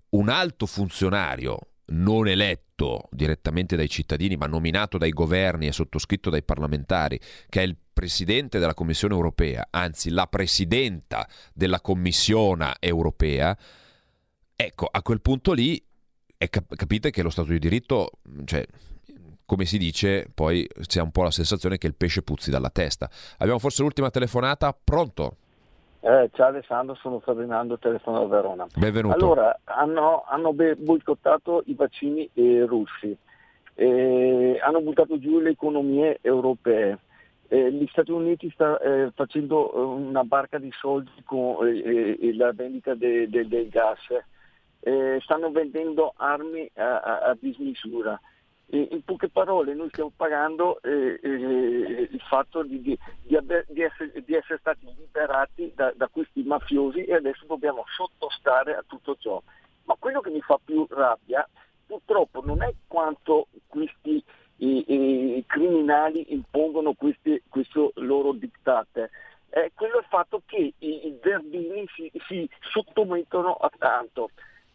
un 0.09 0.29
alto 0.29 0.65
funzionario 0.65 1.59
non 1.91 2.27
eletto 2.27 3.07
direttamente 3.11 3.75
dai 3.75 3.89
cittadini, 3.89 4.35
ma 4.35 4.45
nominato 4.45 4.97
dai 4.97 5.11
governi 5.11 5.67
e 5.67 5.71
sottoscritto 5.71 6.29
dai 6.29 6.43
parlamentari, 6.43 7.19
che 7.49 7.61
è 7.61 7.63
il 7.63 7.75
presidente 7.91 8.59
della 8.59 8.73
Commissione 8.73 9.13
europea, 9.13 9.67
anzi 9.71 10.09
la 10.09 10.27
presidenta 10.27 11.27
della 11.53 11.81
Commissione 11.81 12.75
europea, 12.79 13.57
ecco, 14.55 14.87
a 14.89 15.01
quel 15.01 15.21
punto 15.21 15.51
lì 15.51 15.83
cap- 16.49 16.75
capite 16.75 17.11
che 17.11 17.21
lo 17.21 17.29
Stato 17.29 17.49
di 17.49 17.59
diritto, 17.59 18.19
cioè, 18.45 18.65
come 19.49 19.65
si 19.65 19.79
dice, 19.79 20.27
poi 20.31 20.67
c'è 20.85 21.01
un 21.01 21.09
po' 21.09 21.23
la 21.23 21.31
sensazione 21.31 21.79
che 21.79 21.87
il 21.87 21.95
pesce 21.95 22.21
puzzi 22.21 22.51
dalla 22.51 22.69
testa. 22.69 23.09
Abbiamo 23.39 23.57
forse 23.57 23.81
l'ultima 23.81 24.11
telefonata, 24.11 24.77
pronto? 24.81 25.37
Eh, 26.01 26.29
ciao 26.33 26.49
Alessandro, 26.49 26.93
sono 26.93 27.19
Ferdinando, 27.19 27.79
telefono 27.79 28.19
da 28.19 28.27
Verona. 28.27 28.67
Benvenuto. 28.75 29.15
Allora, 29.15 29.59
hanno, 29.63 30.23
hanno 30.27 30.53
boicottato 30.53 31.63
i 31.65 31.73
vaccini 31.73 32.29
eh, 32.35 32.63
russi, 32.67 33.17
eh, 33.73 34.59
hanno 34.63 34.81
buttato 34.81 35.17
giù 35.17 35.39
le 35.39 35.49
economie 35.49 36.19
europee. 36.21 36.99
Eh, 37.47 37.71
gli 37.71 37.87
Stati 37.87 38.11
Uniti 38.11 38.51
stanno 38.51 38.79
eh, 38.79 39.11
facendo 39.15 39.73
eh, 39.73 39.79
una 39.79 40.23
barca 40.23 40.59
di 40.59 40.71
soldi 40.79 41.09
con 41.25 41.57
la 42.37 42.51
vendita 42.53 42.93
de, 42.93 43.27
de, 43.27 43.47
del 43.47 43.67
gas, 43.69 43.97
stanno 45.23 45.49
vendendo 45.49 46.13
armi 46.17 46.69
a, 46.75 46.99
a, 46.99 47.17
a 47.31 47.37
dismisura. 47.39 48.21
In 48.71 49.03
poche 49.03 49.29
parole 49.29 49.73
noi 49.73 49.89
stiamo 49.89 50.11
pagando 50.15 50.79
eh, 50.83 51.19
eh, 51.23 52.07
il 52.11 52.21
fatto 52.29 52.61
di, 52.61 52.79
di, 52.81 52.97
di, 53.23 53.35
aver, 53.35 53.65
essere, 53.73 54.11
di, 54.23 54.35
essere, 54.35 54.59
stati 54.59 54.85
liberati 54.95 55.71
da, 55.73 55.91
da, 55.95 56.07
questi 56.07 56.43
mafiosi 56.43 57.03
e 57.03 57.15
adesso 57.15 57.45
dobbiamo 57.47 57.83
sottostare 57.95 58.75
a 58.75 58.83
tutto 58.85 59.15
ciò. 59.17 59.41
Ma 59.85 59.95
quello 59.97 60.21
che 60.21 60.29
mi 60.29 60.41
fa 60.41 60.59
più 60.63 60.85
rabbia 60.87 61.47
purtroppo 61.87 62.43
non 62.45 62.61
è 62.61 62.71
quanto 62.85 63.47
questi 63.65 64.23
eh, 64.57 65.43
criminali 65.47 66.31
impongono 66.31 66.93
questi, 66.93 67.41
questo 67.49 67.91
loro 67.95 68.33
diktat, 68.33 69.09
è 69.49 69.71
quello 69.73 69.97
il 69.97 70.05
fatto 70.07 70.43
che 70.45 70.73
i, 70.77 71.07
i 71.07 71.17
verdini 71.19 71.87
si, 71.95 72.11
si 72.27 72.47
sottomettono 72.59 73.53
a 73.53 73.71
tanto. 73.75 74.29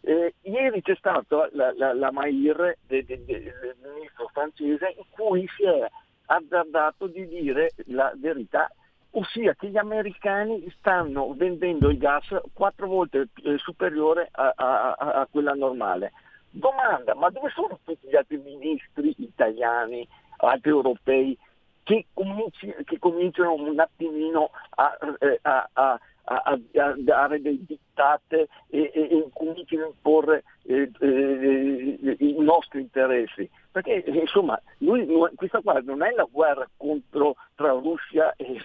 Eh, 0.07 0.35
ieri 0.43 0.83
c'è 0.83 0.95
stata 0.97 1.49
la, 1.53 1.73
la, 1.77 1.95
la 1.95 2.13
Maire 2.13 2.77
del 2.87 3.07
de, 3.07 3.25
de, 3.25 3.41
de 3.43 3.77
ministro 3.95 4.29
francese 4.33 4.95
in 4.99 5.05
cui 5.09 5.49
si 5.57 5.65
è 5.65 5.89
azzardato 6.27 7.07
di 7.07 7.27
dire 7.27 7.71
la 7.87 8.13
verità, 8.15 8.71
ossia 9.13 9.55
che 9.55 9.69
gli 9.69 9.79
americani 9.79 10.71
stanno 10.79 11.33
vendendo 11.35 11.89
il 11.89 11.97
gas 11.97 12.27
quattro 12.53 12.87
volte 12.87 13.29
eh, 13.45 13.57
superiore 13.57 14.29
a, 14.31 14.53
a, 14.55 14.93
a, 14.93 15.29
quella 15.31 15.55
normale. 15.55 16.13
Domanda, 16.51 17.15
ma 17.15 17.31
dove 17.31 17.49
sono 17.55 17.79
tutti 17.83 18.07
gli 18.07 18.15
altri 18.15 18.37
ministri 18.37 19.15
italiani, 19.17 20.07
altri 20.37 20.71
europei, 20.71 21.37
che, 21.83 22.07
cominci, 22.13 22.75
che 22.85 22.99
cominciano 22.99 23.55
un 23.55 23.79
attimino 23.81 24.51
a, 24.77 24.97
eh, 25.19 25.39
a 25.43 25.99
a, 26.25 26.43
a, 26.45 26.95
dare 26.97 27.41
dei 27.41 27.65
dittate 27.67 28.49
e, 28.69 28.91
e, 28.95 29.09
e 29.11 29.81
a 29.81 29.87
imporre 29.87 30.45
eh, 30.65 30.91
eh, 31.01 32.17
i 32.19 32.37
nostri 32.39 32.81
interessi. 32.81 33.49
Perché 33.71 34.05
insomma, 34.07 34.61
lui, 34.79 35.07
questa 35.35 35.61
qua 35.61 35.81
non 35.81 36.03
è 36.03 36.11
la 36.13 36.27
guerra 36.31 36.69
contro, 36.77 37.37
tra 37.55 37.73
Russia 37.73 38.35
e, 38.37 38.63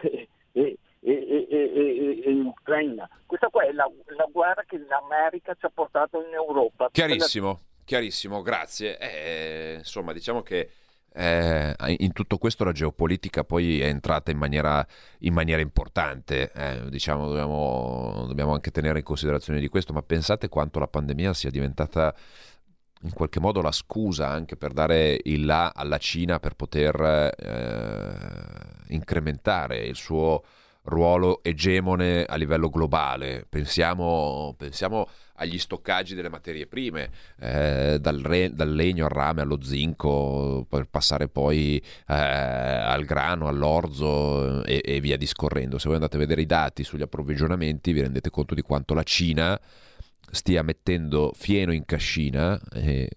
e, 0.52 0.78
e, 1.02 2.32
Ucraina, 2.46 3.10
questa 3.26 3.48
qua 3.50 3.64
è 3.64 3.72
la, 3.72 3.90
la, 4.16 4.28
guerra 4.32 4.64
che 4.68 4.78
l'America 4.78 5.56
ci 5.56 5.66
ha 5.66 5.72
portato 5.74 6.22
in 6.22 6.34
Europa. 6.34 6.90
Chiarissimo, 6.92 7.60
chiarissimo, 7.86 8.42
grazie. 8.42 8.98
Eh, 8.98 9.76
insomma, 9.80 10.14
diciamo 10.14 10.42
che 10.42 10.70
eh, 11.14 11.76
in 11.98 12.12
tutto 12.14 12.38
questo 12.38 12.64
la 12.64 12.72
geopolitica 12.72 13.44
poi 13.44 13.82
è 13.82 13.88
entrata 13.88 14.32
in 14.32 14.38
maniera, 14.38 14.86
in 15.20 15.34
maniera 15.34 15.62
importante, 15.62 16.52
eh, 16.54 16.90
diciamo 16.90 17.28
dobbiamo, 17.28 18.26
dobbiamo, 18.28 18.54
anche 18.54 18.72
tenere 18.72 19.00
in 19.00 19.06
considerazione 19.06 19.60
di 19.60 19.68
questo, 19.68 19.94
ma 19.94 20.02
pensate 20.02 20.50
quanto 20.50 20.80
la 20.80 20.88
pandemia 20.88 21.34
sia 21.34 21.50
diventata 21.50 22.14
in 23.04 23.14
qualche 23.14 23.40
modo 23.40 23.62
la 23.62 23.72
scusa 23.72 24.28
anche 24.28 24.58
per 24.58 24.74
dare 24.74 25.20
il 25.24 25.46
là 25.46 25.72
alla 25.74 25.98
Cina 25.98 26.40
per 26.40 26.56
poter 26.56 27.34
eh, 27.38 28.94
incrementare 28.94 29.86
il 29.86 29.96
suo 29.96 30.44
ruolo 30.84 31.42
egemone 31.44 32.24
a 32.24 32.36
livello 32.36 32.70
globale. 32.70 33.46
Pensiamo, 33.48 34.56
pensiamo 34.58 35.08
agli 35.36 35.58
stoccaggi 35.58 36.16
delle 36.16 36.30
materie 36.30 36.68
prime, 36.68 37.12
eh, 37.40 37.98
dal, 38.00 38.20
re, 38.20 38.54
dal, 38.54 38.74
legno 38.74 39.06
al 39.06 39.12
rame 39.12 39.42
allo 39.42 39.62
zinco, 39.62 40.66
per 40.70 40.88
passare 40.90 41.28
poi 41.28 41.78
eh, 42.08 42.14
al 42.14 43.06
grano, 43.06 43.48
all'orzo 43.48 44.64
e, 44.64 44.82
e 44.84 45.00
via 45.00 45.18
discorrendo. 45.18 45.78
Se 45.78 45.88
voi 45.88 45.96
andate 45.96 46.18
a 46.18 46.20
vedere 46.20 46.42
i 46.42 46.46
dati 46.46 46.84
sugli 46.84 47.02
approvvigionamenti 47.02 47.94
vi 47.94 48.02
rendete 48.02 48.30
conto 48.30 48.56
di 48.56 48.62
quanto 48.62 48.94
la 48.94 49.04
Cina 49.04 49.60
stia 50.32 50.64
mettendo 50.64 51.32
fieno 51.36 51.72
in 51.72 51.86
cascina 51.86 52.60
e, 52.74 53.10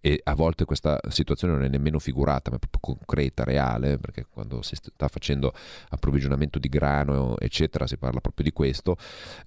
e, 0.00 0.20
a 0.24 0.34
volte 0.34 0.64
questa 0.64 0.98
situazione 1.08 1.54
non 1.54 1.64
è 1.64 1.68
nemmeno 1.68 1.98
figurata 1.98 2.50
ma 2.50 2.56
è 2.56 2.58
proprio 2.58 2.94
concreta, 2.94 3.44
reale 3.44 3.98
perché 3.98 4.26
quando 4.28 4.62
si 4.62 4.76
sta 4.76 5.08
facendo 5.08 5.52
approvvigionamento 5.90 6.58
di 6.58 6.68
grano 6.68 7.38
eccetera 7.38 7.86
si 7.86 7.98
parla 7.98 8.20
proprio 8.20 8.44
di 8.44 8.52
questo 8.52 8.96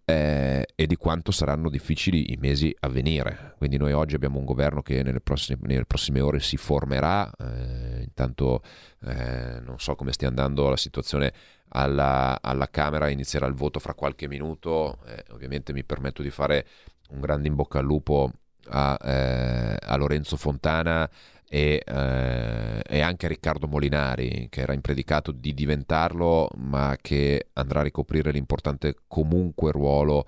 eh, 0.05 0.68
e 0.76 0.88
di 0.88 0.95
quanto 0.95 1.32
saranno 1.32 1.70
difficili 1.70 2.32
i 2.32 2.38
mesi 2.39 2.76
a 2.80 2.89
venire 2.89 3.55
quindi 3.57 3.78
noi 3.78 3.93
oggi 3.93 4.16
abbiamo 4.16 4.39
un 4.39 4.45
governo 4.45 4.82
che 4.82 5.03
nelle 5.03 5.22
prossime, 5.22 5.60
nelle 5.64 5.86
prossime 5.86 6.22
ore 6.22 6.39
si 6.39 6.57
formerà 6.57 7.32
eh, 7.32 8.01
intanto 8.03 8.62
eh, 9.05 9.60
non 9.62 9.80
so 9.80 9.95
come 9.95 10.12
stia 10.12 10.28
andando 10.28 10.70
la 10.70 10.78
situazione 10.78 11.34
alla, 11.70 12.39
alla, 12.41 12.70
Camera 12.70 13.10
inizierà 13.10 13.45
il 13.45 13.53
voto 13.53 13.80
fra 13.80 13.93
qualche 13.93 14.28
minuto. 14.28 14.99
Eh, 15.05 15.26
ovviamente 15.32 15.74
mi 15.74 15.84
permetto 15.84 16.22
di 16.22 16.30
fare 16.30 16.66
un 17.10 17.22
grande 17.22 17.47
in 17.47 17.55
bocca 17.55 17.80
al 17.80 17.86
lupo 17.86 18.32
a, 18.70 18.97
eh, 19.03 19.78
a 19.80 19.95
Lorenzo 19.95 20.38
Fontana 20.38 21.10
e, 21.51 21.82
eh, 21.84 22.82
e, 22.88 23.01
anche 23.01 23.26
a 23.26 23.30
Riccardo 23.30 23.68
Molinari, 23.68 24.47
che 24.49 24.62
era 24.62 24.74
impredicato 24.74 25.32
di 25.32 25.53
diventarlo, 25.55 26.49
ma 26.57 26.95
che 27.01 27.47
andrà 27.53 27.80
a 27.80 27.84
ricoprire 27.84 28.32
l'importante 28.32 28.95
comunque 29.07 29.72
ruolo 29.72 30.28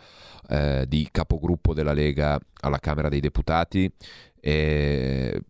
eh, 0.50 0.86
di 0.88 1.08
capogruppo 1.12 1.76
della 1.76 1.94
Lega 1.94 2.40
alla 2.62 2.80
Camera 2.80 3.08
dei 3.08 3.20
Deputati. 3.20 3.92
E, 4.40 5.42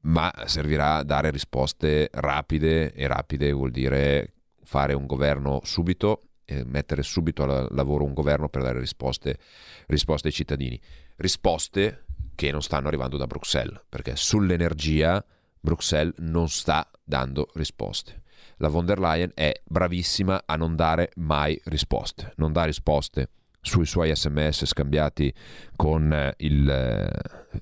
ma 0.00 0.32
servirà 0.46 0.96
a 0.96 1.02
dare 1.02 1.30
risposte 1.30 2.08
rapide 2.12 2.92
e 2.94 3.06
rapide 3.06 3.52
vuol 3.52 3.70
dire 3.70 4.32
fare 4.62 4.94
un 4.94 5.06
governo 5.06 5.60
subito 5.64 6.27
eh, 6.50 6.64
mettere 6.64 7.02
subito 7.02 7.42
al 7.42 7.68
lavoro 7.72 8.04
un 8.04 8.14
governo 8.14 8.48
per 8.48 8.62
dare 8.62 8.80
risposte, 8.80 9.38
risposte 9.86 10.28
ai 10.28 10.32
cittadini. 10.32 10.80
Risposte 11.16 12.06
che 12.34 12.50
non 12.50 12.62
stanno 12.62 12.88
arrivando 12.88 13.18
da 13.18 13.26
Bruxelles, 13.26 13.82
perché 13.88 14.16
sull'energia 14.16 15.22
Bruxelles 15.60 16.14
non 16.18 16.48
sta 16.48 16.90
dando 17.04 17.50
risposte. 17.54 18.22
La 18.56 18.68
von 18.68 18.86
der 18.86 18.98
Leyen 18.98 19.32
è 19.34 19.60
bravissima 19.64 20.42
a 20.46 20.56
non 20.56 20.74
dare 20.74 21.10
mai 21.16 21.60
risposte, 21.64 22.32
non 22.36 22.52
dà 22.52 22.64
risposte 22.64 23.30
sui 23.60 23.84
suoi 23.86 24.14
sms 24.14 24.64
scambiati 24.64 25.32
con 25.76 26.12
eh, 26.12 26.34
il, 26.38 26.68
eh, 26.68 27.10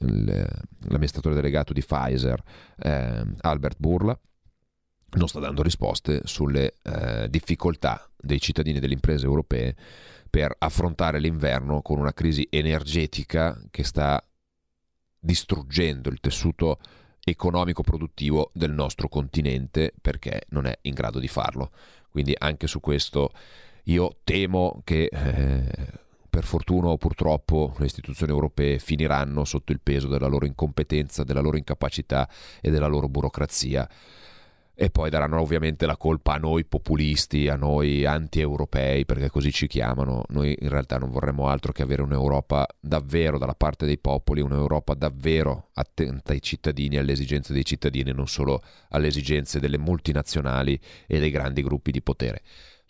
il, 0.01 0.47
l'amministratore 0.89 1.35
delegato 1.35 1.73
di 1.73 1.83
Pfizer, 1.83 2.41
eh, 2.79 3.25
Albert 3.41 3.79
Burla, 3.79 4.19
non 5.17 5.29
sta 5.29 5.41
dando 5.41 5.63
risposte 5.63 6.21
sulle 6.25 6.75
eh, 6.83 7.29
difficoltà 7.31 8.09
dei 8.27 8.41
cittadini 8.41 8.79
e 8.79 8.81
delle 8.81 8.95
imprese 8.95 9.25
europee 9.25 9.75
per 10.29 10.55
affrontare 10.59 11.19
l'inverno 11.19 11.81
con 11.83 11.99
una 11.99 12.13
crisi 12.13 12.47
energetica 12.51 13.59
che 13.71 13.85
sta 13.85 14.23
distruggendo 15.19 16.09
il 16.09 16.21
tessuto 16.21 16.79
economico 17.25 17.83
produttivo 17.83 18.51
del 18.53 18.71
nostro 18.71 19.09
continente 19.09 19.93
perché 20.01 20.43
non 20.51 20.67
è 20.67 20.79
in 20.83 20.95
grado 20.95 21.19
di 21.19 21.29
farlo. 21.29 21.71
Quindi 22.11 22.35
anche 22.37 22.67
su 22.67 22.81
questo 22.81 23.33
io 23.85 24.19
temo 24.25 24.81
che 24.85 25.09
eh, 25.11 26.05
per 26.29 26.45
fortuna 26.45 26.89
o 26.89 26.99
purtroppo 26.99 27.75
le 27.79 27.87
istituzioni 27.87 28.31
europee 28.31 28.79
finiranno 28.79 29.45
sotto 29.45 29.73
il 29.73 29.81
peso 29.81 30.07
della 30.07 30.27
loro 30.27 30.47
incompetenza, 30.47 31.25
della 31.25 31.41
loro 31.41 31.57
incapacità 31.57 32.29
e 32.61 32.71
della 32.71 32.87
loro 32.87 33.09
burocrazia 33.09 33.89
e 34.79 34.91
poi 34.91 35.09
daranno 35.09 35.41
ovviamente 35.41 35.87
la 35.87 35.97
colpa 35.97 36.35
a 36.35 36.37
noi 36.37 36.67
populisti, 36.67 37.49
a 37.49 37.57
noi 37.57 38.05
anti-europei, 38.05 39.07
perché 39.07 39.31
così 39.31 39.51
ci 39.51 39.67
chiamano. 39.67 40.25
Noi 40.29 40.55
in 40.61 40.69
realtà 40.69 40.99
non 40.99 41.11
vorremmo 41.11 41.49
altro 41.49 41.73
che 41.73 41.83
avere 41.83 42.03
un'Europa 42.03 42.67
davvero 42.79 43.39
dalla 43.39 43.55
parte 43.55 43.87
dei 43.87 43.97
popoli, 43.97 44.43
un'Europa 44.43 44.93
davvero 44.93 45.71
attenta 45.73 46.33
ai 46.33 46.43
cittadini, 46.43 46.99
alle 46.99 47.13
esigenze 47.13 47.55
dei 47.55 47.65
cittadini, 47.65 48.13
non 48.13 48.29
solo 48.29 48.63
alle 48.91 49.07
esigenze 49.07 49.61
delle 49.61 49.79
multinazionali 49.79 50.79
e 51.07 51.19
dei 51.21 51.31
grandi 51.31 51.63
gruppi 51.63 51.91
di 51.91 52.03
potere. 52.03 52.43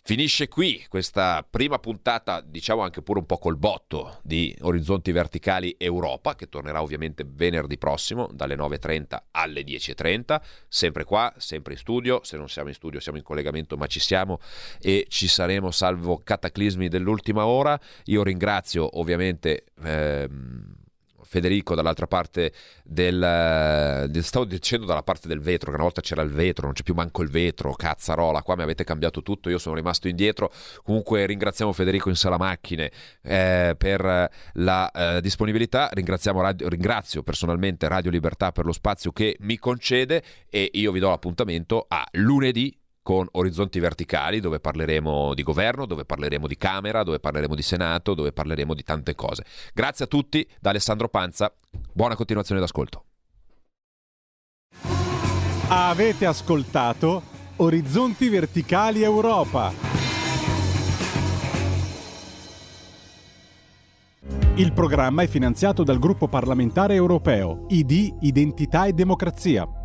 Finisce 0.06 0.46
qui 0.46 0.86
questa 0.88 1.44
prima 1.50 1.80
puntata, 1.80 2.40
diciamo 2.40 2.82
anche 2.82 3.02
pure 3.02 3.18
un 3.18 3.26
po' 3.26 3.38
col 3.38 3.56
botto 3.56 4.20
di 4.22 4.56
Orizzonti 4.60 5.10
Verticali 5.10 5.74
Europa, 5.76 6.36
che 6.36 6.48
tornerà 6.48 6.80
ovviamente 6.80 7.24
venerdì 7.26 7.76
prossimo 7.76 8.28
dalle 8.32 8.54
9.30 8.54 9.18
alle 9.32 9.64
10.30, 9.64 10.40
sempre 10.68 11.02
qua, 11.02 11.34
sempre 11.38 11.72
in 11.72 11.80
studio, 11.80 12.20
se 12.22 12.36
non 12.36 12.48
siamo 12.48 12.68
in 12.68 12.76
studio 12.76 13.00
siamo 13.00 13.18
in 13.18 13.24
collegamento, 13.24 13.76
ma 13.76 13.88
ci 13.88 13.98
siamo 13.98 14.38
e 14.80 15.06
ci 15.08 15.26
saremo 15.26 15.72
salvo 15.72 16.20
cataclismi 16.22 16.86
dell'ultima 16.86 17.44
ora. 17.44 17.76
Io 18.04 18.22
ringrazio 18.22 19.00
ovviamente... 19.00 19.64
Ehm, 19.82 20.84
Federico 21.26 21.74
dall'altra 21.74 22.06
parte 22.06 22.52
del, 22.84 24.06
del, 24.08 24.24
stavo 24.24 24.44
dicendo 24.44 24.86
dalla 24.86 25.02
parte 25.02 25.28
del 25.28 25.40
vetro 25.40 25.70
che 25.70 25.74
una 25.74 25.84
volta 25.84 26.00
c'era 26.00 26.22
il 26.22 26.30
vetro 26.30 26.66
non 26.66 26.74
c'è 26.74 26.82
più 26.82 26.94
manco 26.94 27.22
il 27.22 27.30
vetro 27.30 27.74
cazzarola 27.74 28.42
qua 28.42 28.56
mi 28.56 28.62
avete 28.62 28.84
cambiato 28.84 29.22
tutto 29.22 29.50
io 29.50 29.58
sono 29.58 29.74
rimasto 29.74 30.08
indietro. 30.08 30.52
Comunque 30.82 31.26
ringraziamo 31.26 31.72
Federico 31.72 32.08
in 32.08 32.16
sala 32.16 32.38
macchine 32.38 32.90
eh, 33.22 33.74
per 33.76 34.30
la 34.52 34.90
eh, 34.90 35.20
disponibilità. 35.20 35.90
Radio, 35.92 36.68
ringrazio 36.68 37.22
personalmente 37.22 37.88
Radio 37.88 38.10
Libertà 38.10 38.52
per 38.52 38.64
lo 38.64 38.72
spazio 38.72 39.12
che 39.12 39.36
mi 39.40 39.58
concede 39.58 40.22
e 40.48 40.70
io 40.72 40.92
vi 40.92 41.00
do 41.00 41.08
l'appuntamento 41.08 41.86
a 41.88 42.06
lunedì 42.12 42.76
con 43.06 43.24
Orizzonti 43.30 43.78
Verticali, 43.78 44.40
dove 44.40 44.58
parleremo 44.58 45.32
di 45.32 45.44
governo, 45.44 45.86
dove 45.86 46.04
parleremo 46.04 46.48
di 46.48 46.56
Camera, 46.58 47.04
dove 47.04 47.20
parleremo 47.20 47.54
di 47.54 47.62
Senato, 47.62 48.14
dove 48.14 48.32
parleremo 48.32 48.74
di 48.74 48.82
tante 48.82 49.14
cose. 49.14 49.44
Grazie 49.72 50.06
a 50.06 50.08
tutti 50.08 50.44
da 50.58 50.70
Alessandro 50.70 51.08
Panza, 51.08 51.54
buona 51.92 52.16
continuazione 52.16 52.60
d'ascolto. 52.60 53.04
Avete 55.68 56.26
ascoltato 56.26 57.22
Orizzonti 57.58 58.28
Verticali 58.28 59.04
Europa. 59.04 59.72
Il 64.56 64.72
programma 64.72 65.22
è 65.22 65.28
finanziato 65.28 65.84
dal 65.84 66.00
gruppo 66.00 66.26
parlamentare 66.26 66.94
europeo 66.94 67.66
ID 67.68 68.16
Identità 68.22 68.86
e 68.86 68.94
Democrazia 68.94 69.84